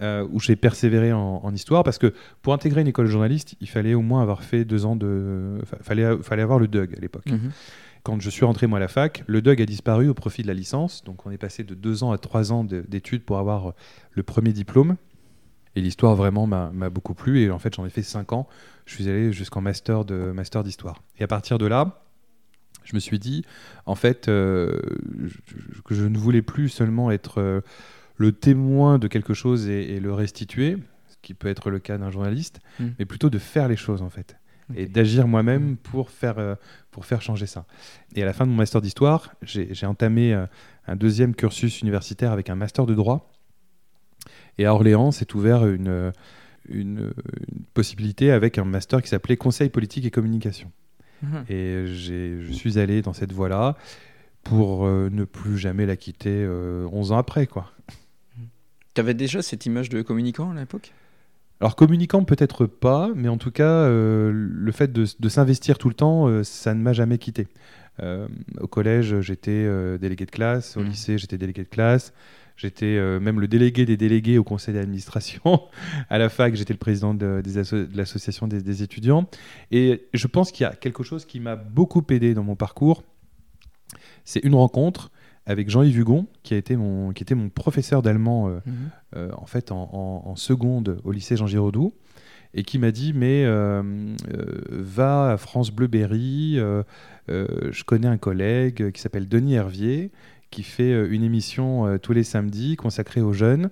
euh, 0.00 0.26
où 0.30 0.38
j'ai 0.38 0.54
persévéré 0.56 1.12
en, 1.12 1.40
en 1.42 1.54
histoire, 1.54 1.82
parce 1.82 1.98
que 1.98 2.12
pour 2.42 2.52
intégrer 2.54 2.80
une 2.82 2.88
école 2.88 3.06
de 3.06 3.10
journaliste, 3.10 3.56
il 3.60 3.68
fallait 3.68 3.94
au 3.94 4.02
moins 4.02 4.22
avoir 4.22 4.42
fait 4.44 4.64
deux 4.64 4.84
ans 4.86 4.94
de... 4.96 5.58
fa- 5.64 5.78
fallait, 5.80 6.16
fallait 6.22 6.42
avoir 6.42 6.58
le 6.58 6.68
DUG 6.68 6.94
à 6.96 7.00
l'époque. 7.00 7.26
Mhm. 7.26 7.50
Quand 8.04 8.20
je 8.20 8.30
suis 8.30 8.44
rentré 8.44 8.66
moi 8.66 8.78
à 8.78 8.80
la 8.80 8.88
fac, 8.88 9.22
le 9.26 9.40
DUG 9.42 9.62
a 9.62 9.66
disparu 9.66 10.08
au 10.08 10.14
profit 10.14 10.42
de 10.42 10.48
la 10.48 10.54
licence. 10.54 11.04
Donc 11.04 11.24
on 11.24 11.30
est 11.30 11.38
passé 11.38 11.62
de 11.64 11.74
deux 11.74 12.02
ans 12.02 12.10
à 12.12 12.18
trois 12.18 12.52
ans 12.52 12.64
de- 12.64 12.84
d'études 12.88 13.22
pour 13.22 13.38
avoir 13.38 13.68
euh, 13.68 13.72
le 14.12 14.22
premier 14.24 14.52
diplôme. 14.52 14.96
Et 15.76 15.80
l'histoire 15.80 16.16
vraiment 16.16 16.46
m'a 16.46 16.70
m'a 16.74 16.90
beaucoup 16.90 17.14
plu. 17.14 17.40
Et 17.40 17.50
en 17.50 17.58
fait, 17.58 17.74
j'en 17.76 17.86
ai 17.86 17.90
fait 17.90 18.02
cinq 18.02 18.32
ans. 18.32 18.46
Je 18.86 18.94
suis 18.94 19.08
allé 19.08 19.32
jusqu'en 19.32 19.60
master 19.62 20.04
de 20.04 20.32
master 20.32 20.64
d'histoire. 20.64 21.02
Et 21.18 21.22
à 21.22 21.28
partir 21.28 21.56
de 21.58 21.66
là, 21.66 22.02
je 22.84 22.94
me 22.94 23.00
suis 23.00 23.18
dit, 23.18 23.44
en 23.86 23.94
fait, 23.94 24.28
euh, 24.28 24.78
je- 25.24 25.80
que 25.82 25.94
je 25.94 26.04
ne 26.04 26.16
voulais 26.18 26.42
plus 26.42 26.68
seulement 26.68 27.10
être 27.10 27.38
euh, 27.40 27.60
le 28.16 28.32
témoin 28.32 28.98
de 28.98 29.08
quelque 29.08 29.34
chose 29.34 29.68
et, 29.68 29.94
et 29.94 30.00
le 30.00 30.12
restituer, 30.12 30.76
ce 31.08 31.16
qui 31.22 31.34
peut 31.34 31.48
être 31.48 31.70
le 31.70 31.78
cas 31.78 31.98
d'un 31.98 32.10
journaliste, 32.10 32.60
Mm. 32.78 32.86
mais 32.98 33.04
plutôt 33.04 33.30
de 33.30 33.38
faire 33.38 33.68
les 33.68 33.76
choses 33.76 34.02
en 34.02 34.10
fait 34.10 34.36
et 34.74 34.86
d'agir 34.86 35.26
moi-même 35.28 35.76
pour 35.76 36.08
faire, 36.08 36.38
euh, 36.38 36.54
pour 36.92 37.04
faire 37.04 37.20
changer 37.20 37.44
ça. 37.46 37.66
Et 38.14 38.22
à 38.22 38.24
la 38.24 38.32
fin 38.32 38.46
de 38.46 38.50
mon 38.50 38.56
master 38.56 38.80
d'histoire, 38.80 39.34
j'ai 39.42 39.84
entamé 39.86 40.32
euh, 40.32 40.46
un 40.86 40.96
deuxième 40.96 41.34
cursus 41.34 41.82
universitaire 41.82 42.32
avec 42.32 42.48
un 42.48 42.54
master 42.54 42.86
de 42.86 42.94
droit. 42.94 43.30
Et 44.56 44.64
à 44.64 44.72
Orléans, 44.72 45.10
s'est 45.10 45.34
ouvert 45.34 45.66
une, 45.66 46.12
une, 46.68 47.12
une 47.50 47.64
possibilité 47.74 48.30
avec 48.30 48.56
un 48.56 48.64
master 48.64 49.02
qui 49.02 49.08
s'appelait 49.08 49.36
Conseil 49.36 49.68
politique 49.68 50.06
et 50.06 50.10
communication. 50.10 50.70
Mhm. 51.22 51.44
Et 51.48 51.86
je 51.86 52.52
suis 52.52 52.78
allé 52.78 53.00
dans 53.02 53.12
cette 53.12 53.32
voie-là 53.32 53.76
pour 54.42 54.86
euh, 54.86 55.08
ne 55.10 55.24
plus 55.24 55.56
jamais 55.56 55.86
la 55.86 55.96
quitter 55.96 56.30
euh, 56.44 56.86
11 56.92 57.12
ans 57.12 57.18
après. 57.18 57.46
quoi. 57.46 57.70
T'avais 58.94 59.14
déjà 59.14 59.40
cette 59.40 59.64
image 59.66 59.88
de 59.88 60.02
communicant 60.02 60.50
à 60.50 60.54
l'époque? 60.54 60.92
Alors 61.60 61.76
communicant 61.76 62.24
peut-être 62.24 62.66
pas, 62.66 63.10
mais 63.14 63.28
en 63.28 63.38
tout 63.38 63.52
cas 63.52 63.64
euh, 63.70 64.32
le 64.34 64.72
fait 64.72 64.92
de, 64.92 65.06
de 65.18 65.28
s'investir 65.28 65.78
tout 65.78 65.88
le 65.88 65.94
temps, 65.94 66.26
euh, 66.26 66.42
ça 66.42 66.74
ne 66.74 66.82
m'a 66.82 66.92
jamais 66.92 67.18
quitté. 67.18 67.46
Au 68.58 68.66
collège, 68.66 69.20
j'étais 69.20 69.68
délégué 69.98 70.24
de 70.26 70.30
classe. 70.32 70.76
Au 70.76 70.80
Mhm. 70.80 70.88
lycée, 70.88 71.18
j'étais 71.18 71.38
délégué 71.38 71.62
de 71.62 71.68
classe. 71.68 72.12
J'étais 72.62 72.86
euh, 72.96 73.18
même 73.18 73.40
le 73.40 73.48
délégué 73.48 73.84
des 73.84 73.96
délégués 73.96 74.38
au 74.38 74.44
conseil 74.44 74.72
d'administration. 74.74 75.62
à 76.08 76.16
la 76.18 76.28
fac, 76.28 76.54
j'étais 76.54 76.72
le 76.72 76.78
président 76.78 77.12
de, 77.12 77.42
l'association 77.96 78.46
des, 78.46 78.62
des 78.62 78.82
étudiants. 78.84 79.28
Et 79.72 80.06
je 80.14 80.26
pense 80.28 80.52
qu'il 80.52 80.62
y 80.64 80.66
a 80.68 80.72
quelque 80.72 81.02
chose 81.02 81.24
qui 81.24 81.40
m'a 81.40 81.56
beaucoup 81.56 82.04
aidé 82.10 82.34
dans 82.34 82.44
mon 82.44 82.54
parcours. 82.54 83.02
C'est 84.24 84.44
une 84.44 84.54
rencontre 84.54 85.10
avec 85.44 85.68
Jean-Yves 85.70 85.98
Hugon, 85.98 86.28
qui, 86.44 86.54
a 86.54 86.56
été 86.56 86.76
mon, 86.76 87.12
qui 87.12 87.24
était 87.24 87.34
mon 87.34 87.48
professeur 87.48 88.00
d'allemand 88.00 88.48
euh, 88.48 88.60
Mhm. 88.64 88.74
euh, 89.16 89.28
en 89.36 89.46
fait 89.46 89.72
en, 89.72 89.90
en- 89.92 90.22
en 90.30 90.36
seconde 90.36 91.00
au 91.02 91.10
lycée 91.10 91.36
Jean 91.36 91.48
Giraudoux 91.48 91.92
et 92.54 92.62
qui 92.62 92.78
m'a 92.78 92.92
dit 92.92 93.12
mais 93.12 93.44
va 94.70 95.32
à 95.32 95.36
France 95.36 95.70
Bleu 95.72 95.86
Berry 95.88 96.58
euh, 96.58 96.82
je 97.28 97.82
connais 97.84 98.06
un 98.08 98.18
collègue 98.18 98.90
qui 98.92 99.00
s'appelle 99.00 99.28
Denis 99.28 99.54
Hervier 99.54 100.10
qui 100.52 100.62
fait 100.62 100.92
euh, 100.92 101.10
une 101.10 101.24
émission 101.24 101.86
euh, 101.86 101.98
tous 101.98 102.12
les 102.12 102.22
samedis 102.22 102.76
consacrée 102.76 103.20
aux 103.20 103.32
jeunes 103.32 103.70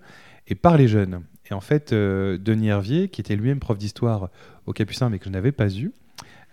et 0.49 0.57
par 0.57 0.77
les 0.77 0.89
jeunes 0.89 1.23
et 1.49 1.55
en 1.55 1.61
fait 1.61 1.93
euh, 1.93 2.39
Denis 2.39 2.69
Hervier 2.69 3.09
qui 3.09 3.21
était 3.21 3.37
lui-même 3.37 3.61
prof 3.61 3.79
d'histoire 3.79 4.31
au 4.67 4.73
Capucin 4.73 5.11
mais 5.11 5.21
que 5.21 5.27
je 5.27 5.31
n'avais 5.31 5.53
pas 5.53 5.73
eu 5.73 5.93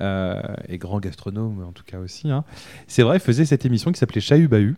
euh, 0.02 0.42
et 0.68 0.78
grand 0.78 1.00
gastronome 1.00 1.64
en 1.64 1.72
tout 1.72 1.86
cas 1.86 1.98
aussi 1.98 2.30
hein, 2.30 2.44
c'est 2.86 3.02
vrai 3.02 3.18
faisait 3.18 3.46
cette 3.46 3.66
émission 3.66 3.92
qui 3.92 3.98
s'appelait 3.98 4.22
Chahut 4.22 4.48
Bahut 4.48 4.76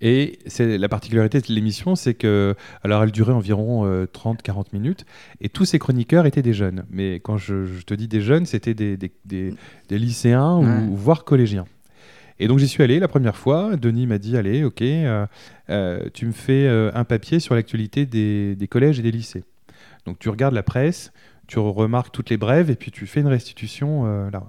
Et 0.00 0.38
c'est 0.46 0.78
la 0.78 0.88
particularité 0.88 1.40
de 1.40 1.52
l'émission, 1.52 1.96
c'est 1.96 2.14
que, 2.14 2.54
alors 2.84 3.02
elle 3.02 3.10
durait 3.10 3.32
environ 3.32 3.84
30-40 4.06 4.66
minutes, 4.72 5.04
et 5.40 5.48
tous 5.48 5.64
ces 5.64 5.80
chroniqueurs 5.80 6.24
étaient 6.24 6.42
des 6.42 6.52
jeunes. 6.52 6.84
Mais 6.88 7.18
quand 7.18 7.36
je, 7.36 7.82
te 7.82 7.94
dis 7.94 8.06
des 8.06 8.20
jeunes, 8.20 8.46
c'était 8.46 8.74
des, 8.74 8.96
des, 8.96 9.52
lycéens 9.90 10.56
ou 10.56 10.94
voire 10.94 11.24
collégiens. 11.24 11.66
Et 12.40 12.48
donc 12.48 12.58
j'y 12.58 12.68
suis 12.68 12.82
allé 12.82 12.98
la 12.98 13.08
première 13.08 13.36
fois. 13.36 13.76
Denis 13.76 14.06
m'a 14.06 14.18
dit 14.18 14.36
allez, 14.36 14.64
ok, 14.64 14.82
euh, 14.82 15.26
euh, 15.70 16.08
tu 16.14 16.26
me 16.26 16.32
fais 16.32 16.66
euh, 16.66 16.90
un 16.94 17.04
papier 17.04 17.40
sur 17.40 17.54
l'actualité 17.54 18.06
des, 18.06 18.68
collèges 18.70 18.98
et 18.98 19.02
des 19.02 19.10
lycées. 19.10 19.44
Donc 20.06 20.18
tu 20.18 20.28
regardes 20.28 20.54
la 20.54 20.62
presse, 20.62 21.12
tu 21.46 21.58
remarques 21.58 22.12
toutes 22.12 22.30
les 22.30 22.36
brèves 22.36 22.70
et 22.70 22.76
puis 22.76 22.90
tu 22.90 23.06
fais 23.06 23.20
une 23.20 23.26
restitution 23.26 24.30
là. 24.30 24.44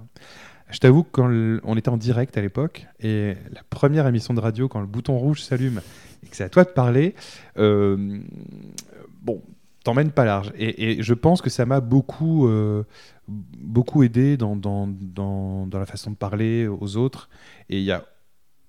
Je 0.70 0.78
t'avoue 0.78 1.02
que 1.02 1.08
quand 1.10 1.28
on 1.64 1.76
était 1.76 1.88
en 1.88 1.96
direct 1.96 2.38
à 2.38 2.40
l'époque 2.40 2.86
et 3.00 3.34
la 3.52 3.62
première 3.70 4.06
émission 4.06 4.34
de 4.34 4.40
radio, 4.40 4.68
quand 4.68 4.80
le 4.80 4.86
bouton 4.86 5.18
rouge 5.18 5.42
s'allume 5.42 5.80
et 6.24 6.28
que 6.28 6.36
c'est 6.36 6.44
à 6.44 6.48
toi 6.48 6.62
de 6.62 6.68
parler, 6.68 7.16
bon, 7.56 9.42
t'emmènes 9.82 10.12
pas 10.12 10.24
large. 10.24 10.52
Et, 10.56 11.02
je 11.02 11.14
pense 11.14 11.42
que 11.42 11.50
ça 11.50 11.66
m'a 11.66 11.80
beaucoup, 11.80 12.48
beaucoup 13.30 14.02
aidé 14.02 14.36
dans, 14.36 14.56
dans, 14.56 14.88
dans, 14.88 15.78
la 15.78 15.86
façon 15.86 16.10
de 16.10 16.16
parler 16.16 16.66
aux 16.66 16.96
autres. 16.96 17.28
Et 17.68 17.78
il 17.78 17.84
y 17.84 17.92
a 17.92 18.04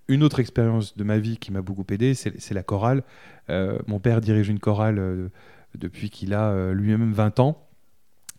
une 0.08 0.24
autre 0.24 0.40
expérience 0.40 0.98
de 0.98 1.04
ma 1.04 1.18
vie 1.18 1.38
qui 1.38 1.52
m'a 1.52 1.62
beaucoup 1.62 1.86
aidé, 1.92 2.14
c'est 2.14 2.54
la 2.54 2.64
chorale. 2.64 3.04
Euh, 3.50 3.80
mon 3.88 4.00
père 4.00 4.22
dirige 4.22 4.50
une 4.50 4.60
chorale 4.60 5.00
euh, 5.00 5.30
depuis 5.76 6.10
qu'il 6.10 6.34
a 6.34 6.50
euh, 6.50 6.74
lui-même 6.74 7.14
20 7.14 7.40
ans. 7.40 7.68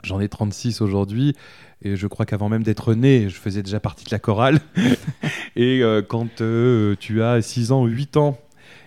J'en 0.05 0.21
ai 0.21 0.29
36 0.29 0.81
aujourd'hui 0.81 1.35
et 1.81 1.95
je 1.95 2.07
crois 2.09 2.27
qu'avant 2.27 2.49
même 2.49 2.65
d'être 2.65 2.93
né, 2.95 3.29
je 3.29 3.37
faisais 3.37 3.63
déjà 3.63 3.79
partie 3.79 4.05
de 4.05 4.11
la 4.11 4.19
chorale. 4.19 4.59
et 5.57 5.83
quand 6.09 6.43
tu 6.99 7.23
as 7.23 7.41
6 7.41 7.71
ans 7.71 7.83
ou 7.83 7.87
8 7.87 8.17
ans 8.17 8.37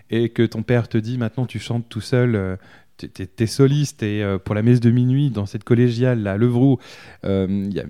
et 0.10 0.30
que 0.30 0.44
ton 0.44 0.62
père 0.62 0.90
te 0.90 0.98
dit 0.98 1.18
maintenant 1.18 1.46
tu 1.46 1.58
chantes 1.58 1.88
tout 1.88 2.02
seul 2.02 2.58
tu 2.98 3.44
es, 3.44 3.48
soliste 3.48 4.04
et 4.04 4.24
euh, 4.24 4.38
pour 4.38 4.56
la 4.56 4.62
messe 4.62 4.80
de 4.80 4.90
minuit 4.90 5.30
dans 5.30 5.46
cette 5.46 5.64
collégiale 5.64 6.26
à 6.28 6.38
Levroux, 6.38 6.80
euh, 7.26 7.48
il 7.50 7.74
y, 7.74 7.80
a 7.80 7.86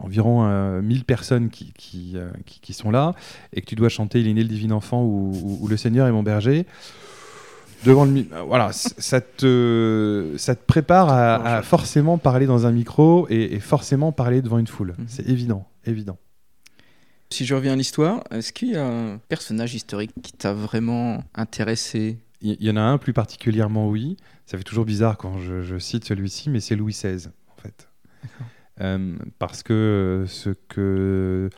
environ 0.00 0.42
1000 0.80 0.98
euh, 0.98 1.04
personnes 1.04 1.48
qui, 1.50 1.72
qui, 1.76 2.16
qui, 2.44 2.72
sont 2.72 2.90
là 2.90 3.14
et 3.52 3.60
que 3.60 3.66
tu 3.66 3.74
dois 3.74 3.88
chanter 3.88 4.20
Il 4.20 4.28
est 4.28 4.34
né 4.34 4.42
le 4.42 4.48
divin 4.48 4.72
enfant 4.72 5.04
ou, 5.04 5.66
Le 5.68 5.76
Seigneur 5.76 6.06
est 6.06 6.12
mon 6.12 6.22
berger. 6.22 6.66
Devant 7.84 8.04
le, 8.04 8.26
voilà, 8.48 8.70
ça 8.72 9.20
te, 9.20 10.34
ça 10.36 10.56
te 10.56 10.64
prépare 10.64 11.10
à, 11.10 11.62
forcément 11.62 12.18
parler 12.18 12.46
dans 12.46 12.66
un 12.66 12.72
micro 12.72 13.28
et, 13.30 13.60
forcément 13.60 14.10
parler 14.10 14.42
devant 14.42 14.58
une 14.58 14.66
foule. 14.66 14.94
Mhm. 14.98 15.04
C'est 15.06 15.28
évident, 15.28 15.68
évident. 15.86 16.18
Si 17.30 17.44
je 17.44 17.54
reviens 17.54 17.74
à 17.74 17.76
l'histoire, 17.76 18.24
est-ce 18.30 18.52
qu'il 18.52 18.70
y 18.70 18.76
a 18.76 18.84
un 18.84 19.18
personnage 19.28 19.74
historique 19.74 20.12
qui 20.22 20.32
t'a 20.32 20.54
vraiment 20.54 21.22
intéressé? 21.34 22.18
Il 22.40 22.56
y, 22.60 22.70
en 22.70 22.76
a 22.76 22.80
un 22.80 22.98
plus 22.98 23.12
particulièrement, 23.12 23.88
oui 23.88 24.16
ça 24.48 24.56
fait 24.56 24.64
toujours 24.64 24.86
bizarre 24.86 25.18
quand 25.18 25.36
je, 25.36 25.78
cite 25.78 26.06
celui-ci, 26.06 26.48
mais 26.48 26.60
c'est 26.60 26.74
Louis 26.74 26.94
XVI, 26.94 27.28
en 27.54 27.60
fait. 27.60 27.88
Euh, 28.80 29.16
parce 29.40 29.64
que 29.64 29.72
euh, 29.74 30.26
ce 30.26 30.50
que, 30.68 31.50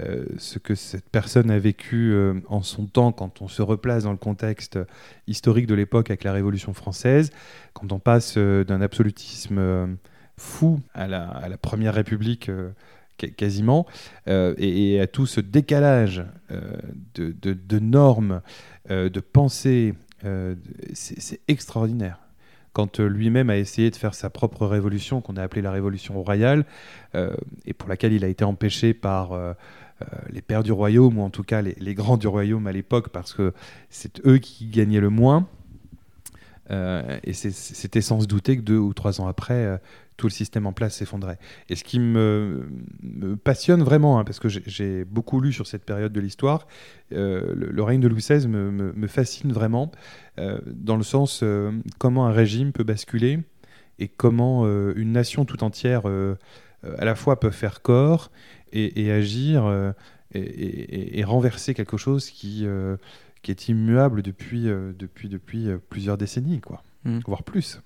euh, 0.00 0.26
ce 0.36 0.58
que 0.58 0.74
cette 0.74 1.08
personne 1.08 1.52
a 1.52 1.58
vécu 1.58 2.14
en 2.48 2.62
son 2.62 2.84
temps, 2.86 3.12
quand 3.12 3.40
on 3.40 3.48
se 3.48 3.62
replace 3.62 4.02
dans 4.02 4.10
le 4.10 4.18
contexte 4.18 4.78
historique 5.26 5.66
de 5.66 5.74
l'époque 5.74 6.10
avec 6.10 6.22
la 6.22 6.32
Révolution 6.32 6.74
française, 6.74 7.30
quand 7.72 7.92
on 7.92 7.98
passe 7.98 8.36
d'un 8.36 8.82
absolutisme 8.82 9.96
fou 10.36 10.80
à 10.92 11.06
la, 11.06 11.28
à 11.28 11.48
la, 11.48 11.56
Première 11.56 11.94
République 11.94 12.50
quasiment, 13.38 13.86
et, 14.26 15.00
à 15.00 15.06
tout 15.06 15.26
ce 15.26 15.40
décalage 15.40 16.26
de, 17.14 17.34
de, 17.40 17.54
de, 17.54 17.78
normes, 17.78 18.42
de 18.90 19.20
pensées, 19.20 19.94
c'est 20.92 21.40
extraordinaire. 21.48 22.18
Quand 22.72 23.00
euh, 23.00 23.08
lui-même 23.08 23.50
a 23.50 23.56
essayé 23.56 23.90
de 23.90 23.96
faire 23.96 24.14
sa 24.14 24.30
propre 24.30 24.66
révolution, 24.66 25.20
qu'on 25.20 25.36
a 25.36 25.42
appelée 25.42 25.62
la 25.62 25.72
révolution 25.72 26.22
royale, 26.22 26.64
euh, 27.14 27.34
et 27.66 27.72
pour 27.72 27.88
laquelle 27.88 28.12
il 28.12 28.24
a 28.24 28.28
été 28.28 28.44
empêché 28.44 28.94
par 28.94 29.32
les 30.30 30.42
pères 30.42 30.62
du 30.62 30.70
royaume, 30.70 31.18
ou 31.18 31.22
en 31.22 31.30
tout 31.30 31.42
cas 31.42 31.60
les, 31.60 31.94
grands 31.94 32.16
du 32.16 32.28
royaume 32.28 32.66
à 32.66 32.72
l'époque, 32.72 33.08
parce 33.08 33.32
que 33.34 33.52
c'est 33.90 34.24
eux 34.26 34.38
qui 34.38 34.66
gagnaient 34.66 35.00
le 35.00 35.10
moins. 35.10 35.48
Et 36.70 37.32
c'était 37.32 38.00
sans 38.00 38.20
se 38.20 38.26
douter 38.26 38.56
que 38.56 38.62
deux 38.62 38.78
ou 38.78 38.92
trois 38.94 39.20
ans 39.20 39.26
après, 39.26 39.80
tout 40.18 40.26
le 40.26 40.32
système 40.32 40.66
en 40.66 40.72
place 40.72 40.96
s'effondrait. 40.96 41.38
Et 41.70 41.76
ce 41.76 41.84
qui 41.84 41.98
me, 41.98 42.68
passionne 43.42 43.82
vraiment, 43.82 44.18
hein, 44.18 44.24
parce 44.24 44.40
que 44.40 44.48
j'ai 44.48 45.04
beaucoup 45.04 45.40
lu 45.40 45.52
sur 45.52 45.66
cette 45.66 45.84
période 45.84 46.12
de 46.12 46.20
l'histoire, 46.20 46.66
euh, 47.12 47.54
le, 47.54 47.82
règne 47.82 48.00
de 48.00 48.08
Louis 48.08 48.20
XVI 48.20 48.46
me, 48.48 49.06
fascine 49.06 49.52
vraiment, 49.52 49.90
euh, 50.38 50.58
dans 50.66 50.96
le 50.96 51.04
sens 51.04 51.40
euh, 51.42 51.70
comment 51.98 52.26
un 52.26 52.32
régime 52.32 52.72
peut 52.72 52.84
basculer 52.84 53.38
et 54.00 54.08
comment 54.08 54.64
une 54.66 55.10
nation 55.10 55.44
tout 55.44 55.64
entière 55.64 56.02
à 56.06 57.04
la 57.04 57.14
fois 57.16 57.40
peut 57.40 57.50
faire 57.50 57.82
corps 57.82 58.30
et, 58.72 59.10
agir 59.10 59.92
et, 60.32 61.24
renverser 61.24 61.74
quelque 61.74 61.96
chose 61.96 62.30
qui, 62.30 62.64
qui 63.42 63.50
est 63.50 63.68
immuable 63.68 64.22
depuis, 64.22 64.64
depuis, 64.64 65.28
depuis 65.28 65.68
plusieurs 65.88 66.18
décennies, 66.18 66.60
quoi, 66.60 66.82
mmh. 67.04 67.20
voire 67.26 67.42
plus. 67.42 67.80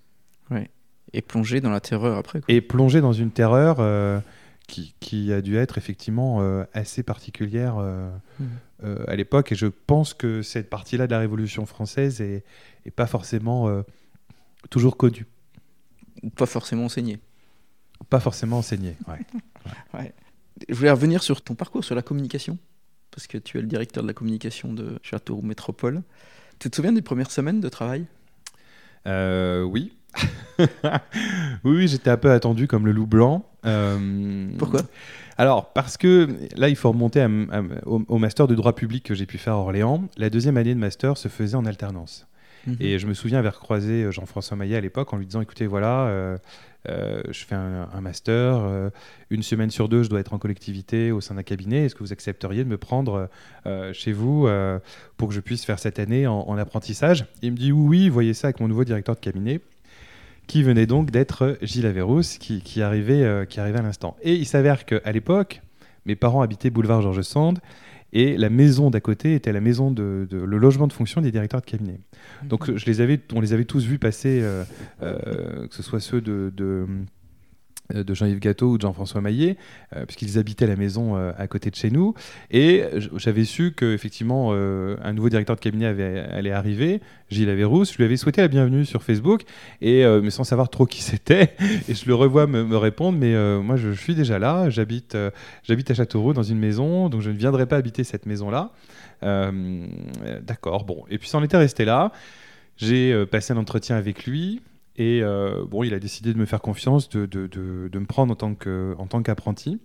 Ouais. 0.51 0.71
Et 1.13 1.23
plonger 1.23 1.61
dans 1.61 1.71
la 1.71 1.81
terreur 1.81 2.17
après. 2.17 2.41
Et 2.49 2.61
plonger 2.61 3.01
dans 3.01 3.13
une 3.13 3.31
terreur 3.31 3.77
euh, 3.81 4.21
qui, 4.67 4.95
qui, 5.01 5.33
a 5.33 5.43
dû 5.43 5.57
être 5.57 5.79
effectivement 5.79 6.41
euh, 6.41 6.65
assez 6.73 7.03
particulière 7.03 7.77
euh, 7.79 8.11
mmh. 8.41 8.87
à 9.07 9.17
l'époque. 9.17 9.53
Et 9.53 9.55
je 9.55 9.67
pense 9.67 10.15
que 10.15 10.43
cette 10.43 10.71
partie-là 10.71 11.07
de 11.07 11.13
la 11.13 11.19
Révolution 11.19 11.67
française 11.67 12.21
est, 12.21 12.45
est 12.87 12.91
pas 12.91 13.07
forcément 13.07 13.83
toujours 14.71 14.97
connue. 14.97 15.27
Ou 16.23 16.31
pas 16.31 16.47
forcément 16.47 16.87
enseignée. 16.87 17.19
Pas 18.09 18.21
forcément 18.21 18.59
enseignée, 18.59 18.97
ouais. 19.09 19.21
ouais. 19.95 20.15
Je 20.69 20.75
voulais 20.75 20.91
revenir 20.91 21.23
sur 21.23 21.43
ton 21.43 21.55
parcours 21.55 21.85
sur 21.85 21.95
la 21.95 22.03
communication, 22.03 22.59
parce 23.13 23.29
que 23.29 23.39
tu 23.39 23.59
es 23.59 23.61
le 23.61 23.69
directeur 23.69 24.03
de 24.03 24.09
la 24.09 24.15
communication 24.15 24.73
de 24.73 24.99
Château 25.03 25.41
Métropole. 25.43 26.03
Tu 26.59 26.69
te 26.69 26.77
souviens 26.77 26.93
des 26.93 27.03
premières 27.03 27.31
semaines 27.31 27.61
de 27.61 27.69
travail? 27.69 28.07
Oui, 29.07 29.93
oui, 30.59 30.67
oui 31.65 31.89
j'étais 31.89 32.11
un 32.11 32.17
peu 32.17 32.31
attendu 32.31 32.67
comme 32.67 32.87
le 32.87 32.93
loup 32.93 33.07
blanc. 33.07 33.47
Euh, 33.65 34.49
Pourquoi? 34.59 34.83
Alors, 35.39 35.73
parce 35.73 35.97
que 35.97 36.29
là, 36.57 36.69
il 36.69 36.77
faut 36.77 36.91
remonter 36.91 37.27
au, 37.87 38.19
master 38.19 38.47
de 38.47 38.55
droit 38.55 38.75
public 38.75 39.05
que 39.05 39.15
j'ai 39.15 39.27
pu 39.27 39.39
faire 39.39 39.55
à 39.55 39.59
Orléans. 39.59 40.05
La 40.17 40.31
deuxième 40.31 40.57
année 40.57 40.75
de 40.75 40.79
master 40.79 41.17
se 41.17 41.29
faisait 41.29 41.57
en 41.57 41.65
alternance. 41.65 42.27
Et 42.81 42.99
je 42.99 43.07
me 43.07 43.15
souviens 43.15 43.39
avoir 43.39 43.59
croisé 43.59 44.05
euh, 44.05 44.11
Jean-François 44.11 44.57
Maillet 44.57 44.77
à 44.77 44.81
l'époque 44.81 45.13
en 45.13 45.17
lui 45.17 45.27
disant 45.27 45.41
écoutez, 45.41 45.67
voilà, 45.67 46.07
euh, 46.07 46.39
euh, 46.89 47.23
je 47.31 47.45
fais 47.45 47.55
un, 47.55 48.01
master, 48.01 48.91
une 49.31 49.43
semaine 49.43 49.71
sur 49.71 49.89
deux, 49.89 50.03
je 50.03 50.11
dois 50.11 50.21
être 50.21 50.35
en 50.35 50.39
collectivité 50.39 51.13
au 51.13 51.21
sein 51.21 51.35
d'un 51.35 51.43
cabinet. 51.43 51.85
Est-ce 51.85 51.95
que 51.95 52.03
vous 52.03 52.13
accepteriez 52.13 52.65
de 52.65 52.69
me 52.69 52.79
prendre 52.79 53.29
chez 53.93 54.13
vous 54.13 54.49
pour 55.17 55.29
que 55.29 55.35
je 55.35 55.41
puisse 55.41 55.65
faire 55.65 55.79
cette 55.79 55.99
année 55.99 56.27
en, 56.27 56.57
apprentissage? 56.59 57.27
Il 57.41 57.53
me 57.53 57.57
dit 57.57 57.71
oui, 57.73 58.05
oui, 58.05 58.09
voyez 58.09 58.35
ça 58.35 58.49
avec 58.49 58.61
mon 58.61 58.69
nouveau 58.69 58.85
directeur 58.85 59.15
de 59.15 59.21
cabinet 59.21 59.61
qui 60.49 60.65
venait 60.65 60.87
donc 60.87 61.13
d'être 61.13 61.57
Gilles 61.63 61.87
Averrousse, 61.87 62.39
qui, 62.39 62.83
arrivait, 62.83 63.47
qui 63.49 63.61
arrivait 63.61 63.79
à 63.79 63.83
l'instant. 63.83 64.17
Et 64.23 64.35
il 64.35 64.47
s'avère 64.47 64.85
qu'à 64.85 65.13
l'époque, 65.13 65.63
mes 66.05 66.17
parents 66.17 66.43
habitaient 66.43 66.71
boulevard 66.71 67.01
Georges 67.01 67.23
Sand, 67.23 67.61
et 68.13 68.37
la 68.37 68.51
maison 68.51 68.91
d'à 68.91 69.01
côté 69.01 69.35
était 69.35 69.53
la 69.53 69.61
maison 69.61 69.91
de, 69.91 70.29
le 70.31 70.59
logement 70.59 70.87
de 70.87 70.93
fonction 70.93 71.21
des 71.21 71.31
directeurs 71.31 71.61
de 71.61 71.67
cabinet. 71.67 72.01
Donc 72.45 72.69
mhm. 72.69 72.77
je 72.77 72.87
les 72.87 73.01
avais, 73.01 73.21
on 73.33 73.41
les 73.41 73.53
avait 73.53 73.65
tous 73.65 73.85
vus 73.85 73.99
passer, 73.99 74.41
euh, 74.43 74.65
euh, 75.03 75.67
que 75.67 75.75
ce 75.75 75.83
soit 75.83 76.01
ceux 76.01 76.21
de 76.21 76.53
euh, 76.61 76.87
de 77.93 78.15
Jean-Yves 78.15 78.39
Gâteau 78.39 78.73
ou 78.73 78.77
de 78.77 78.83
Jean-François 78.83 79.21
Maillet, 79.21 79.57
euh, 79.95 80.05
puisqu'ils 80.07 80.39
habitaient 80.39 80.67
la 80.67 80.77
maison 80.77 81.17
euh, 81.17 81.33
à 81.37 81.47
côté 81.47 81.71
de 81.71 81.77
chez 81.77 81.91
nous. 81.91 82.15
Et 82.51 82.85
j'avais 83.17 83.45
su 83.45 83.73
qu'effectivement, 83.73 84.53
un 84.53 85.13
nouveau 85.13 85.29
directeur 85.29 85.57
de 85.57 85.61
cabinet 85.61 85.87
allait 85.87 86.53
arriver, 86.53 87.01
Gilles 87.31 87.49
Averrousse. 87.49 87.93
Je 87.93 87.99
lui 87.99 88.05
avais 88.05 88.17
souhaité 88.17 88.41
la 88.41 88.49
bienvenue 88.49 88.85
sur 88.85 89.03
Facebook, 89.03 89.43
et, 89.81 90.05
mais 90.23 90.31
sans 90.31 90.45
savoir 90.45 90.69
trop 90.69 90.87
qui 90.87 91.03
c'était. 91.03 91.55
Et 91.89 91.95
je 91.95 92.07
le 92.07 92.15
revois 92.15 92.47
me, 92.47 92.77
répondre 92.77 93.19
Mais 93.19 93.35
moi, 93.63 93.77
je, 93.77 93.93
suis 93.93 94.15
déjà 94.15 94.39
là, 94.39 94.71
j'habite 94.71 95.17
j'habite 95.63 95.91
à 95.91 95.95
Châteauroux 95.95 96.33
dans 96.33 96.43
une 96.43 96.59
maison, 96.59 97.09
donc 97.09 97.21
je 97.21 97.31
ne 97.31 97.37
viendrai 97.37 97.67
pas 97.67 97.77
habiter 97.77 98.05
cette 98.05 98.27
maison-là. 98.27 98.71
D'accord, 99.23 100.85
bon. 100.85 101.05
Et 101.11 101.19
puis, 101.19 101.29
ça 101.29 101.39
en 101.39 101.43
était 101.43 101.57
resté 101.57 101.85
là. 101.85 102.13
J'ai 102.77 103.27
passé 103.27 103.53
un 103.53 103.59
entretien 103.59 103.97
avec 103.97 104.25
lui. 104.27 104.61
Et 104.97 105.21
euh, 105.23 105.65
bon, 105.67 105.85
il 105.85 105.95
a 105.95 105.99
décidé 105.99 106.35
de 106.35 106.39
me 106.39 106.45
faire 106.45 106.61
confiance, 106.61 107.09
de, 107.09 107.25
de, 107.25 107.47
de, 107.47 107.99
me 107.99 108.05
prendre 108.05 108.33
en 108.33 108.37
tant, 108.37 108.55
que, 108.55 108.95
en 108.99 109.23
qu'apprenti. 109.23 109.81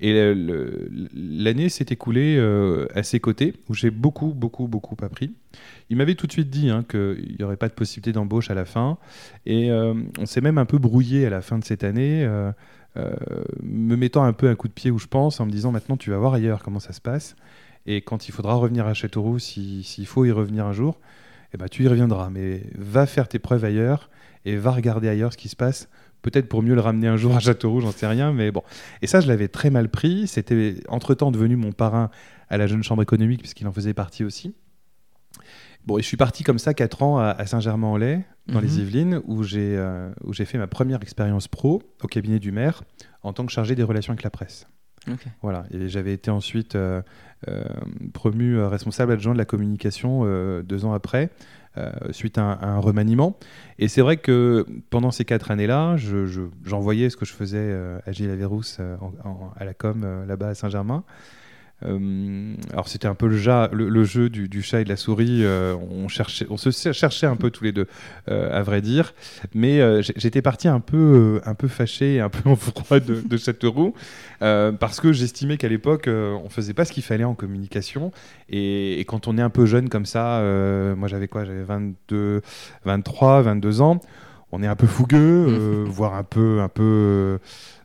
Et 0.00 0.34
l'année 1.14 1.68
s'est 1.68 1.86
écoulée 1.90 2.36
euh, 2.38 2.86
à 2.94 3.02
ses 3.02 3.18
côtés, 3.18 3.54
où 3.68 3.74
j'ai 3.74 3.90
beaucoup, 3.90 4.28
beaucoup, 4.28 4.68
beaucoup 4.68 4.96
appris. 5.02 5.34
Il 5.90 5.96
m'avait 5.96 6.14
tout 6.14 6.28
de 6.28 6.32
suite 6.32 6.48
dit 6.48 6.70
hein, 6.70 6.84
qu'il 6.88 7.34
n'y 7.38 7.44
aurait 7.44 7.56
pas 7.56 7.68
de 7.68 7.74
possibilité 7.74 8.12
d'embauche 8.12 8.50
à 8.50 8.54
la 8.54 8.64
fin. 8.64 8.98
Et 9.46 9.70
euh, 9.72 9.94
on 10.18 10.26
s'est 10.26 10.40
même 10.40 10.58
un 10.58 10.64
peu 10.64 10.78
brouillé 10.78 11.26
à 11.26 11.30
la 11.30 11.42
fin 11.42 11.58
de 11.58 11.64
cette 11.64 11.82
année, 11.82 12.24
me 12.94 13.96
mettant 13.96 14.22
un 14.22 14.32
peu 14.32 14.48
un 14.48 14.54
coup 14.54 14.68
de 14.68 14.72
pied 14.72 14.92
où 14.92 14.98
je 14.98 15.08
pense, 15.08 15.40
en 15.40 15.46
me 15.46 15.50
disant 15.50 15.72
maintenant 15.72 15.96
tu 15.96 16.10
vas 16.10 16.18
voir 16.18 16.34
ailleurs 16.34 16.62
comment 16.62 16.80
ça 16.80 16.92
se 16.92 17.00
passe. 17.00 17.34
Et 17.86 18.00
quand 18.00 18.28
il 18.28 18.32
faudra 18.32 18.54
revenir 18.54 18.86
à 18.86 18.94
Châteauroux, 18.94 19.40
s'il 19.40 20.06
faut 20.06 20.24
y 20.24 20.30
revenir 20.30 20.66
un 20.66 20.72
jour, 20.72 21.00
eh 21.52 21.56
ben, 21.56 21.66
tu 21.68 21.82
y 21.82 21.88
reviendras. 21.88 22.30
Mais 22.30 22.62
va 22.76 23.06
faire 23.06 23.26
tes 23.26 23.40
preuves 23.40 23.64
ailleurs 23.64 24.08
et 24.44 24.56
va 24.56 24.70
regarder 24.70 25.08
ailleurs 25.08 25.32
ce 25.32 25.38
qui 25.38 25.48
se 25.48 25.56
passe. 25.56 25.88
Peut-être 26.22 26.48
pour 26.48 26.62
mieux 26.62 26.74
le 26.74 26.80
ramener 26.80 27.08
un 27.08 27.16
jour 27.16 27.34
à 27.34 27.40
Châteauroux, 27.40 27.80
j'en 27.80 27.90
sais 27.90 28.06
rien. 28.06 28.32
Mais 28.32 28.50
bon. 28.50 28.62
Et 29.02 29.06
ça, 29.06 29.20
je 29.20 29.28
l'avais 29.28 29.48
très 29.48 29.70
mal 29.70 29.88
pris. 29.88 30.26
C'était 30.28 30.76
entre-temps 30.88 31.32
devenu 31.32 31.56
mon 31.56 31.72
parrain 31.72 32.10
à 32.48 32.56
la 32.58 32.66
Jeune 32.66 32.82
Chambre 32.82 33.02
économique, 33.02 33.40
puisqu'il 33.40 33.66
en 33.66 33.72
faisait 33.72 33.94
partie 33.94 34.24
aussi. 34.24 34.54
Bon, 35.86 35.98
et 35.98 36.02
je 36.02 36.06
suis 36.06 36.16
parti 36.16 36.44
comme 36.44 36.58
ça 36.58 36.74
4 36.74 37.02
ans 37.02 37.18
à, 37.18 37.44
Saint-Germain-en-Laye, 37.46 38.24
dans 38.46 38.60
les 38.60 38.68
mhm. 38.68 38.78
Yvelines, 38.78 39.22
où 39.24 39.42
j'ai 39.42 39.76
euh, 39.76 40.10
où 40.22 40.32
j'ai 40.32 40.44
fait 40.44 40.58
ma 40.58 40.68
première 40.68 41.02
expérience 41.02 41.48
pro 41.48 41.82
au 42.02 42.06
cabinet 42.06 42.38
du 42.38 42.52
maire 42.52 42.82
en 43.22 43.32
tant 43.32 43.44
que 43.46 43.52
chargé 43.52 43.74
des 43.74 43.82
relations 43.82 44.12
avec 44.12 44.22
la 44.22 44.30
presse. 44.30 44.66
Voilà, 45.42 45.64
et 45.72 45.88
j'avais 45.88 46.12
été 46.12 46.30
ensuite 46.30 46.76
euh, 46.76 47.02
euh, 47.48 47.64
promu 48.14 48.62
responsable 48.62 49.10
adjoint 49.10 49.32
de 49.32 49.38
la 49.38 49.44
communication 49.44 50.24
deux 50.62 50.84
ans 50.84 50.92
après, 50.92 51.30
suite 52.10 52.38
à 52.38 52.42
un, 52.42 52.78
remaniement. 52.78 53.38
Et 53.78 53.88
c'est 53.88 54.02
vrai 54.02 54.16
que 54.16 54.66
pendant 54.90 55.10
ces 55.10 55.24
quatre 55.24 55.50
années-là, 55.50 55.96
j'envoyais 56.64 57.10
ce 57.10 57.16
que 57.16 57.24
je 57.24 57.32
faisais 57.32 57.74
à 58.06 58.12
Gilles 58.12 58.30
Averrousse 58.30 58.80
à 59.56 59.64
la 59.64 59.74
com 59.74 60.24
là-bas 60.26 60.48
à 60.48 60.54
Saint-Germain. 60.54 61.04
Euh, 61.86 62.54
alors 62.72 62.88
c'était 62.88 63.08
un 63.08 63.14
peu 63.14 63.26
le, 63.26 63.88
le, 63.88 64.04
jeu 64.04 64.28
du, 64.28 64.62
chat 64.62 64.80
et 64.80 64.84
de 64.84 64.88
la 64.88 64.96
souris. 64.96 65.44
Euh, 65.44 65.74
on, 65.90 66.08
cherchait, 66.08 66.46
on 66.50 66.56
se 66.56 66.70
cherchait 66.92 67.26
un 67.26 67.36
peu 67.36 67.50
tous 67.50 67.64
les 67.64 67.72
deux, 67.72 67.86
euh, 68.28 68.58
à 68.58 68.62
vrai 68.62 68.80
dire. 68.80 69.14
Mais 69.54 69.80
j'étais 70.02 70.42
parti 70.42 70.68
un 70.68 70.80
peu, 70.80 71.40
un 71.44 71.54
peu 71.54 71.68
fâché 71.68 72.20
un 72.20 72.28
peu 72.28 72.48
en 72.48 72.56
froid 72.56 73.00
de, 73.00 73.20
de 73.20 73.36
Châteauroux 73.36 73.94
parce 74.40 75.00
que 75.00 75.12
j'estimais 75.12 75.56
qu'à 75.56 75.68
l'époque 75.68 76.08
on 76.08 76.48
faisait 76.48 76.74
pas 76.74 76.84
ce 76.84 76.92
qu'il 76.92 77.02
fallait 77.02 77.24
en 77.24 77.34
communication. 77.34 78.12
Et, 78.48 79.00
et, 79.00 79.04
quand 79.04 79.28
on 79.28 79.38
est 79.38 79.42
un 79.42 79.50
peu 79.50 79.66
jeune 79.66 79.88
comme 79.88 80.06
ça, 80.06 80.42
moi 80.96 81.08
j'avais 81.08 81.28
quoi? 81.28 81.44
J'avais 81.44 81.62
22, 81.62 82.42
23, 82.84 83.42
22 83.42 83.80
ans. 83.80 84.00
On 84.54 84.62
est 84.62 84.66
un 84.66 84.76
peu 84.76 84.86
fougueux, 84.86 85.84
voire 85.88 86.14
un 86.14 86.24
peu, 86.24 86.60
un 86.60 86.68
peu 86.68 87.38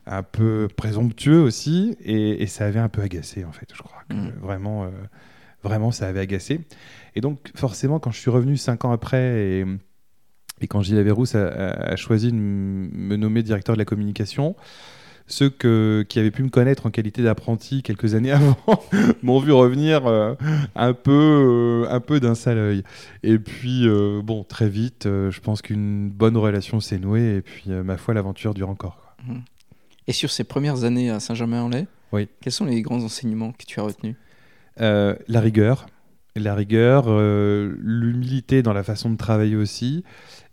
un 0.08 0.22
peu 0.22 0.68
présomptueux 0.74 1.40
aussi, 1.40 1.96
et, 2.04 2.46
ça 2.46 2.66
avait 2.66 2.78
un 2.78 2.88
peu 2.88 3.02
agacé 3.02 3.44
en 3.44 3.52
fait, 3.52 3.68
je 3.72 3.82
crois. 3.82 4.02
Mm. 4.10 4.30
Vraiment, 4.40 4.84
euh, 4.84 4.90
vraiment, 5.62 5.92
ça 5.92 6.08
avait 6.08 6.20
agacé. 6.20 6.60
Et 7.14 7.20
donc, 7.20 7.50
forcément, 7.54 7.98
quand 7.98 8.10
je 8.10 8.18
suis 8.18 8.30
revenu 8.30 8.56
cinq 8.56 8.84
ans 8.84 8.92
après, 8.92 9.42
et, 9.42 9.66
et 10.60 10.66
quand 10.66 10.82
Gilles 10.82 10.98
Averrousse 10.98 11.34
a, 11.34 11.94
choisi 11.96 12.32
de 12.32 12.36
me 12.36 13.16
nommer 13.16 13.42
directeur 13.42 13.74
de 13.74 13.78
la 13.78 13.84
communication, 13.84 14.56
ceux 15.26 15.50
que, 15.50 16.06
qui 16.08 16.18
avaient 16.18 16.30
pu 16.30 16.42
me 16.42 16.48
connaître 16.48 16.86
en 16.86 16.90
qualité 16.90 17.22
d'apprenti 17.22 17.82
quelques 17.82 18.14
années 18.14 18.30
avant 18.32 18.56
m'ont 19.22 19.40
vu 19.40 19.52
revenir 19.52 20.06
euh, 20.06 20.34
un 20.74 20.94
peu, 20.94 21.84
euh, 21.84 21.94
un 21.94 22.00
peu 22.00 22.18
d'un 22.18 22.34
sale 22.34 22.56
œil. 22.56 22.82
Et 23.22 23.38
puis, 23.38 23.86
bon, 24.24 24.42
très 24.42 24.70
vite, 24.70 25.04
je 25.04 25.40
pense 25.40 25.60
qu'une 25.60 26.08
bonne 26.08 26.38
relation 26.38 26.80
s'est 26.80 26.98
nouée, 26.98 27.36
et 27.36 27.42
puis, 27.42 27.68
ma 27.68 27.98
foi, 27.98 28.14
l'aventure 28.14 28.54
dure 28.54 28.70
encore. 28.70 29.14
Mm. 29.26 29.40
Et 30.08 30.12
sur 30.12 30.30
ces 30.30 30.42
premières 30.42 30.84
années 30.84 31.10
à 31.10 31.20
Saint-Germain-en-Laye, 31.20 31.86
oui. 32.12 32.28
quels 32.40 32.52
sont 32.52 32.64
les 32.64 32.80
grands 32.80 33.04
enseignements 33.04 33.52
que 33.52 33.66
tu 33.66 33.78
as 33.78 33.82
retenus? 33.82 34.16
Euh, 34.80 35.14
La 35.28 35.40
rigueur. 35.40 35.86
La 36.34 36.54
rigueur, 36.54 37.04
euh, 37.08 37.76
l'humilité 37.78 38.62
dans 38.62 38.72
la 38.72 38.82
façon 38.82 39.10
de 39.10 39.16
travailler 39.16 39.54
aussi. 39.54 40.04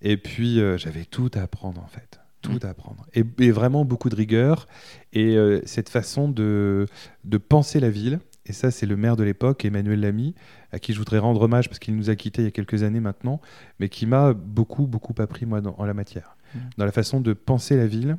Et 0.01 0.18
puis, 0.18 0.60
euh, 0.60 0.78
j'avais 0.78 1.06
tout 1.06 1.32
à 1.34 1.41
apprendre 1.41 1.82
en 1.82 1.88
fait. 1.88 2.20
Tout 2.41 2.60
à 2.64 2.68
apprendre. 2.68 3.08
Et, 3.14 3.51
vraiment 3.51 3.86
beaucoup 3.86 4.10
de 4.10 4.16
rigueur. 4.16 4.68
Et 5.14 5.36
cette 5.66 5.89
façon 5.89 6.30
de, 6.30 6.86
de 7.24 7.38
penser 7.38 7.80
la 7.80 7.89
ville. 7.89 8.20
Et 8.45 8.53
ça, 8.53 8.70
c'est 8.70 8.86
le 8.86 8.95
maire 8.95 9.16
de 9.16 9.24
l'époque, 9.24 9.66
Emmanuel 9.66 9.99
Lamy, 10.01 10.36
à 10.72 10.78
qui 10.78 10.93
je 10.93 10.99
voudrais 10.99 11.18
rendre 11.18 11.41
hommage 11.41 11.70
parce 11.70 11.80
qu'il 11.80 11.95
nous 11.95 12.12
a 12.12 12.16
quittés 12.16 12.43
il 12.43 12.45
y 12.45 12.47
a 12.47 12.51
quelques 12.51 12.84
années 12.84 12.99
maintenant, 12.99 13.41
mais 13.80 13.89
qui 13.89 14.06
m'a 14.06 14.34
beaucoup, 14.34 14.86
beaucoup 14.86 15.16
appris, 15.18 15.47
moi, 15.47 15.62
dans, 15.62 15.74
en 15.80 15.86
la 15.86 15.95
matière. 15.95 16.38
Mmh. 16.53 16.60
Dans 16.78 16.86
la 16.86 16.91
façon 16.91 17.20
de 17.20 17.34
penser 17.34 17.78
la 17.78 17.88
ville, 17.88 18.18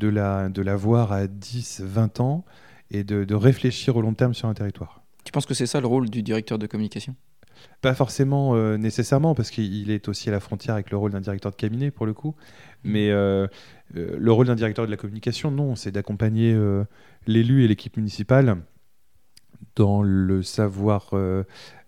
de 0.00 0.08
la, 0.08 0.48
de 0.48 0.62
la 0.62 0.74
voir 0.74 1.12
à 1.12 1.28
10, 1.28 1.82
20 1.84 2.18
ans 2.20 2.44
et 2.90 3.04
de, 3.04 3.34
réfléchir 3.34 3.94
au 3.96 4.02
long 4.02 4.14
terme 4.14 4.34
sur 4.34 4.48
un 4.48 4.54
territoire. 4.54 5.02
Tu 5.24 5.30
penses 5.30 5.46
que 5.46 5.54
c'est 5.54 5.66
ça 5.66 5.80
le 5.80 5.86
rôle 5.86 6.10
du 6.10 6.22
directeur 6.22 6.58
de 6.58 6.66
communication? 6.66 7.14
Pas 7.82 7.94
forcément 7.94 8.56
euh, 8.56 8.78
nécessairement, 8.78 9.34
parce 9.34 9.50
qu'il 9.50 9.90
est 9.90 10.08
aussi 10.08 10.30
à 10.30 10.32
la 10.32 10.40
frontière 10.40 10.74
avec 10.74 10.90
le 10.90 10.96
rôle 10.96 11.12
d'un 11.12 11.20
directeur 11.20 11.52
de 11.52 11.56
cabinet, 11.56 11.90
pour 11.90 12.06
le 12.06 12.14
coup. 12.14 12.34
Mais 12.82 13.10
euh, 13.10 13.46
euh, 13.96 14.16
le 14.18 14.32
rôle 14.32 14.46
d'un 14.46 14.54
directeur 14.54 14.86
de 14.86 14.90
la 14.90 14.96
communication, 14.96 15.50
non, 15.50 15.76
c'est 15.76 15.92
d'accompagner 15.92 16.58
l'élu 17.26 17.64
et 17.64 17.68
l'équipe 17.68 17.96
municipale 17.96 18.56
dans 19.76 20.02
le 20.02 20.42
savoir, 20.42 21.14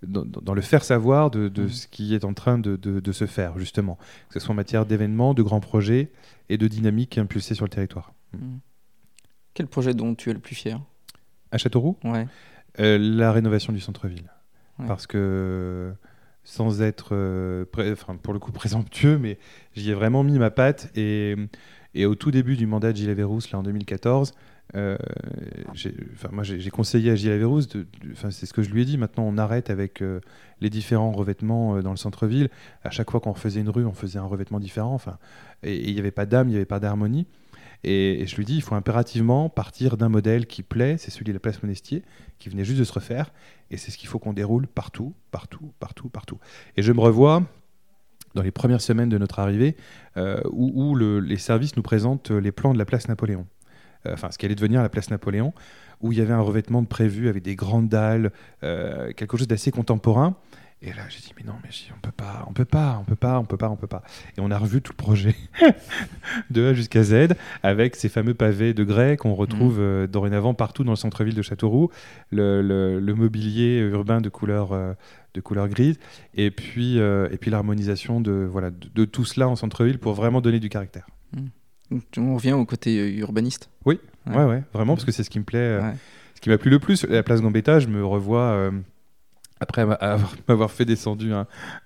dans, 0.02 0.54
le 0.54 0.60
faire 0.60 0.84
savoir 0.84 1.30
de, 1.30 1.48
mmh. 1.48 1.68
ce 1.68 1.86
qui 1.86 2.14
est 2.14 2.24
en 2.24 2.34
train 2.34 2.58
de, 2.58 2.76
de, 2.76 3.12
se 3.12 3.26
faire, 3.26 3.58
justement. 3.58 3.96
Que 4.28 4.34
ce 4.34 4.40
soit 4.40 4.52
en 4.52 4.56
matière 4.56 4.86
d'événements, 4.86 5.34
de 5.34 5.42
grands 5.42 5.60
projets, 5.60 6.10
et 6.48 6.58
de 6.58 6.68
dynamique 6.68 7.18
impulsée 7.18 7.54
sur 7.54 7.64
le 7.64 7.70
territoire. 7.70 8.12
Hmm. 8.32 8.58
Quel 9.54 9.66
projet 9.66 9.94
dont 9.94 10.14
tu 10.14 10.30
es 10.30 10.32
le 10.32 10.38
plus 10.38 10.54
fier? 10.54 10.80
À 11.50 11.58
Châteauroux? 11.58 11.96
Ouais. 12.04 12.26
Euh, 12.80 12.98
la 12.98 13.32
rénovation 13.32 13.72
du 13.72 13.80
centre-ville. 13.80 14.30
Parce 14.86 15.06
que 15.06 15.92
sans 16.44 16.82
être, 16.82 17.10
euh, 17.12 17.64
pour 18.22 18.32
le 18.32 18.38
coup, 18.38 18.52
présomptueux, 18.52 19.18
mais 19.18 19.38
j'y 19.74 19.90
ai 19.90 19.94
vraiment 19.94 20.24
mis 20.24 20.38
ma 20.38 20.50
patte. 20.50 20.90
Et, 20.96 21.36
et 21.94 22.06
au 22.06 22.14
tout 22.14 22.30
début 22.30 22.56
du 22.56 22.66
mandat 22.66 22.92
de 22.92 22.96
Gilles 22.96 23.10
Averrousse, 23.10 23.50
là 23.52 23.58
en 23.58 23.62
2014, 23.62 24.34
euh, 24.74 24.96
moi 26.30 26.44
j'ai 26.44 26.70
conseillé 26.70 27.10
à 27.10 27.14
Gilles 27.14 27.32
Averrousse, 27.32 27.68
c'est 28.30 28.46
ce 28.46 28.52
que 28.52 28.62
je 28.62 28.70
lui 28.70 28.82
ai 28.82 28.84
dit, 28.84 28.96
maintenant 28.96 29.24
on 29.24 29.36
arrête 29.36 29.70
avec 29.70 30.02
les 30.60 30.70
différents 30.70 31.12
revêtements 31.12 31.80
dans 31.82 31.90
le 31.90 31.96
centre-ville. 31.96 32.48
À 32.82 32.90
chaque 32.90 33.10
fois 33.10 33.20
qu'on 33.20 33.34
faisait 33.34 33.60
une 33.60 33.68
rue, 33.68 33.84
on 33.84 33.92
faisait 33.92 34.18
un 34.18 34.24
revêtement 34.24 34.60
différent. 34.60 34.98
Et 35.62 35.88
il 35.88 35.94
n'y 35.94 36.00
avait 36.00 36.10
pas 36.10 36.26
d'âme, 36.26 36.48
il 36.48 36.52
n'y 36.52 36.56
avait 36.56 36.64
pas 36.64 36.80
d'harmonie. 36.80 37.26
Et, 37.84 38.24
je 38.26 38.36
lui 38.36 38.44
dis, 38.44 38.54
il 38.54 38.62
faut 38.62 38.74
impérativement 38.74 39.48
partir 39.48 39.96
d'un 39.96 40.08
modèle 40.08 40.46
qui 40.46 40.62
plaît, 40.62 40.96
c'est 40.98 41.10
celui 41.10 41.24
de 41.24 41.32
la 41.32 41.40
place 41.40 41.62
Monestier, 41.62 42.02
qui 42.38 42.48
venait 42.48 42.64
juste 42.64 42.78
de 42.78 42.84
se 42.84 42.92
refaire, 42.92 43.32
et 43.70 43.76
c'est 43.76 43.90
ce 43.90 43.98
qu'il 43.98 44.08
faut 44.08 44.18
qu'on 44.18 44.32
déroule 44.32 44.66
partout, 44.66 45.14
partout, 45.30 45.72
partout, 45.80 46.08
partout. 46.08 46.38
Et 46.76 46.82
je 46.82 46.92
me 46.92 47.00
revois 47.00 47.42
dans 48.34 48.42
les 48.42 48.50
premières 48.50 48.80
semaines 48.80 49.08
de 49.08 49.18
notre 49.18 49.40
arrivée, 49.40 49.76
euh, 50.16 50.40
où, 50.52 50.94
les 50.96 51.36
services 51.36 51.76
nous 51.76 51.82
présentent 51.82 52.30
les 52.30 52.52
plans 52.52 52.72
de 52.72 52.78
la 52.78 52.84
place 52.84 53.08
Napoléon, 53.08 53.40
euh, 53.40 53.46
enfin 54.06 54.30
ce 54.30 54.38
qui 54.38 54.46
allait 54.46 54.54
devenir 54.54 54.82
la 54.82 54.88
place 54.88 55.10
Napoléon, 55.10 55.52
où 56.00 56.12
il 56.12 56.18
y 56.18 56.20
avait 56.20 56.32
un 56.32 56.40
revêtement 56.40 56.82
de 56.82 56.86
prévu 56.86 57.28
avec 57.28 57.42
des 57.42 57.56
grandes 57.56 57.88
dalles, 57.88 58.32
euh, 58.62 59.12
quelque 59.12 59.36
chose 59.36 59.48
d'assez 59.48 59.70
contemporain. 59.70 60.36
Et 60.84 60.92
là, 60.92 61.02
j'ai 61.08 61.20
dit, 61.20 61.32
mais 61.36 61.44
non, 61.44 61.54
mais 61.62 61.70
on 61.96 62.00
peut 62.00 62.10
pas, 62.10 62.44
on 62.48 62.52
peut 62.52 62.64
pas, 62.64 62.98
on 63.00 63.04
peut 63.04 63.14
pas, 63.14 63.38
on 63.38 63.44
peut 63.44 63.56
pas, 63.56 63.68
on 63.68 63.76
peut 63.76 63.86
pas. 63.86 64.02
Et 64.36 64.40
on 64.40 64.50
a 64.50 64.58
revu 64.58 64.82
tout 64.82 64.92
le 64.92 64.96
projet 64.96 65.36
de 66.50 66.66
A 66.66 66.74
jusqu'à 66.74 67.04
Z 67.04 67.34
avec 67.62 67.94
ces 67.94 68.08
fameux 68.08 68.34
pavés 68.34 68.74
de 68.74 68.82
grès 68.82 69.16
qu'on 69.16 69.34
retrouve 69.34 69.78
mm. 69.78 69.82
euh, 69.82 70.06
dorénavant 70.08 70.54
partout 70.54 70.82
dans 70.82 70.90
le 70.90 70.96
centre-ville 70.96 71.36
de 71.36 71.42
Châteauroux, 71.42 71.90
le, 72.32 72.62
le, 72.98 73.14
mobilier 73.14 73.78
urbain 73.78 74.20
de 74.20 74.28
couleur, 74.28 74.72
euh, 74.72 74.94
de 75.34 75.40
couleur 75.40 75.68
grise, 75.68 76.00
et 76.34 76.50
puis, 76.50 76.98
euh, 76.98 77.28
et 77.30 77.36
puis 77.36 77.52
l'harmonisation 77.52 78.20
de, 78.20 78.32
voilà, 78.50 78.72
de, 78.72 79.04
tout 79.04 79.24
cela 79.24 79.48
en 79.48 79.54
centre-ville 79.54 80.00
pour 80.00 80.14
vraiment 80.14 80.40
donner 80.40 80.58
du 80.58 80.68
caractère. 80.68 81.06
Mm. 81.36 81.46
On 82.16 82.34
revient 82.34 82.52
au 82.52 82.64
côté 82.64 83.16
urbaniste. 83.16 83.70
Oui, 83.84 83.98
ouais, 84.26 84.44
ouais, 84.44 84.62
vraiment, 84.72 84.94
parce 84.94 85.04
que 85.04 85.12
c'est 85.12 85.24
ce 85.24 85.30
qui 85.30 85.38
me 85.38 85.44
plaît, 85.44 85.80
ce 86.34 86.40
qui 86.40 86.48
m'a 86.48 86.58
plu 86.58 86.70
le 86.70 86.78
plus. 86.78 87.04
La 87.06 87.22
place 87.22 87.40
Gambetta, 87.40 87.80
je 87.80 87.88
me 87.88 88.04
revois 88.04 88.70
après 89.62 89.86
m'avoir 90.48 90.70
fait 90.70 90.84
descendu 90.84 91.32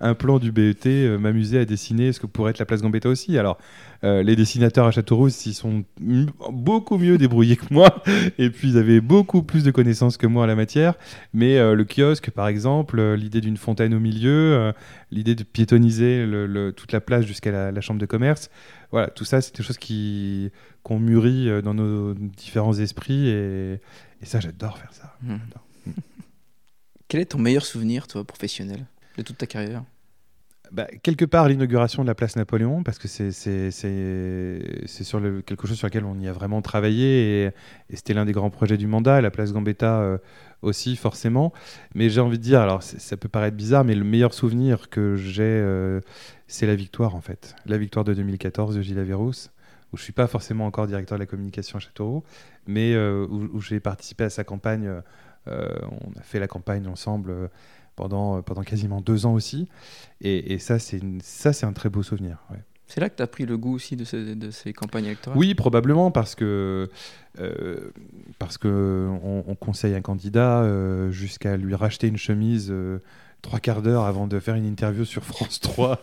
un, 0.01 0.15
plan 0.15 0.39
du 0.39 0.51
BET, 0.51 0.87
euh, 0.87 1.19
m'amuser 1.19 1.59
à 1.59 1.65
dessiner 1.65 2.13
ce 2.13 2.21
que 2.21 2.27
pourrait 2.27 2.51
être 2.51 2.59
la 2.59 2.65
place 2.65 2.83
Gambetta 2.83 3.09
aussi. 3.09 3.39
Alors, 3.39 3.59
euh, 4.03 4.23
les 4.23 4.35
dessinateurs 4.35 4.87
à 4.87 4.91
Châteauroux, 4.91 5.29
ils 5.29 5.55
sont 5.55 5.85
beaucoup 6.01 6.99
mieux 6.99 7.19
débrouillés 7.19 7.57
que 7.57 7.73
moi, 7.73 8.03
et 8.39 8.51
puis 8.51 8.71
ils 8.71 8.79
avaient 8.79 9.01
beaucoup 9.01 9.43
plus 9.43 9.63
de 9.63 9.71
connaissances 9.71 10.17
que 10.17 10.27
moi 10.27 10.45
en 10.45 10.47
la 10.47 10.55
matière. 10.55 10.95
Mais 11.35 11.59
euh, 11.59 11.75
le 11.75 11.85
kiosque, 11.85 12.31
par 12.31 12.49
exemple, 12.49 13.01
l'idée 13.15 13.41
d'une 13.41 13.59
fontaine 13.59 13.95
au 13.95 14.01
milieu, 14.01 14.73
l'idée 15.11 15.35
de 15.35 15.45
piétoniser 15.45 16.27
toute 16.77 16.93
la 16.93 17.01
place 17.01 17.27
jusqu'à 17.27 17.71
la, 17.71 17.81
chambre 17.81 18.01
de 18.01 18.07
commerce, 18.07 18.51
voilà, 18.91 19.09
tout 19.09 19.25
ça, 19.25 19.41
c'est 19.41 19.57
des 19.57 19.63
choses 19.63 19.79
qui 19.79 20.51
qu'on 20.83 21.01
mûrit 21.01 21.51
dans 21.63 21.75
nos 21.75 22.15
différents 22.15 22.75
esprits, 22.75 23.29
et, 23.29 23.81
ça, 24.23 24.41
j'adore 24.41 24.79
faire 24.79 24.93
ça. 24.93 25.17
Mmh. 25.23 25.37
Quel 27.09 27.21
est 27.21 27.27
ton 27.27 27.39
meilleur 27.39 27.65
souvenir, 27.65 28.07
toi, 28.09 28.25
professionnel, 28.25 28.87
de 29.17 29.23
toute 29.23 29.39
ta 29.39 29.47
carrière? 29.47 29.85
Bah, 30.73 30.89
quelque 31.03 31.25
part 31.25 31.49
l'inauguration 31.49 32.03
de 32.03 32.09
la 32.09 32.17
place 32.17 32.35
Napoléon, 32.35 32.83
parce 32.83 32.99
que 32.99 33.07
c'est 33.07 33.31
sur 33.71 35.21
quelque 35.45 35.67
chose 35.69 35.77
sur 35.77 35.87
lequel 35.87 36.05
on 36.05 36.19
y 36.19 36.27
a 36.27 36.33
vraiment 36.33 36.61
travaillé, 36.63 37.45
et, 37.45 37.51
c'était 37.95 38.15
l'un 38.15 38.25
des 38.25 38.33
grands 38.33 38.51
projets 38.51 38.77
du 38.77 38.89
mandat, 38.89 39.21
la 39.21 39.31
place 39.31 39.53
Gambetta 39.53 40.01
euh, 40.01 40.19
aussi 40.63 40.97
forcément. 40.97 41.53
Mais 41.95 42.11
j'ai 42.11 42.21
envie 42.21 42.39
de 42.39 42.43
dire, 42.43 42.61
alors 42.61 42.83
ça 42.83 43.17
peut 43.17 43.29
paraître 43.29 43.57
bizarre, 43.57 43.85
mais 43.85 43.95
le 43.95 44.05
meilleur 44.05 44.35
souvenir 44.35 44.91
que 44.91 45.15
j'ai, 45.15 45.45
euh, 45.45 46.01
c'est 46.49 46.67
la 46.67 46.75
victoire 46.75 47.15
en 47.15 47.21
fait. 47.21 47.55
La 47.67 47.79
victoire 47.79 48.05
de 48.05 48.15
2014 48.15 48.75
de 48.75 48.83
Gilles 48.83 48.99
Averrousse, 48.99 49.53
où 49.93 49.97
je 49.97 50.03
suis 50.03 50.13
pas 50.13 50.27
forcément 50.27 50.67
encore 50.67 50.89
directeur 50.89 51.17
de 51.17 51.23
la 51.23 51.27
communication 51.27 51.77
à 51.77 51.81
Châteauroux, 51.81 52.25
mais 52.67 52.95
euh, 52.95 53.25
où, 53.29 53.61
j'ai 53.61 53.79
participé 53.79 54.25
à 54.25 54.31
sa 54.31 54.43
campagne 54.43 54.91
on 55.47 56.19
a 56.19 56.23
fait 56.23 56.39
la 56.39 56.49
campagne 56.49 56.87
ensemble 56.87 57.51
pendant, 57.95 58.43
pendant 58.43 58.63
quasiment 58.63 59.01
deux 59.01 59.27
ans 59.27 59.35
aussi. 59.35 59.69
Et, 60.21 60.59
ça, 60.59 60.79
c'est 60.79 61.65
un 61.65 61.73
très 61.73 61.89
beau 61.89 62.03
souvenir. 62.03 62.39
C'est 62.87 63.01
là 63.01 63.11
que 63.11 63.17
tu 63.17 63.23
as 63.23 63.27
pris 63.27 63.47
le 63.47 63.57
goût 63.59 63.75
aussi 63.75 63.97
de 63.97 64.05
ces, 64.05 64.37
de 64.37 64.51
ces 64.53 64.73
campagnes 64.73 65.07
électorales? 65.07 65.39
Oui, 65.39 65.55
probablement, 65.55 66.11
parce 66.11 66.35
que, 66.35 66.89
parce 68.39 68.59
que 68.59 69.09
on, 69.23 69.55
conseille 69.55 69.95
un 69.95 70.03
candidat 70.03 70.65
jusqu'à 71.11 71.57
lui 71.57 71.75
racheter 71.75 72.09
une 72.09 72.19
chemise 72.19 72.73
trois 73.43 73.61
quarts 73.61 73.83
d'heure 73.83 74.05
avant 74.05 74.27
de 74.27 74.41
faire 74.41 74.55
une 74.55 74.67
interview 74.67 75.05
sur 75.05 75.25
France 75.25 75.61
3 75.61 76.01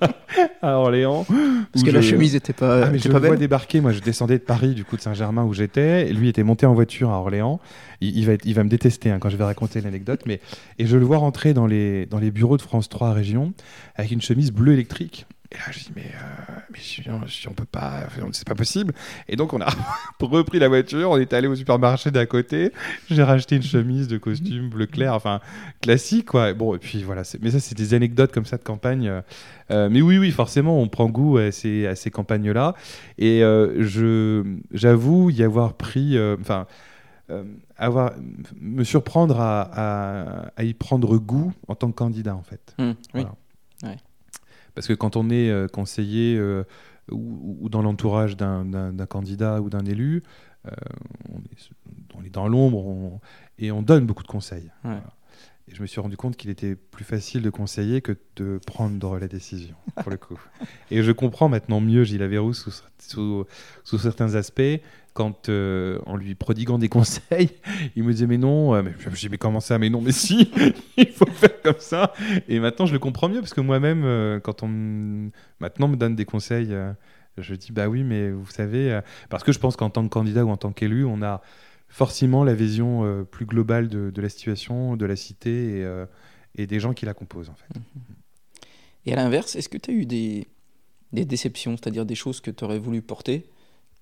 à 0.62 0.76
Orléans. 0.76 1.26
Parce 1.72 1.84
que 1.84 1.90
la 1.90 2.02
chemise 2.02 2.34
n'était 2.34 2.52
pas. 2.52 2.86
Ah, 2.86 2.90
mais 2.90 2.98
je 2.98 3.08
pas 3.08 3.18
le 3.18 3.26
vois 3.28 3.36
débarquer. 3.36 3.80
Moi, 3.80 3.92
je 3.92 4.00
descendais 4.00 4.38
de 4.38 4.44
Paris, 4.44 4.74
du 4.74 4.84
coup 4.84 4.96
de 4.96 5.00
Saint-Germain 5.00 5.44
où 5.44 5.54
j'étais. 5.54 6.08
Et 6.08 6.12
lui 6.12 6.28
était 6.28 6.42
monté 6.42 6.66
en 6.66 6.74
voiture 6.74 7.10
à 7.10 7.18
Orléans. 7.18 7.60
Il, 8.00 8.26
va, 8.26 8.32
il 8.44 8.54
va 8.54 8.64
me 8.64 8.68
détester 8.68 9.10
hein, 9.10 9.18
quand 9.20 9.28
je 9.30 9.36
vais 9.36 9.44
raconter 9.44 9.80
l'anecdote. 9.80 10.22
Mais 10.26 10.40
et 10.78 10.86
je 10.86 10.96
le 10.96 11.04
vois 11.04 11.18
rentrer 11.18 11.54
dans 11.54 11.66
les 11.66 12.06
dans 12.06 12.18
les 12.18 12.30
bureaux 12.30 12.56
de 12.56 12.62
France 12.62 12.88
3 12.88 13.12
région 13.12 13.52
avec 13.96 14.10
une 14.10 14.22
chemise 14.22 14.52
bleue 14.52 14.72
électrique. 14.72 15.26
Et 15.52 15.58
là, 15.58 15.64
je 15.70 15.80
dis, 15.80 15.92
mais, 15.94 16.06
euh, 16.14 16.60
mais 16.70 16.78
si, 16.78 17.02
on, 17.46 17.52
peut 17.52 17.66
pas, 17.66 18.04
c'est 18.32 18.46
pas 18.46 18.54
possible. 18.54 18.94
Et 19.28 19.36
donc, 19.36 19.52
on 19.52 19.60
a 19.60 19.68
repris 20.20 20.58
la 20.58 20.68
voiture, 20.68 21.10
on 21.10 21.18
est 21.18 21.34
allé 21.34 21.46
au 21.46 21.54
supermarché 21.54 22.10
d'à 22.10 22.24
côté. 22.24 22.72
J'ai 23.10 23.22
racheté 23.22 23.56
une 23.56 23.62
chemise 23.62 24.08
de 24.08 24.16
costume 24.16 24.70
bleu 24.70 24.86
clair, 24.86 25.12
enfin, 25.12 25.40
classique, 25.82 26.26
quoi. 26.30 26.54
Bon, 26.54 26.74
et 26.74 26.78
puis 26.78 27.02
voilà, 27.02 27.22
mais 27.42 27.50
ça, 27.50 27.60
c'est 27.60 27.76
des 27.76 27.92
anecdotes 27.92 28.32
comme 28.32 28.46
ça 28.46 28.56
de 28.56 28.62
campagne. 28.62 29.08
Euh, 29.08 29.20
euh, 29.70 29.88
mais 29.90 30.00
oui, 30.00 30.16
oui, 30.16 30.30
forcément, 30.30 30.80
on 30.80 30.88
prend 30.88 31.10
goût 31.10 31.36
à 31.36 31.52
ces, 31.52 31.86
à 31.86 31.96
ces 31.96 32.10
campagnes-là. 32.10 32.74
Et 33.18 33.40
je, 33.40 34.42
j'avoue 34.72 35.28
y 35.28 35.42
avoir 35.42 35.74
pris, 35.74 36.18
enfin, 36.40 36.66
avoir, 37.76 38.12
me 38.58 38.84
surprendre 38.84 39.38
à, 39.38 40.50
à, 40.56 40.64
y 40.64 40.72
prendre 40.72 41.18
goût 41.18 41.52
en 41.68 41.74
tant 41.74 41.90
que 41.90 41.96
candidat, 41.96 42.34
en 42.34 42.42
fait. 42.42 42.74
Mmh, 42.78 42.92
oui. 43.14 43.26
Parce 44.74 44.86
que 44.86 44.92
quand 44.92 45.16
on 45.16 45.30
est 45.30 45.50
euh, 45.50 45.68
conseiller 45.68 46.36
euh, 46.36 46.64
ou, 47.10 47.68
dans 47.68 47.82
l'entourage 47.82 48.36
d'un 48.36 49.06
candidat 49.08 49.60
ou 49.60 49.70
d'un 49.70 49.84
élu, 49.84 50.22
euh, 50.66 50.70
on, 52.14 52.22
est, 52.24 52.30
dans 52.30 52.48
l'ombre 52.48 53.20
et 53.58 53.72
on 53.72 53.82
donne 53.82 54.06
beaucoup 54.06 54.22
de 54.22 54.28
conseils. 54.28 54.70
Et 55.68 55.74
je 55.74 55.80
me 55.80 55.86
suis 55.86 56.00
rendu 56.00 56.16
compte 56.16 56.36
qu'il 56.36 56.50
était 56.50 56.74
plus 56.74 57.04
facile 57.04 57.42
de 57.42 57.50
conseiller 57.50 58.00
que 58.00 58.16
de 58.36 58.58
prendre 58.66 59.18
la 59.18 59.28
décision, 59.28 59.76
pour 59.96 60.10
le 60.10 60.16
coup. 60.16 60.40
Et 60.90 61.02
je 61.02 61.12
comprends 61.12 61.48
maintenant 61.48 61.80
mieux 61.80 62.02
Gilles 62.02 62.22
Averroux 62.22 62.52
sous, 62.52 63.46
certains 63.84 64.34
aspects 64.34 64.80
quand 65.14 65.48
euh, 65.48 66.00
en 66.06 66.16
lui 66.16 66.34
prodiguant 66.34 66.78
des 66.78 66.88
conseils, 66.88 67.50
il 67.94 68.02
me 68.02 68.12
disait 68.12 68.26
mais 68.26 68.38
non, 68.38 68.74
euh, 68.74 68.82
mais 68.82 68.92
je 68.98 69.28
dis 69.28 69.38
comment 69.38 69.60
ça, 69.60 69.78
mais 69.78 69.88
non, 69.88 70.00
mais 70.00 70.10
si, 70.10 70.50
il 70.96 71.08
faut 71.08 71.26
faire 71.26 71.60
comme 71.62 71.78
ça. 71.78 72.12
Et 72.48 72.58
maintenant 72.58 72.86
je 72.86 72.92
le 72.92 72.98
comprends 72.98 73.28
mieux 73.28 73.40
parce 73.40 73.54
que 73.54 73.60
moi-même, 73.60 74.02
euh, 74.04 74.40
quand 74.40 74.64
on 74.64 75.30
maintenant 75.60 75.86
me 75.86 75.96
donne 75.96 76.16
des 76.16 76.24
conseils, 76.24 76.74
je 77.38 77.54
dis 77.54 77.70
bah 77.70 77.88
oui, 77.88 78.02
mais 78.02 78.32
vous 78.32 78.50
savez, 78.50 79.00
parce 79.28 79.44
que 79.44 79.52
je 79.52 79.60
pense 79.60 79.76
qu'en 79.76 79.90
tant 79.90 80.02
que 80.02 80.08
candidat 80.08 80.44
ou 80.44 80.50
en 80.50 80.56
tant 80.56 80.72
qu'élu, 80.72 81.04
on 81.04 81.22
a 81.22 81.40
forcément 81.92 82.42
la 82.42 82.54
vision 82.54 83.24
plus 83.30 83.44
globale 83.44 83.88
de, 83.88 84.20
la 84.20 84.28
situation, 84.28 84.96
de 84.96 85.06
la 85.06 85.14
cité 85.14 85.80
et, 85.80 86.04
et, 86.56 86.66
des 86.66 86.80
gens 86.80 86.94
qui 86.94 87.04
la 87.04 87.14
composent 87.14 87.50
en 87.50 87.54
fait. 87.54 87.68
Et 89.04 89.12
à 89.12 89.16
l'inverse, 89.16 89.56
est-ce 89.56 89.68
que 89.68 89.78
tu 89.78 89.90
as 89.90 89.94
eu 89.94 90.06
des, 90.06 90.48
des 91.12 91.24
déceptions, 91.24 91.76
c'est-à-dire 91.76 92.06
des 92.06 92.14
choses 92.14 92.40
que 92.40 92.50
tu 92.50 92.64
aurais 92.64 92.78
voulu 92.78 93.02
porter, 93.02 93.46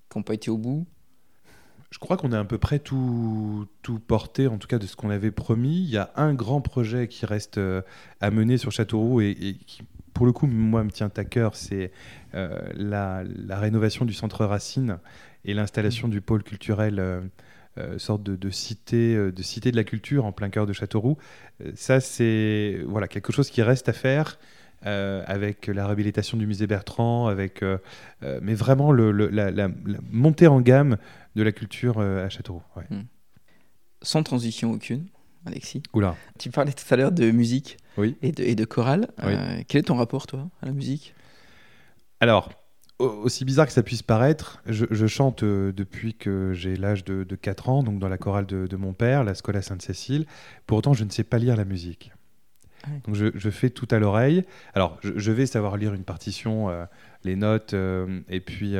qui 0.08 0.18
n'ont 0.18 0.22
pas 0.22 0.34
été 0.34 0.50
au 0.50 0.58
bout? 0.58 0.86
Je 1.90 1.98
crois 1.98 2.16
qu'on 2.16 2.32
a 2.32 2.38
à 2.38 2.44
peu 2.44 2.58
près 2.58 2.78
tout, 2.78 3.66
tout 3.82 3.98
porté, 3.98 4.46
en 4.46 4.58
tout 4.58 4.68
cas 4.68 4.78
de 4.78 4.86
ce 4.86 4.94
qu'on 4.94 5.10
avait 5.10 5.32
promis. 5.32 5.82
Il 5.82 5.90
y 5.90 5.96
a 5.96 6.12
un 6.14 6.34
grand 6.34 6.60
projet 6.60 7.08
qui 7.08 7.26
reste 7.26 7.58
euh, 7.58 7.82
à 8.20 8.30
mener 8.30 8.58
sur 8.58 8.70
Châteauroux 8.70 9.20
et, 9.20 9.30
et, 9.30 9.54
qui, 9.54 9.82
pour 10.14 10.24
le 10.24 10.32
coup, 10.32 10.46
moi, 10.46 10.84
me 10.84 10.90
tient 10.90 11.10
à 11.16 11.24
cœur, 11.24 11.56
c'est 11.56 11.90
euh, 12.34 12.60
la, 12.74 13.24
la, 13.24 13.58
rénovation 13.58 14.04
du 14.04 14.12
centre 14.12 14.44
Racine 14.44 14.98
et 15.44 15.52
l'installation 15.52 16.06
mmh. 16.06 16.12
du 16.12 16.20
pôle 16.20 16.44
culturel. 16.44 17.30
Euh, 17.78 17.98
sorte 17.98 18.22
de, 18.24 18.34
de, 18.34 18.50
cité, 18.50 19.14
de 19.14 19.42
cité 19.42 19.70
de 19.70 19.76
la 19.76 19.84
culture 19.84 20.24
en 20.24 20.32
plein 20.32 20.50
cœur 20.50 20.66
de 20.66 20.72
Châteauroux. 20.72 21.16
ça, 21.74 22.00
c'est 22.00 22.80
voilà, 22.86 23.06
quelque 23.06 23.32
chose 23.32 23.48
qui 23.48 23.62
reste 23.62 23.88
à 23.88 23.92
faire. 23.92 24.38
avec 24.82 25.68
la 25.68 25.86
réhabilitation 25.86 26.36
du 26.36 26.46
musée 26.46 26.66
Bertrand, 26.66 27.28
avec, 27.28 27.62
mais 28.42 28.54
vraiment 28.54 28.90
le, 28.90 29.12
la, 29.12 29.50
la, 29.50 29.68
montée 30.10 30.48
en 30.48 30.60
gamme 30.60 30.96
de 31.36 31.42
la 31.42 31.52
culture 31.52 31.98
euh, 31.98 32.26
à 32.26 32.28
Châteauroux. 32.28 32.62
Hmm. 32.90 33.02
Sans 34.02 34.22
transition 34.22 34.72
aucune, 34.72 35.06
Alexis. 35.46 35.82
Oula. 35.92 36.16
Tu 36.38 36.50
parlais 36.50 36.72
tout 36.72 36.92
à 36.92 36.96
l'heure 36.96 37.12
de 37.12 37.30
musique 37.30 37.76
oui. 37.96 38.16
et, 38.22 38.32
de, 38.32 38.42
et 38.42 38.54
de 38.54 38.64
chorale. 38.64 39.08
Euh, 39.22 39.62
quel 39.68 39.80
est 39.80 39.84
ton 39.84 39.96
rapport, 39.96 40.26
toi, 40.26 40.48
à 40.62 40.66
la 40.66 40.72
musique? 40.72 41.14
Alors, 42.20 42.50
aussi 43.00 43.44
bizarre 43.44 43.66
que 43.66 43.72
ça 43.72 43.82
puisse 43.82 44.02
paraître, 44.02 44.62
je, 44.66 45.06
chante 45.06 45.42
euh, 45.42 45.72
depuis 45.72 46.14
que 46.14 46.52
j'ai 46.52 46.76
l'âge 46.76 47.04
de, 47.04 47.24
4 47.34 47.68
ans, 47.68 47.82
donc 47.82 47.98
dans 47.98 48.08
la 48.08 48.18
chorale 48.18 48.46
de, 48.46 48.76
mon 48.76 48.92
père, 48.92 49.24
la 49.24 49.34
Scola 49.34 49.62
Sainte-Cécile. 49.62 50.26
Pour 50.66 50.78
autant, 50.78 50.92
je 50.92 51.04
ne 51.04 51.10
sais 51.10 51.24
pas 51.24 51.38
lire 51.38 51.56
la 51.56 51.64
musique. 51.64 52.12
Donc 53.04 53.14
je, 53.14 53.50
fais 53.50 53.68
tout 53.68 53.88
à 53.90 53.98
l'oreille. 53.98 54.44
Alors, 54.74 54.98
je, 55.02 55.32
vais 55.32 55.46
savoir 55.46 55.76
lire 55.76 55.92
une 55.92 56.04
partition, 56.04 56.68
les 57.24 57.36
notes, 57.36 57.74
et 58.28 58.40
puis 58.40 58.74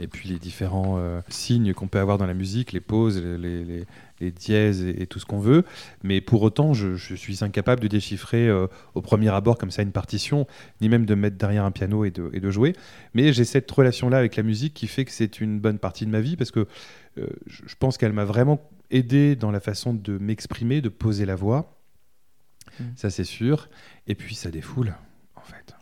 et 0.00 0.06
puis 0.06 0.30
les 0.30 0.38
différents 0.38 0.96
euh, 0.98 1.20
signes 1.28 1.74
qu'on 1.74 1.86
peut 1.86 1.98
avoir 1.98 2.16
dans 2.18 2.26
la 2.26 2.34
musique, 2.34 2.72
les 2.72 2.80
pauses, 2.80 3.22
les, 3.22 3.86
les, 4.20 4.30
dièses 4.30 4.82
et, 4.82 5.06
tout 5.06 5.18
ce 5.18 5.26
qu'on 5.26 5.38
veut. 5.38 5.64
Mais 6.02 6.20
pour 6.20 6.42
autant, 6.42 6.72
je, 6.74 6.96
suis 6.96 7.44
incapable 7.44 7.80
de 7.82 7.88
déchiffrer 7.88 8.48
euh, 8.48 8.66
au 8.94 9.02
premier 9.02 9.28
abord 9.28 9.56
comme 9.56 9.70
ça 9.70 9.82
une 9.82 9.92
partition, 9.92 10.46
ni 10.80 10.88
même 10.88 11.06
de 11.06 11.14
mettre 11.14 11.36
derrière 11.36 11.64
un 11.64 11.70
piano 11.70 12.04
et 12.04 12.10
de, 12.10 12.30
et 12.32 12.40
de 12.40 12.50
jouer. 12.50 12.74
Mais 13.14 13.32
j'ai 13.32 13.44
cette 13.44 13.70
relation-là 13.70 14.18
avec 14.18 14.36
la 14.36 14.42
musique 14.42 14.74
qui 14.74 14.86
fait 14.88 15.04
que 15.04 15.12
c'est 15.12 15.40
une 15.40 15.60
bonne 15.60 15.78
partie 15.78 16.06
de 16.06 16.10
ma 16.10 16.20
vie 16.20 16.36
parce 16.36 16.50
que 16.50 16.66
euh, 17.18 17.26
je 17.46 17.74
pense 17.78 17.98
qu'elle 17.98 18.12
m'a 18.12 18.24
vraiment 18.24 18.60
aidé 18.90 19.36
dans 19.36 19.50
la 19.50 19.60
façon 19.60 19.94
de 19.94 20.18
m'exprimer, 20.18 20.80
de 20.80 20.88
poser 20.88 21.26
la 21.26 21.34
voix. 21.34 21.78
Mmh. 22.78 22.84
Ça, 22.96 23.10
c'est 23.10 23.24
sûr. 23.24 23.68
Et 24.06 24.14
puis, 24.14 24.34
ça 24.34 24.50
défoule, 24.50 24.94
en 25.34 25.42
fait. 25.42 25.74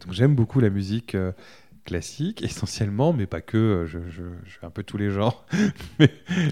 donc 0.00 0.12
j'aime 0.12 0.34
beaucoup 0.34 0.60
la 0.60 0.70
musique 0.70 1.16
classique 1.86 2.42
essentiellement, 2.42 3.14
mais 3.14 3.26
pas 3.26 3.40
que. 3.40 3.56
Euh, 3.56 3.86
je, 3.86 3.98
je, 4.10 4.22
fais 4.44 4.66
un 4.66 4.70
peu 4.70 4.82
tous 4.82 4.98
les 4.98 5.10
genres. 5.10 5.46
mais, 5.98 6.10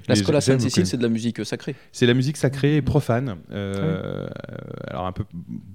la 0.08 0.14
Scola 0.14 0.40
Sainte-Cécile, 0.40 0.86
c'est 0.86 0.96
de 0.96 1.02
la 1.02 1.10
musique 1.10 1.44
sacrée. 1.44 1.74
C'est 1.92 2.06
la 2.06 2.14
musique 2.14 2.38
sacrée 2.38 2.76
et 2.76 2.82
profane. 2.82 3.36
Euh, 3.50 4.26
ah 4.30 4.90
alors 4.90 5.06
un 5.06 5.12
peu 5.12 5.24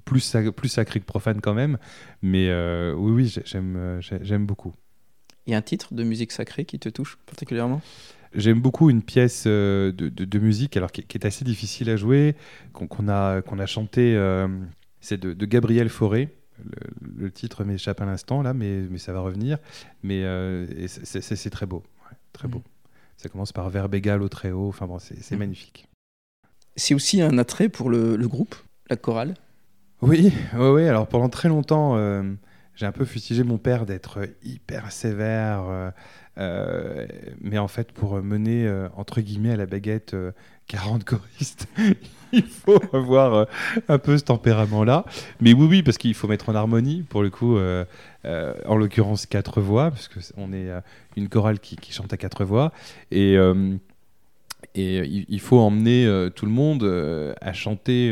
plus, 0.04 0.36
plus 0.56 0.68
sacrée 0.68 0.98
que 0.98 1.04
profane 1.04 1.40
quand 1.40 1.54
même, 1.54 1.78
mais 2.22 2.48
euh, 2.48 2.94
oui, 2.94 3.12
oui, 3.12 3.34
j'aime, 3.44 4.00
j'aime 4.00 4.46
beaucoup. 4.46 4.74
Il 5.46 5.52
y 5.52 5.54
a 5.54 5.58
un 5.58 5.62
titre 5.62 5.94
de 5.94 6.02
musique 6.02 6.32
sacrée 6.32 6.64
qui 6.64 6.78
te 6.78 6.88
touche 6.88 7.18
particulièrement? 7.26 7.80
J'aime 8.34 8.60
beaucoup 8.60 8.90
une 8.90 9.02
pièce 9.02 9.46
de, 9.46 9.90
de, 9.90 10.38
musique 10.38 10.76
alors 10.76 10.92
qui, 10.92 11.00
est 11.02 11.24
assez 11.24 11.44
difficile 11.44 11.90
à 11.90 11.96
jouer, 11.96 12.36
qu'on, 12.72 13.08
a, 13.08 13.42
qu'on 13.42 13.58
a 13.58 13.66
chanté, 13.66 14.16
c'est 15.00 15.20
de, 15.20 15.32
de 15.32 15.46
Gabriel 15.46 15.88
Fauré 15.88 16.28
le, 17.16 17.30
titre 17.30 17.64
m'échappe 17.64 18.00
à 18.00 18.04
l'instant 18.04 18.42
là, 18.42 18.54
mais, 18.54 18.82
mais 18.90 18.98
ça 18.98 19.12
va 19.12 19.20
revenir. 19.20 19.58
Mais 20.02 20.24
euh, 20.24 20.66
c'est 20.86 21.50
très 21.50 21.66
beau, 21.66 21.82
très 22.32 22.48
beau. 22.48 22.58
Mm. 22.58 22.62
Ça 23.16 23.28
commence 23.28 23.52
par 23.52 23.68
verbe 23.70 23.94
égal 23.94 24.22
au 24.22 24.28
très 24.28 24.50
haut. 24.50 24.68
Enfin 24.68 24.86
bon, 24.86 24.98
c'est 24.98 25.34
mm. 25.34 25.38
magnifique. 25.38 25.88
C'est 26.76 26.94
aussi 26.94 27.20
un 27.20 27.36
attrait 27.38 27.68
pour 27.68 27.90
le, 27.90 28.16
groupe, 28.26 28.54
la 28.88 28.96
chorale? 28.96 29.34
Oui, 30.02 30.32
oui, 30.54 30.68
oui. 30.68 30.88
Alors 30.88 31.06
pendant 31.06 31.28
très 31.28 31.48
longtemps, 31.48 31.96
euh, 31.96 32.22
j'ai 32.74 32.86
un 32.86 32.92
peu 32.92 33.04
fustigé 33.04 33.42
mon 33.42 33.58
père 33.58 33.86
d'être 33.86 34.20
hyper 34.42 34.92
sévère. 34.92 35.92
Euh, 36.38 37.06
mais 37.40 37.58
en 37.58 37.68
fait, 37.68 37.92
pour 37.92 38.22
mener 38.22 38.70
entre 38.96 39.20
guillemets 39.20 39.52
à 39.52 39.56
la 39.56 39.66
baguette 39.66 40.16
40 40.70 41.02
choristes, 41.02 41.66
il 42.32 42.44
faut 42.44 42.80
avoir 42.94 43.34
euh, 43.34 43.44
un 43.88 43.98
peu 43.98 44.16
ce 44.16 44.22
tempérament-là. 44.22 45.04
Mais 45.40 45.52
oui, 45.52 45.66
oui, 45.68 45.82
parce 45.82 45.98
qu'il 45.98 46.14
faut 46.14 46.28
mettre 46.28 46.48
en 46.48 46.54
harmonie, 46.54 47.02
pour 47.02 47.22
le 47.22 47.30
coup, 47.30 47.56
euh, 47.56 47.84
euh, 48.24 48.54
en 48.66 48.76
l'occurrence 48.76 49.26
quatre 49.26 49.60
voix, 49.60 49.90
parce 49.90 50.08
qu'on 50.08 50.52
est 50.52 50.70
une 51.16 51.28
chorale 51.28 51.58
qui, 51.58 51.74
qui, 51.74 51.92
chante 51.92 52.12
à 52.12 52.16
quatre 52.16 52.44
voix. 52.44 52.72
Et 53.10 53.36
et 54.74 55.00
euh, 55.00 55.24
il, 55.28 55.40
faut 55.40 55.58
emmener 55.58 56.06
euh, 56.06 56.30
tout 56.30 56.46
le 56.46 56.52
monde 56.52 56.84
euh, 56.84 57.34
à 57.40 57.52
chanter 57.52 58.10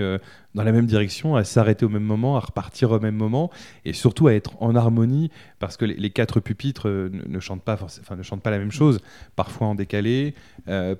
dans 0.54 0.62
la 0.62 0.72
même 0.72 0.86
direction, 0.86 1.36
à 1.36 1.44
s'arrêter 1.44 1.84
au 1.84 1.88
même 1.88 2.02
moment, 2.02 2.36
à 2.36 2.40
repartir 2.40 2.90
au 2.90 3.00
même 3.00 3.14
moment, 3.14 3.50
et 3.84 3.92
surtout 3.92 4.26
à 4.26 4.34
être 4.34 4.60
en 4.60 4.74
harmonie, 4.74 5.30
parce 5.58 5.76
que 5.76 5.84
les, 5.84 6.10
quatre 6.10 6.40
pupitres 6.40 6.88
ne, 6.88 7.40
chantent 7.40 7.62
pas, 7.62 7.78
enfin, 7.80 8.16
ne 8.16 8.22
chantent 8.22 8.42
pas 8.42 8.50
la 8.50 8.58
même 8.58 8.72
chose, 8.72 9.00
parfois 9.36 9.68
en 9.68 9.74
décalé, 9.74 10.34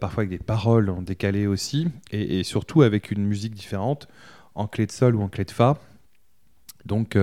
parfois 0.01 0.23
avec 0.23 0.31
des 0.31 0.39
paroles 0.39 0.91
en 0.91 1.03
décalé 1.03 1.47
aussi, 1.47 1.89
et, 2.13 2.45
surtout 2.45 2.83
avec 2.83 3.11
une 3.11 3.25
musique 3.25 3.55
différente, 3.55 4.07
en 4.55 4.69
clé 4.69 4.87
de 4.87 4.93
sol 4.93 5.17
ou 5.17 5.23
en 5.23 5.29
clé 5.29 5.45
de 5.45 5.51
fa. 5.51 5.79
Donc 6.85 7.19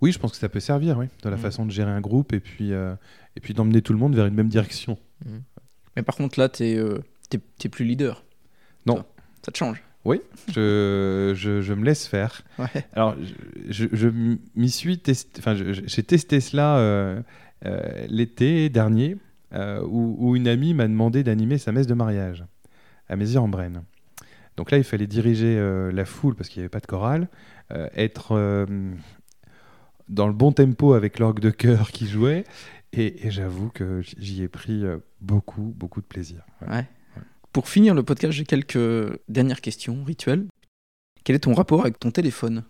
oui, 0.00 0.10
je 0.10 0.18
pense 0.18 0.32
que 0.32 0.38
ça 0.38 0.48
peut 0.48 0.60
servir, 0.60 0.98
oui, 0.98 1.06
dans 1.22 1.30
la 1.30 1.36
mmh. 1.36 1.40
façon 1.40 1.66
de 1.66 1.70
gérer 1.70 1.92
un 1.92 2.00
groupe 2.00 2.32
et 2.32 2.40
puis, 2.40 2.72
et 2.72 3.40
puis 3.40 3.54
d'emmener 3.54 3.82
tout 3.82 3.92
le 3.92 4.00
monde 4.00 4.16
vers 4.16 4.26
une 4.26 4.34
même 4.34 4.48
direction. 4.48 4.98
Mmh. 5.24 5.38
Mais 5.94 6.02
par 6.02 6.16
contre 6.16 6.40
là, 6.40 6.48
tu 6.48 6.64
es 6.64 6.80
t'es 7.30 7.68
plus 7.68 7.84
leader. 7.84 8.24
Non. 8.86 8.94
toi. 8.96 9.06
Ça 9.44 9.52
te 9.52 9.58
change. 9.58 9.82
Oui, 10.04 10.20
je, 10.54 11.32
je, 11.36 11.60
je 11.60 11.74
me 11.74 11.84
laisse 11.84 12.06
faire. 12.06 12.42
Ouais. 12.58 12.86
Alors, 12.94 13.14
je, 13.68 13.86
je- 13.92 14.08
m'y 14.56 14.70
suis 14.70 14.98
testé, 14.98 15.38
enfin, 15.38 15.54
j'ai 15.54 16.02
testé 16.02 16.40
cela 16.40 16.78
euh, 16.78 17.20
euh, 17.66 18.06
l'été 18.08 18.68
dernier, 18.70 19.16
euh, 19.52 19.82
où, 19.84 20.16
où 20.18 20.36
une 20.36 20.48
amie 20.48 20.72
m'a 20.72 20.86
demandé 20.88 21.22
d'animer 21.24 21.58
sa 21.58 21.72
messe 21.72 21.86
de 21.86 21.94
mariage 21.94 22.44
à 23.08 23.16
Mézières-en-Brenne. 23.16 23.82
Donc 24.56 24.70
là, 24.70 24.78
il 24.78 24.84
fallait 24.84 25.06
diriger 25.06 25.56
la 25.92 26.04
foule 26.04 26.34
parce 26.34 26.48
qu'il 26.48 26.60
n'y 26.60 26.64
avait 26.64 26.68
pas 26.70 26.80
de 26.80 26.86
chorale, 26.86 27.28
être 27.94 28.66
dans 30.08 30.26
le 30.26 30.32
bon 30.32 30.52
tempo 30.52 30.94
avec 30.94 31.18
l'orgue 31.18 31.40
de 31.40 31.50
chœur 31.50 31.90
qui 31.92 32.06
jouait, 32.08 32.44
et, 32.92 33.26
et 33.26 33.30
j'avoue 33.30 33.68
que 33.68 34.00
j'y 34.00 34.42
ai 34.42 34.48
pris 34.48 34.82
beaucoup, 35.20 35.74
beaucoup 35.76 36.00
de 36.00 36.06
plaisir. 36.06 36.44
Ouais. 36.62 36.68
Ouais. 36.76 36.86
Pour 37.58 37.68
finir 37.68 37.92
le 37.92 38.04
podcast, 38.04 38.32
j'ai 38.34 38.44
quelques 38.44 39.18
dernières 39.28 39.60
questions 39.60 40.04
rituelles. 40.04 40.46
Quel 41.24 41.34
est 41.34 41.40
ton 41.40 41.54
rapport 41.54 41.80
avec 41.80 41.98
ton 41.98 42.12
téléphone? 42.12 42.62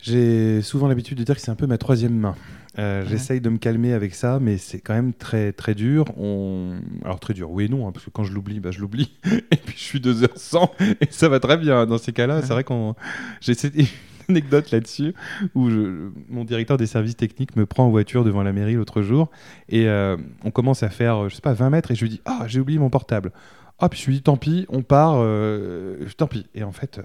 J'ai 0.00 0.62
souvent 0.62 0.86
l'habitude 0.86 1.18
de 1.18 1.24
dire 1.24 1.34
que 1.34 1.40
c'est 1.40 1.50
un 1.50 1.56
peu 1.56 1.66
ma 1.66 1.76
troisième 1.76 2.14
main. 2.14 2.36
Euh, 2.78 3.02
Ouais. 3.02 3.08
J'essaye 3.08 3.40
de 3.40 3.48
me 3.48 3.58
calmer 3.58 3.94
avec 3.94 4.14
ça, 4.14 4.38
mais 4.40 4.56
c'est 4.56 4.78
quand 4.78 4.94
même 4.94 5.12
très 5.12 5.50
très 5.50 5.74
dur. 5.74 6.04
On... 6.16 6.76
Alors 7.04 7.18
très 7.18 7.34
dur, 7.34 7.50
oui 7.50 7.64
et 7.64 7.68
non, 7.68 7.88
hein, 7.88 7.90
parce 7.90 8.04
que 8.04 8.10
quand 8.10 8.22
je 8.22 8.32
l'oublie, 8.32 8.60
bah, 8.60 8.70
je 8.70 8.78
l'oublie. 8.78 9.18
et 9.50 9.56
puis 9.56 9.74
je 9.76 9.82
suis 9.82 9.98
deux 9.98 10.22
heures 10.22 10.36
sans, 10.38 10.70
et 11.00 11.08
ça 11.10 11.28
va 11.28 11.40
très 11.40 11.56
bien. 11.56 11.84
Dans 11.86 11.98
ces 11.98 12.12
cas-là, 12.12 12.40
c'est 12.42 12.52
vrai 12.52 12.62
qu'on... 12.62 12.94
J'ai 13.40 13.54
une 13.74 13.86
anecdote 14.28 14.70
là-dessus, 14.70 15.14
où 15.56 15.68
je- 15.68 16.10
mon 16.28 16.44
directeur 16.44 16.76
des 16.76 16.86
services 16.86 17.16
techniques 17.16 17.56
me 17.56 17.66
prend 17.66 17.86
en 17.86 17.90
voiture 17.90 18.22
devant 18.22 18.44
la 18.44 18.52
mairie 18.52 18.74
l'autre 18.74 19.02
jour, 19.02 19.30
et 19.68 19.88
euh, 19.88 20.16
on 20.44 20.52
commence 20.52 20.84
à 20.84 20.90
faire, 20.90 21.28
je 21.28 21.34
sais 21.34 21.40
pas, 21.40 21.54
20 21.54 21.70
mètres, 21.70 21.90
et 21.90 21.96
je 21.96 22.02
lui 22.02 22.10
dis, 22.10 22.20
ah, 22.24 22.44
j'ai 22.46 22.60
oublié 22.60 22.78
mon 22.78 22.88
portable. 22.90 23.32
Ah, 23.78 23.88
puis 23.88 24.00
je 24.00 24.06
lui 24.06 24.14
dis, 24.14 24.22
tant 24.22 24.36
pis, 24.36 24.66
on 24.68 24.82
part, 24.82 25.14
euh, 25.18 26.04
tant 26.16 26.26
pis. 26.26 26.46
Et 26.54 26.62
en 26.64 26.72
fait... 26.72 26.98
euh, 26.98 27.02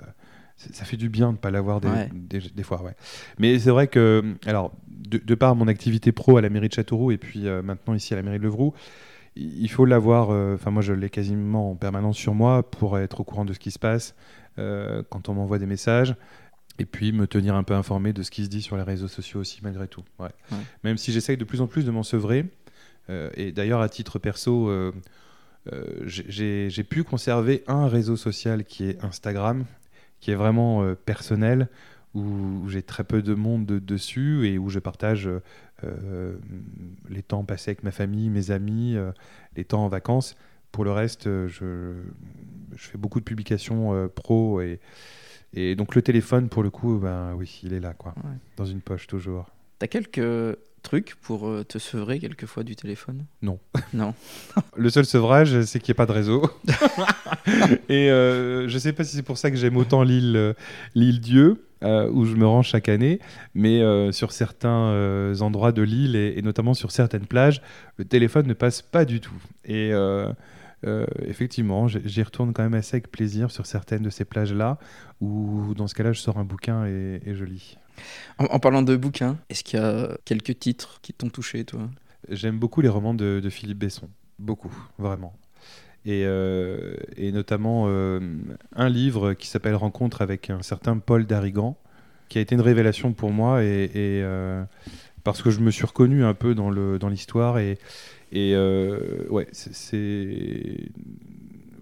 ça 0.56 0.86
fait 0.86 0.98
du 0.98 1.10
bien 1.10 1.28
de 1.28 1.32
ne 1.34 1.38
pas 1.38 1.52
l'avoir 1.52 1.82
des, 1.82 1.90
Ouais. 1.90 2.10
des, 2.14 2.40
des 2.40 2.64
fois, 2.64 2.82
ouais. 2.84 2.96
Mais 3.40 3.58
c'est 3.60 3.72
vrai 3.72 3.88
que, 3.88 4.24
alors, 4.46 4.72
de, 4.88 5.18
de 5.18 5.36
par 5.36 5.56
mon 5.56 5.68
activité 5.68 6.12
pro 6.12 6.38
à 6.38 6.42
la 6.42 6.50
mairie 6.50 6.70
de 6.70 6.74
Châteauroux 6.74 7.12
et 7.12 7.18
puis 7.18 7.48
euh, 7.48 7.62
maintenant 7.64 7.96
ici 7.96 8.14
à 8.14 8.18
la 8.18 8.24
mairie 8.24 8.38
de 8.38 8.44
Levroux, 8.44 8.74
il 9.36 9.68
faut 9.70 9.84
l'avoir, 9.84 10.30
euh, 10.30 10.54
enfin 10.54 10.70
moi 10.72 10.84
je 10.84 10.94
l'ai 10.94 11.10
quasiment 11.10 11.72
en 11.72 11.76
permanence 11.76 12.18
sur 12.18 12.34
moi 12.36 12.70
pour 12.70 12.98
être 13.00 13.20
au 13.22 13.24
courant 13.24 13.46
de 13.46 13.52
ce 13.52 13.60
qui 13.60 13.72
se 13.72 13.80
passe 13.80 14.16
euh, 14.60 15.02
quand 15.10 15.28
on 15.28 15.34
m'envoie 15.34 15.58
des 15.58 15.66
messages 15.66 16.16
et 16.80 16.86
puis 16.86 17.12
me 17.12 17.26
tenir 17.28 17.56
un 17.56 17.64
peu 17.64 17.74
informé 17.74 18.14
de 18.14 18.22
ce 18.24 18.30
qui 18.32 18.46
se 18.46 18.50
dit 18.50 18.62
sur 18.62 18.78
les 18.78 18.84
réseaux 18.84 19.08
sociaux 19.10 19.40
aussi 19.42 19.60
malgré 19.64 19.88
tout. 19.88 20.04
Ouais. 20.20 20.30
Même 20.84 20.98
si 20.98 21.12
j'essaye 21.12 21.36
de 21.36 21.44
plus 21.44 21.62
en 21.62 21.68
plus 21.68 21.84
de 21.84 21.92
m'en 21.92 22.04
sevrer, 22.04 22.46
euh, 23.10 23.30
et 23.36 23.52
d'ailleurs 23.52 23.82
à 23.82 23.90
titre 23.90 24.18
perso, 24.20 24.70
euh, 24.70 24.94
euh, 24.96 25.00
j'ai- 26.06 26.70
j'ai 26.70 26.84
pu 26.84 27.04
conserver 27.04 27.64
un 27.68 27.88
réseau 27.88 28.16
social 28.18 28.66
qui 28.66 28.86
est 28.86 29.04
Instagram, 29.04 29.66
qui 30.20 30.32
est 30.32 30.36
vraiment 30.36 30.84
euh, 30.84 30.96
personnel, 30.96 31.70
où, 32.14 32.68
j'ai 32.70 32.82
très 32.84 33.04
peu 33.04 33.22
de 33.22 33.34
monde 33.34 33.66
de- 33.66 33.80
dessus 33.80 34.48
et 34.48 34.58
où 34.58 34.70
je 34.70 34.80
partage 34.80 35.28
euh, 35.28 35.40
euh, 35.84 36.36
les 37.10 37.24
temps 37.24 37.44
passés 37.44 37.72
avec 37.72 37.84
ma 37.84 37.92
famille, 37.92 38.30
mes 38.30 38.52
amis, 38.52 38.96
euh, 38.96 39.12
les 39.56 39.64
temps 39.66 39.84
en 39.84 39.88
vacances. 39.90 40.36
Pour 40.72 40.84
le 40.86 40.92
reste, 40.92 41.28
euh, 41.28 41.48
je, 41.48 41.94
je 42.76 42.88
fais 42.88 42.98
beaucoup 42.98 43.20
de 43.20 43.26
publications 43.26 43.94
euh, 43.94 44.08
pro 44.08 44.62
et, 44.62 44.80
et 45.54 45.76
donc 45.76 45.96
le 45.96 46.02
téléphone, 46.02 46.50
pour 46.50 46.64
le 46.64 46.70
coup, 46.70 46.98
ben 47.00 47.34
oui, 47.36 47.60
il 47.64 47.74
est 47.74 47.80
là, 47.80 47.94
quoi, 47.94 48.14
Ouais. 48.24 48.32
dans 48.58 48.66
une 48.66 48.82
poche 48.82 49.08
toujours. 49.08 49.50
T'as 49.80 49.88
quelques 49.88 50.58
trucs 50.84 51.16
pour 51.16 51.48
euh, 51.48 51.64
te 51.64 51.80
sevrer 51.80 52.20
quelquefois 52.20 52.64
du 52.64 52.76
téléphone? 52.76 53.26
Non. 53.42 53.60
Non. 53.94 54.14
Le 54.76 54.90
seul 54.90 55.06
sevrage, 55.06 55.62
c'est 55.64 55.80
qu'il 55.80 55.92
n'y 55.92 55.96
a 55.96 56.00
pas 56.00 56.06
de 56.06 56.12
réseau. 56.12 56.50
et 57.90 58.12
euh, 58.12 58.68
je 58.68 58.74
ne 58.74 58.80
sais 58.80 58.94
pas 58.94 59.04
si 59.04 59.16
c'est 59.16 59.24
pour 59.24 59.38
ça 59.38 59.50
que 59.50 59.58
j'aime 59.58 59.78
autant 59.78 60.04
l'île 60.04 60.36
euh, 60.36 60.54
l'île 60.96 61.20
Dieu, 61.20 61.66
euh, 61.84 62.10
où 62.12 62.26
je 62.26 62.36
me 62.36 62.46
rends 62.46 62.62
chaque 62.64 62.90
année, 62.90 63.20
mais 63.56 63.82
euh, 63.82 64.12
sur 64.12 64.32
certains 64.32 65.34
endroits 65.42 65.72
de 65.72 65.82
l'île, 65.82 66.16
et, 66.16 66.34
et 66.38 66.42
notamment 66.42 66.74
sur 66.74 66.92
certaines 66.92 67.26
plages, 67.26 67.62
le 67.98 68.06
téléphone 68.06 68.48
ne 68.48 68.54
passe 68.54 68.82
pas 68.82 69.06
du 69.06 69.20
tout. 69.20 69.42
Et 69.66 69.92
euh, 70.86 71.06
effectivement, 71.26 71.88
j'y 71.88 72.24
retourne 72.24 72.54
quand 72.54 72.64
même 72.64 72.74
assez 72.74 72.96
avec 72.96 73.12
plaisir 73.12 73.52
sur 73.52 73.66
certaines 73.66 74.04
de 74.04 74.10
ces 74.10 74.26
plages-là, 74.26 74.78
où 75.22 75.74
dans 75.76 75.88
ce 75.88 75.96
cas-là, 75.96 76.14
je 76.14 76.20
sors 76.20 76.38
un 76.38 76.44
bouquin 76.44 76.86
et, 76.86 77.22
et 77.26 77.36
je 77.36 77.46
lis. 77.46 77.78
En, 78.38 78.46
en 78.46 78.60
parlant 78.60 78.82
de 78.82 78.96
bouquins, 78.96 79.38
est-ce 79.50 79.64
qu'il 79.64 79.80
y 79.80 79.84
a 79.84 80.18
quelques 80.26 80.60
titres 80.60 81.00
qui 81.02 81.14
t'ont 81.14 81.30
touché, 81.30 81.64
toi? 81.64 81.90
J'aime 82.30 82.58
beaucoup 82.58 82.82
les 82.82 82.90
romans 82.90 83.14
de, 83.14 83.40
de 83.44 83.50
Philippe 83.50 83.80
Besson. 83.80 84.10
Beaucoup, 84.40 84.74
vraiment. 84.98 85.34
Et, 86.06 86.24
euh, 86.26 86.96
et 87.16 87.32
notamment 87.32 87.86
euh, 87.88 88.20
un 88.76 88.90
livre 88.90 89.34
qui 89.34 89.48
s'appelle 89.48 89.76
Rencontre 89.76 90.22
avec 90.22 90.50
un 90.50 90.62
certain 90.62 90.98
Paul 90.98 91.26
Darigan, 91.26 91.78
qui 92.30 92.40
a 92.40 92.42
été 92.42 92.56
une 92.56 92.62
révélation 92.62 93.14
pour 93.14 93.32
moi, 93.32 93.64
et, 93.64 93.86
et, 93.86 94.24
euh, 94.24 94.64
parce 95.24 95.42
que 95.42 95.52
je 95.52 95.60
me 95.60 95.72
suis 95.72 95.86
reconnu 95.86 96.26
un 96.26 96.34
peu 96.34 96.56
dans 96.56 97.10
l'histoire. 97.10 97.60
et, 97.60 97.78
et 98.34 98.54
euh, 98.56 99.26
ouais, 99.30 99.48
c'est-. 99.52 100.90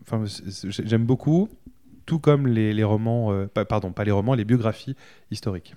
Enfin, 0.02 0.24
j'aime 0.70 1.06
beaucoup, 1.06 1.48
tout 2.06 2.20
comme 2.20 2.46
les, 2.48 2.74
les 2.74 2.84
romans, 2.84 3.32
euh, 3.32 3.48
pardon, 3.48 3.92
pas 3.92 4.04
les 4.04 4.12
romans, 4.12 4.34
les 4.34 4.46
biographies 4.46 4.96
historiques. 5.32 5.74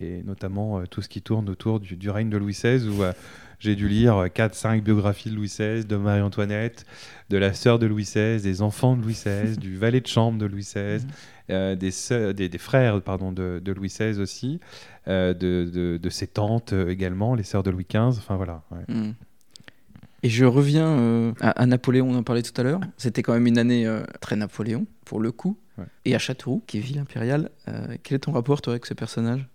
Et 0.00 0.22
notamment 0.22 0.78
euh, 0.78 0.84
tout 0.88 1.02
ce 1.02 1.08
qui 1.08 1.22
tourne 1.22 1.48
autour 1.50 1.80
du, 1.80 1.96
du 1.96 2.08
règne 2.08 2.30
de 2.30 2.36
Louis 2.36 2.52
XVI, 2.52 2.86
où 2.88 3.02
j'ai 3.58 3.74
dû 3.74 3.88
lire 3.88 4.14
4-5 4.26 4.80
biographies 4.82 5.30
de 5.30 5.34
Louis 5.34 5.48
XVI, 5.48 5.84
de 5.84 5.96
Marie-Antoinette, 5.96 6.86
de 7.30 7.36
la 7.36 7.52
sœur 7.52 7.80
de 7.80 7.86
Louis 7.86 8.04
XVI, 8.04 8.40
des 8.40 8.62
enfants 8.62 8.96
de 8.96 9.02
Louis 9.02 9.14
XVI, 9.14 9.56
du 9.56 9.76
valet 9.76 10.00
de 10.00 10.06
chambre 10.06 10.38
de 10.38 10.46
Louis 10.46 10.62
XVI, 10.62 11.04
Mhm. 11.04 11.10
euh, 11.50 11.74
des, 11.74 12.34
des, 12.34 12.48
des 12.48 12.58
frères 12.58 13.02
pardon, 13.02 13.32
de, 13.32 13.60
de 13.64 13.72
Louis 13.72 13.88
XVI 13.88 14.20
aussi, 14.20 14.60
euh, 15.08 15.34
de, 15.34 15.68
de- 15.74 15.96
de 16.00 16.10
ses 16.10 16.28
tantes 16.28 16.72
également, 16.72 17.34
les 17.34 17.42
sœurs 17.42 17.64
de 17.64 17.70
Louis 17.70 17.86
XV. 17.90 18.18
Enfin 18.18 18.36
voilà. 18.36 18.62
ouais. 18.70 18.94
Hmm. 18.94 19.12
Et 20.22 20.28
je 20.28 20.44
reviens 20.44 20.88
euh, 20.88 21.32
à, 21.40 21.50
à 21.50 21.66
Napoléon, 21.66 22.08
on 22.10 22.16
en 22.16 22.22
parlait 22.22 22.42
tout 22.42 22.58
à 22.60 22.64
l'heure. 22.64 22.80
C'était 22.96 23.22
quand 23.22 23.32
même 23.34 23.46
une 23.46 23.58
année 23.58 23.86
euh, 23.86 24.02
très 24.20 24.36
Napoléon, 24.36 24.86
pour 25.04 25.20
le 25.20 25.30
coup. 25.30 25.58
Ouais. 25.78 25.84
Et 26.04 26.14
à 26.14 26.18
Châteauroux, 26.18 26.62
qui 26.66 26.78
est 26.78 26.80
ville 26.80 26.98
impériale, 26.98 27.50
euh, 27.68 27.96
quel 28.02 28.16
est 28.16 28.20
ton 28.20 28.32
rapport, 28.32 28.60
toi, 28.60 28.72
avec 28.72 28.86
ce 28.86 28.94
personnage? 28.94 29.48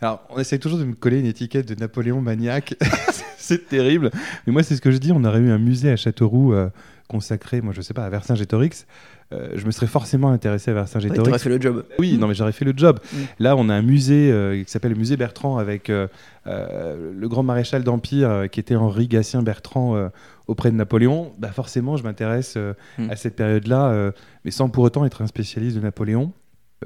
Alors, 0.00 0.26
on 0.30 0.38
essaie 0.38 0.58
toujours 0.58 0.78
de 0.78 0.84
me 0.84 0.94
coller 0.94 1.18
une 1.18 1.26
étiquette 1.26 1.68
de 1.68 1.74
Napoléon 1.74 2.20
maniaque. 2.20 2.76
c'est 3.36 3.68
terrible. 3.68 4.10
Mais 4.46 4.52
moi, 4.52 4.62
c'est 4.62 4.76
ce 4.76 4.80
que 4.80 4.90
je 4.90 4.98
dis. 4.98 5.12
On 5.12 5.24
aurait 5.24 5.40
eu 5.40 5.50
un 5.50 5.58
musée 5.58 5.90
à 5.90 5.96
Châteauroux 5.96 6.52
euh, 6.52 6.70
consacré, 7.08 7.60
moi, 7.60 7.72
je 7.74 7.80
sais 7.80 7.94
pas, 7.94 8.04
à 8.04 8.10
Vercingétorix. 8.10 8.86
Euh, 9.32 9.50
je 9.56 9.66
me 9.66 9.70
serais 9.70 9.86
forcément 9.86 10.30
intéressé 10.30 10.70
à 10.70 10.74
Vercingétorix. 10.74 11.24
T'aurais 11.24 11.38
fait 11.38 11.48
le 11.48 11.60
job. 11.60 11.84
Oui, 11.98 12.16
non, 12.16 12.28
mais 12.28 12.34
j'aurais 12.34 12.52
fait 12.52 12.64
le 12.64 12.72
job. 12.76 13.00
Mm. 13.12 13.16
Là, 13.40 13.56
on 13.56 13.68
a 13.68 13.74
un 13.74 13.82
musée 13.82 14.30
euh, 14.30 14.62
qui 14.62 14.70
s'appelle 14.70 14.92
le 14.92 14.98
musée 14.98 15.16
Bertrand 15.16 15.58
avec 15.58 15.90
euh, 15.90 16.06
euh, 16.46 17.12
le 17.14 17.28
grand 17.28 17.42
maréchal 17.42 17.82
d'Empire 17.82 18.44
qui 18.50 18.60
était 18.60 18.76
Henri 18.76 19.08
Gatien 19.08 19.42
Bertrand 19.42 20.10
auprès 20.46 20.70
de 20.70 20.76
Napoléon. 20.76 21.32
Bah, 21.38 21.50
forcément, 21.52 21.96
je 21.96 22.04
m'intéresse 22.04 22.56
Mm. 22.98 23.10
à 23.10 23.16
cette 23.16 23.36
période-là, 23.36 24.12
mais 24.44 24.50
sans 24.50 24.68
pour 24.68 24.84
autant 24.84 25.04
être 25.04 25.22
un 25.22 25.26
spécialiste 25.26 25.76
de 25.76 25.82
Napoléon. 25.82 26.32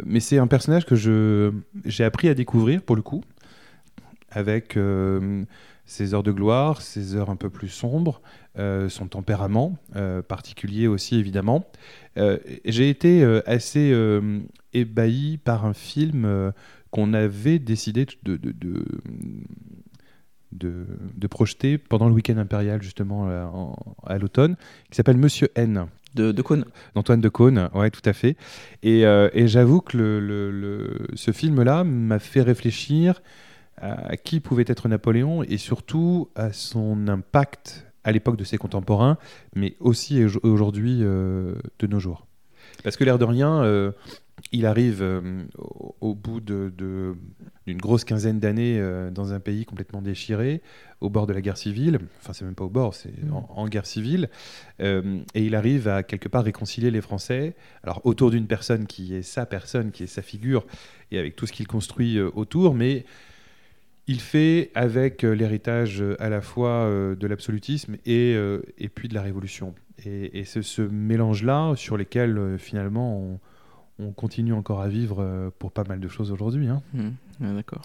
Mais 0.05 0.21
c'est 0.21 0.39
un 0.39 0.47
personnage 0.47 0.87
que 0.87 0.97
je 0.97 1.53
j'ai 1.85 2.05
appris 2.05 2.29
à 2.29 2.35
découvrir 2.35 2.83
pour 2.83 2.97
le 2.97 3.03
coup, 3.03 3.23
avec 4.31 4.79
ses 5.85 6.15
heures 6.15 6.23
de 6.23 6.33
gloire, 6.33 6.81
ses 6.81 7.17
heures 7.17 7.31
un 7.31 7.37
peu 7.37 7.51
plus 7.51 7.69
sombres, 7.69 8.23
son 8.57 9.07
tempérament 9.09 9.77
euh, 9.97 10.23
particulier 10.23 10.87
aussi 10.87 11.17
évidemment. 11.17 11.65
Euh, 12.19 12.39
j'ai 12.67 12.91
été 12.91 13.23
euh, 13.25 13.41
assez 13.47 13.91
euh, 13.93 14.41
ébahi 14.75 15.39
par 15.39 15.65
un 15.65 15.73
film 15.73 16.25
euh, 16.27 16.53
qu'on 16.91 17.15
avait 17.15 17.59
décidé 17.59 18.07
de, 18.25 18.37
de, 18.37 18.53
de, 18.53 18.85
de- 20.53 20.87
de 21.17 21.27
projeter 21.27 21.79
pendant 21.79 22.09
le 22.09 22.15
week-end 22.15 22.37
impérial 22.37 22.83
justement 22.83 23.29
euh, 23.29 23.45
en- 23.47 23.75
à 24.05 24.19
l'automne, 24.19 24.57
qui 24.91 24.97
s'appelle 24.97 25.17
Monsieur 25.17 25.49
N 25.55 25.87
De, 26.15 26.33
de 26.33 26.43
Cône. 26.43 26.67
d'Antoine 26.95 27.23
de 27.23 27.29
Caunes, 27.31 27.71
ouais, 27.75 27.91
tout 27.91 28.03
à 28.05 28.13
fait. 28.13 28.37
Et, 28.83 29.07
euh, 29.07 29.31
et 29.33 29.49
j'avoue 29.49 29.81
que 29.81 29.97
le, 29.97 30.21
le- 30.21 30.51
le- 30.51 31.07
ce 31.15 31.31
film-là 31.31 31.85
m'a 31.85 32.19
fait 32.19 32.43
réfléchir 32.43 33.23
à 33.79 34.17
qui 34.19 34.39
pouvait 34.41 34.65
être 34.69 34.87
Napoléon 34.89 35.43
et 35.43 35.57
surtout 35.57 36.29
à 36.37 36.53
son 36.53 37.09
impact 37.09 37.87
à 38.05 38.13
l'époque 38.13 38.37
de 38.37 38.45
ses 38.45 38.59
contemporains, 38.59 39.19
mais 39.55 39.77
aussi 39.81 40.25
au- 40.25 40.41
aujourd'hui 40.49 40.99
euh, 41.03 41.55
de 41.79 41.87
nos 41.87 42.01
jours. 42.01 42.27
Parce 42.85 42.97
que 42.97 43.05
l'air 43.05 43.19
de 43.19 43.25
rien, 43.25 43.63
euh, 43.65 43.93
il 44.51 44.67
arrive 44.67 45.03
euh, 45.03 45.43
au, 45.59 45.95
au 46.01 46.15
bout 46.15 46.41
de- 46.41 46.73
de- 46.77 47.15
d'une 47.67 47.79
grosse 47.79 48.03
quinzaine 48.05 48.41
d'années 48.41 48.81
dans 49.15 49.33
un 49.33 49.39
pays 49.41 49.65
complètement 49.65 50.03
déchiré, 50.03 50.63
au 51.01 51.11
bord 51.11 51.27
de 51.29 51.33
la 51.33 51.41
guerre 51.41 51.57
civile, 51.57 52.01
enfin 52.21 52.33
c'est 52.33 52.45
même 52.45 52.55
pas 52.57 52.65
au 52.65 52.71
bord, 52.71 52.95
c'est 52.95 53.13
Mm. 53.23 53.33
en, 53.35 53.49
en 53.57 53.69
guerre 53.69 53.87
civile, 53.87 54.29
et 54.81 54.93
il 55.35 55.55
arrive 55.55 55.87
à 55.87 56.03
quelque 56.03 56.29
part 56.29 56.43
réconcilier 56.45 56.91
les 56.91 57.01
Français, 57.01 57.55
alors 57.85 58.01
autour 58.05 58.31
d'une 58.33 58.47
personne 58.49 58.87
qui 58.87 59.15
est 59.15 59.23
sa 59.23 59.47
personne, 59.47 59.93
qui 59.93 60.03
est 60.05 60.09
sa 60.09 60.23
figure, 60.23 60.67
et 61.13 61.19
avec 61.19 61.37
tout 61.37 61.47
ce 61.47 61.53
qu'il 61.53 61.69
construit 61.69 62.19
autour, 62.21 62.75
mais 62.75 63.05
il 64.07 64.21
fait 64.21 64.71
avec 64.75 65.25
euh, 65.25 65.33
l'héritage 65.35 66.03
euh, 66.03 66.17
à 66.21 66.29
la 66.29 66.41
fois 66.41 66.71
euh, 66.87 67.15
de 67.15 67.27
l'absolutisme 67.27 67.97
et, 68.05 68.33
et 68.79 68.89
puis 68.89 69.09
de 69.09 69.15
la 69.15 69.23
Révolution. 69.23 69.75
et, 70.05 70.39
et 70.41 70.45
c'est 70.45 70.63
ce 70.63 70.83
mélange-là 70.83 71.75
sur 71.77 71.97
lesquels 71.97 72.57
finalement 72.59 73.19
on, 73.19 73.41
on 73.99 74.13
continue 74.13 74.53
encore 74.55 74.81
à 74.81 74.89
vivre 74.89 75.53
pour 75.59 75.71
pas 75.73 75.85
mal 75.85 76.01
de 76.01 76.09
choses 76.09 76.33
aujourd'hui. 76.33 76.69
hein. 76.69 76.83
Ouais, 76.95 77.55
D'accord. 77.55 77.83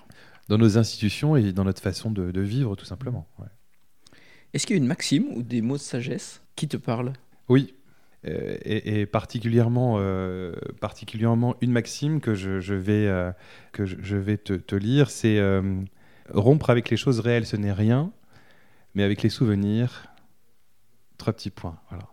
Dans 0.50 0.58
nos 0.58 0.78
institutions 0.78 1.36
et 1.36 1.52
dans 1.52 1.66
notre 1.66 1.82
façon 1.82 2.10
de, 2.10 2.32
de 2.32 2.42
vivre, 2.42 2.76
tout 2.76 2.86
simplement. 2.86 3.28
ouais. 3.40 3.48
Est-ce 4.54 4.66
qu'il 4.66 4.78
y 4.78 4.80
a 4.80 4.82
une 4.82 4.88
maxime 4.88 5.26
ou 5.36 5.44
des 5.44 5.62
mots 5.62 5.76
de 5.76 5.82
sagesse 5.82 6.42
qui 6.56 6.68
te 6.70 6.78
parlent? 6.78 7.12
Oui. 7.50 7.74
Euh, 8.26 8.58
et, 8.64 9.02
et 9.02 9.06
particulièrement, 9.06 9.98
euh, 10.00 10.54
particulièrement 10.80 11.56
une 11.62 11.72
maxime 11.72 12.22
que 12.22 12.34
je, 12.34 12.60
je 12.62 12.74
vais, 12.74 13.08
euh, 13.08 13.32
que 13.74 13.86
je, 13.86 13.98
je 14.02 14.16
vais 14.16 14.38
te, 14.38 14.54
te 14.54 14.76
lire, 14.76 15.10
c'est 15.10 15.38
euh, 15.38 15.62
rompre 16.34 16.70
avec 16.70 16.90
les 16.90 16.98
choses 16.98 17.20
réelles, 17.20 17.46
ce 17.46 17.56
n'est 17.56 17.72
rien, 17.72 18.12
mais 18.96 19.04
avec 19.04 19.22
les 19.22 19.30
souvenirs, 19.30 20.08
trois 21.18 21.34
petits 21.34 21.50
points. 21.50 21.78
Voilà. 21.90 22.04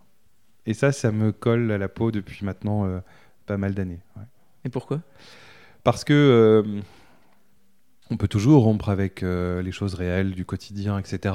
Et 0.67 0.75
ça, 0.75 0.93
ça 0.93 1.13
me 1.13 1.33
colle 1.33 1.71
à 1.71 1.79
la 1.79 1.89
peau 1.89 2.11
depuis 2.11 2.45
maintenant 2.45 2.87
euh, 2.87 3.01
pas 3.47 3.57
mal 3.57 3.75
d'années. 3.75 4.01
ouais. 4.17 4.23
Et 4.65 4.69
pourquoi? 4.71 5.01
Parce 5.83 6.05
que 6.05 6.15
euh, 6.15 6.81
on 8.11 8.17
peut 8.17 8.29
toujours 8.29 8.65
rompre 8.65 8.89
avec 8.89 9.23
euh, 9.23 9.61
les 9.63 9.73
choses 9.73 9.95
réelles 9.95 10.33
du 10.33 10.47
quotidien, 10.47 10.99
etc. 10.99 11.35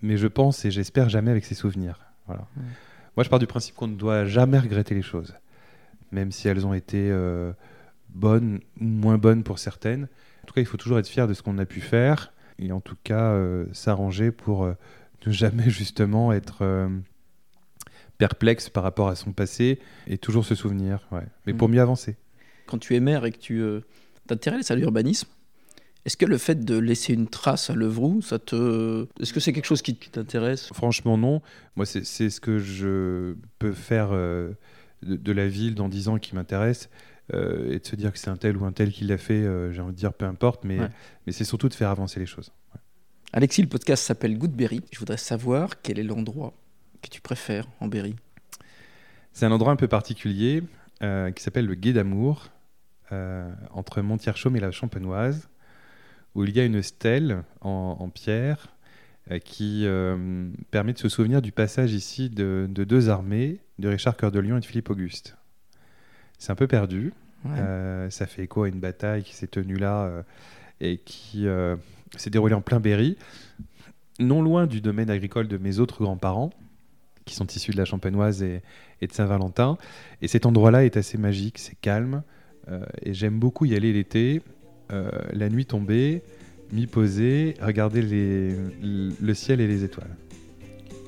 Mais 0.00 0.16
je 0.16 0.26
pense 0.26 0.64
et 0.64 0.70
j'espère 0.70 1.08
jamais 1.08 1.30
avec 1.30 1.44
ses 1.44 1.54
souvenirs. 1.54 2.00
Voilà. 2.26 2.46
Moi, 3.16 3.24
je 3.24 3.28
pars 3.28 3.38
du 3.38 3.46
principe 3.46 3.74
qu'on 3.74 3.86
ne 3.86 3.96
doit 3.96 4.24
jamais 4.24 4.58
regretter 4.58 4.94
les 4.94 5.02
choses, 5.02 5.34
même 6.10 6.32
si 6.32 6.48
elles 6.48 6.66
ont 6.66 6.72
été 6.72 7.12
bonnes 8.08 8.60
ou 8.80 8.84
moins 8.84 9.18
bonnes 9.18 9.44
pour 9.44 9.58
certaines. 9.58 10.08
En 10.44 10.46
tout 10.46 10.52
cas, 10.52 10.60
il 10.60 10.66
faut 10.66 10.76
toujours 10.76 10.98
être 10.98 11.08
fier 11.08 11.26
de 11.26 11.32
ce 11.32 11.40
qu'on 11.40 11.56
a 11.56 11.64
pu 11.64 11.80
faire 11.80 12.34
et 12.58 12.70
en 12.70 12.82
tout 12.82 12.96
cas 13.02 13.30
euh, 13.32 13.64
s'arranger 13.72 14.30
pour 14.30 14.64
euh, 14.64 14.74
ne 15.24 15.32
jamais 15.32 15.70
justement 15.70 16.34
être 16.34 16.58
euh, 16.60 16.86
perplexe 18.18 18.68
par 18.68 18.82
rapport 18.82 19.08
à 19.08 19.14
son 19.14 19.32
passé 19.32 19.78
et 20.06 20.18
toujours 20.18 20.44
se 20.44 20.54
souvenir. 20.54 21.08
ouais. 21.12 21.22
Mais 21.46 21.54
pour 21.54 21.70
Mm. 21.70 21.72
mieux 21.72 21.80
avancer. 21.80 22.16
Quand 22.66 22.76
tu 22.76 22.94
es 22.94 23.00
maire 23.00 23.24
et 23.24 23.32
que 23.32 23.38
tu 23.38 23.62
t'intéresses 24.26 24.70
à 24.70 24.76
l'urbanisme, 24.76 25.28
est-ce 26.04 26.18
que 26.18 26.26
le 26.26 26.36
fait 26.36 26.62
de 26.62 26.76
laisser 26.76 27.14
une 27.14 27.28
trace 27.28 27.70
à 27.70 27.74
l'Euvroux, 27.74 28.20
ça 28.20 28.38
te... 28.38 29.06
Est-ce 29.22 29.32
que 29.32 29.40
c'est 29.40 29.54
quelque 29.54 29.64
chose 29.64 29.80
qui, 29.80 29.94
t'intéresse? 29.96 30.68
Franchement, 30.74 31.16
non. 31.16 31.40
Moi, 31.74 31.86
c'est 31.86 32.04
ce 32.04 32.38
que 32.38 32.58
je 32.58 33.34
peux 33.58 33.72
faire 33.72 34.10
de, 34.10 34.54
de 35.02 35.32
la 35.32 35.48
ville 35.48 35.74
dans 35.74 35.88
10 35.88 36.08
ans 36.08 36.18
qui 36.18 36.34
m'intéresse. 36.34 36.90
Euh, 37.32 37.72
et 37.72 37.78
de 37.78 37.86
se 37.86 37.96
dire 37.96 38.12
que 38.12 38.18
c'est 38.18 38.28
un 38.30 38.36
tel 38.36 38.56
ou 38.56 38.64
un 38.64 38.72
tel 38.72 38.92
qui 38.92 39.04
l'a 39.04 39.16
fait, 39.18 39.34
euh, 39.42 39.72
j'ai 39.72 39.80
envie 39.80 39.92
de 39.92 39.98
dire 39.98 40.12
peu 40.12 40.26
importe, 40.26 40.64
mais, 40.64 40.78
Ouais. 40.80 40.88
mais 41.26 41.32
c'est 41.32 41.44
surtout 41.44 41.68
de 41.68 41.74
faire 41.74 41.88
avancer 41.90 42.20
les 42.20 42.26
choses. 42.26 42.52
Alexis, 43.32 43.62
le 43.62 43.68
podcast 43.68 44.04
s'appelle 44.04 44.36
Goodberry. 44.38 44.82
Je 44.92 44.98
voudrais 44.98 45.16
savoir 45.16 45.80
quel 45.82 45.98
est 45.98 46.02
l'endroit 46.04 46.52
que 47.02 47.08
tu 47.08 47.20
préfères 47.20 47.66
en 47.80 47.88
Berry. 47.88 48.14
C'est 49.32 49.46
un 49.46 49.50
endroit 49.52 49.72
un 49.72 49.76
peu 49.76 49.88
particulier 49.88 50.62
euh, 51.02 51.30
qui 51.32 51.42
s'appelle 51.42 51.66
le 51.66 51.74
Gué 51.74 51.92
d'Amour, 51.92 52.50
entre 53.70 54.00
Montier-Chaume 54.02 54.56
et 54.56 54.60
la 54.60 54.72
Champenoise, 54.72 55.48
où 56.34 56.42
il 56.42 56.50
y 56.56 56.58
a 56.58 56.64
une 56.64 56.82
stèle 56.82 57.44
en, 57.60 57.96
en 58.00 58.08
pierre 58.08 58.74
qui 59.44 59.86
permet 60.72 60.94
de 60.94 60.98
se 60.98 61.08
souvenir 61.08 61.40
du 61.40 61.52
passage 61.52 61.92
ici 61.92 62.28
de, 62.28 62.66
de 62.68 62.82
deux 62.82 63.08
armées, 63.10 63.60
de 63.78 63.88
Richard 63.88 64.16
Cœur 64.16 64.32
de 64.32 64.40
Lion 64.40 64.56
et 64.56 64.60
de 64.60 64.64
Philippe 64.64 64.90
Auguste. 64.90 65.36
C'est 66.38 66.52
un 66.52 66.54
peu 66.56 66.66
perdu. 66.66 67.12
Ouais. 67.44 67.50
Euh, 67.58 68.10
ça 68.10 68.26
fait 68.26 68.44
écho 68.44 68.62
à 68.62 68.68
une 68.68 68.80
bataille 68.80 69.22
qui 69.22 69.34
s'est 69.34 69.46
tenue 69.46 69.76
là 69.76 70.04
euh, 70.04 70.22
et 70.80 70.98
qui 70.98 71.46
euh, 71.46 71.76
s'est 72.16 72.30
déroulée 72.30 72.54
en 72.54 72.60
plein 72.62 72.80
Berry, 72.80 73.16
non 74.18 74.40
loin 74.42 74.66
du 74.66 74.80
domaine 74.80 75.10
agricole 75.10 75.46
de 75.48 75.58
mes 75.58 75.78
autres 75.78 76.02
grands-parents, 76.02 76.50
qui 77.26 77.34
sont 77.34 77.46
issus 77.46 77.72
de 77.72 77.76
la 77.76 77.84
Champenoise 77.84 78.42
et, 78.42 78.62
et 79.00 79.06
de 79.06 79.12
Saint-Valentin. 79.12 79.76
Et 80.22 80.28
cet 80.28 80.46
endroit-là 80.46 80.84
est 80.84 80.96
assez 80.96 81.18
magique, 81.18 81.58
c'est 81.58 81.76
calme, 81.80 82.22
et 83.02 83.12
j'aime 83.12 83.38
beaucoup 83.38 83.66
y 83.66 83.74
aller 83.76 83.92
l'été, 83.92 84.40
la 84.90 85.48
nuit 85.50 85.66
tombée, 85.66 86.22
m'y 86.72 86.86
poser, 86.86 87.54
regarder 87.60 88.00
les- 88.00 88.54
le 88.82 89.34
ciel 89.34 89.60
et 89.60 89.66
les 89.66 89.84
étoiles. 89.84 90.16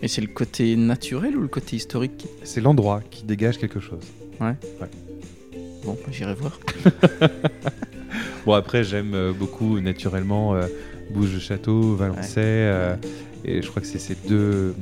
Et 0.02 0.08
c'est 0.08 0.20
le 0.20 0.26
côté 0.28 0.76
naturel 0.76 1.36
ou 1.36 1.40
le 1.40 1.48
côté 1.48 1.76
historique 1.76 2.26
C'est 2.44 2.60
l'endroit 2.60 3.00
qui 3.10 3.24
dégage 3.24 3.56
quelque 3.58 3.80
chose. 3.80 4.04
Bon, 5.86 5.92
bah, 5.94 6.10
j'irai 6.12 6.34
voir. 6.34 6.58
Bon, 8.44 8.52
après, 8.52 8.84
j'aime 8.84 9.12
euh, 9.14 9.32
beaucoup 9.32 9.80
naturellement 9.80 10.54
euh, 10.54 10.66
Bouges-le-Château, 11.10 11.96
Valençay, 11.96 12.42
euh, 12.44 12.94
et 13.44 13.60
je 13.60 13.68
crois 13.68 13.82
que 13.82 13.88
c'est 13.88 13.98
ces 13.98 14.14
deux, 14.28 14.72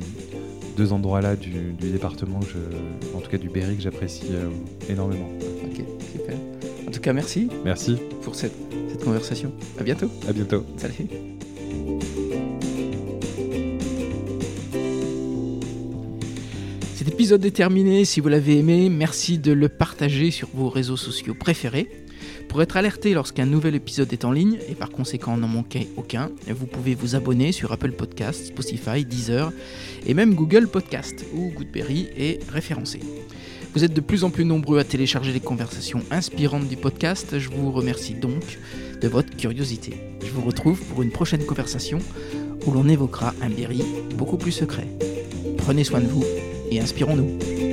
deux 0.77 0.93
endroits-là 0.93 1.35
du, 1.35 1.49
du 1.73 1.89
département, 1.89 2.39
que 2.41 2.45
je, 2.45 3.17
en 3.17 3.21
tout 3.21 3.31
cas 3.31 3.39
du 3.39 3.49
Berry, 3.49 3.75
que 3.75 3.81
j'apprécie 3.81 4.27
euh, 4.31 4.49
énormément. 4.87 5.29
Ok, 5.63 5.83
super. 6.11 6.35
En 6.87 6.91
tout 6.91 7.01
cas, 7.01 7.13
merci 7.13 7.49
Merci, 7.63 7.97
pour 8.21 8.35
cette, 8.35 8.53
cette 8.89 9.03
conversation. 9.03 9.51
À 9.79 9.83
bientôt. 9.83 10.11
à 10.29 10.31
bientôt. 10.33 10.63
Salut. 10.77 11.07
Cet 17.05 17.13
épisode 17.13 17.45
est 17.45 17.51
terminé. 17.51 18.03
Si 18.03 18.19
vous 18.19 18.29
l'avez 18.29 18.57
aimé, 18.57 18.89
merci 18.89 19.37
de 19.37 19.51
le 19.51 19.69
partager 19.69 20.31
sur 20.31 20.47
vos 20.55 20.69
réseaux 20.69 20.97
sociaux 20.97 21.35
préférés. 21.35 21.87
Pour 22.49 22.63
être 22.63 22.77
alerté 22.77 23.13
lorsqu'un 23.13 23.45
nouvel 23.45 23.75
épisode 23.75 24.11
est 24.11 24.25
en 24.25 24.31
ligne 24.31 24.57
et 24.67 24.73
par 24.73 24.89
conséquent 24.89 25.37
n'en 25.37 25.47
manquer 25.47 25.87
aucun, 25.97 26.31
vous 26.47 26.65
pouvez 26.65 26.95
vous 26.95 27.13
abonner 27.13 27.51
sur 27.51 27.71
Apple 27.71 27.91
Podcasts, 27.91 28.47
Spotify, 28.47 29.05
Deezer 29.05 29.53
et 30.07 30.15
même 30.15 30.33
Google 30.33 30.67
Podcast 30.67 31.23
où 31.35 31.51
Goodberry 31.51 32.07
est 32.17 32.39
référencé. 32.49 33.01
Vous 33.75 33.83
êtes 33.83 33.93
de 33.93 34.01
plus 34.01 34.23
en 34.23 34.31
plus 34.31 34.43
nombreux 34.43 34.79
à 34.79 34.83
télécharger 34.83 35.31
les 35.31 35.39
conversations 35.39 36.01
inspirantes 36.09 36.67
du 36.67 36.75
podcast. 36.75 37.37
Je 37.37 37.49
vous 37.49 37.71
remercie 37.71 38.15
donc 38.15 38.57
de 38.99 39.07
votre 39.07 39.37
curiosité. 39.37 39.93
Je 40.25 40.31
vous 40.31 40.41
retrouve 40.41 40.81
pour 40.85 41.03
une 41.03 41.11
prochaine 41.11 41.45
conversation 41.45 41.99
où 42.65 42.71
l'on 42.71 42.89
évoquera 42.89 43.35
un 43.43 43.49
Berry 43.51 43.83
beaucoup 44.15 44.37
plus 44.37 44.53
secret. 44.53 44.87
Prenez 45.57 45.83
soin 45.83 46.01
de 46.01 46.07
vous 46.07 46.25
et 46.71 46.79
inspirons-nous. 46.79 47.64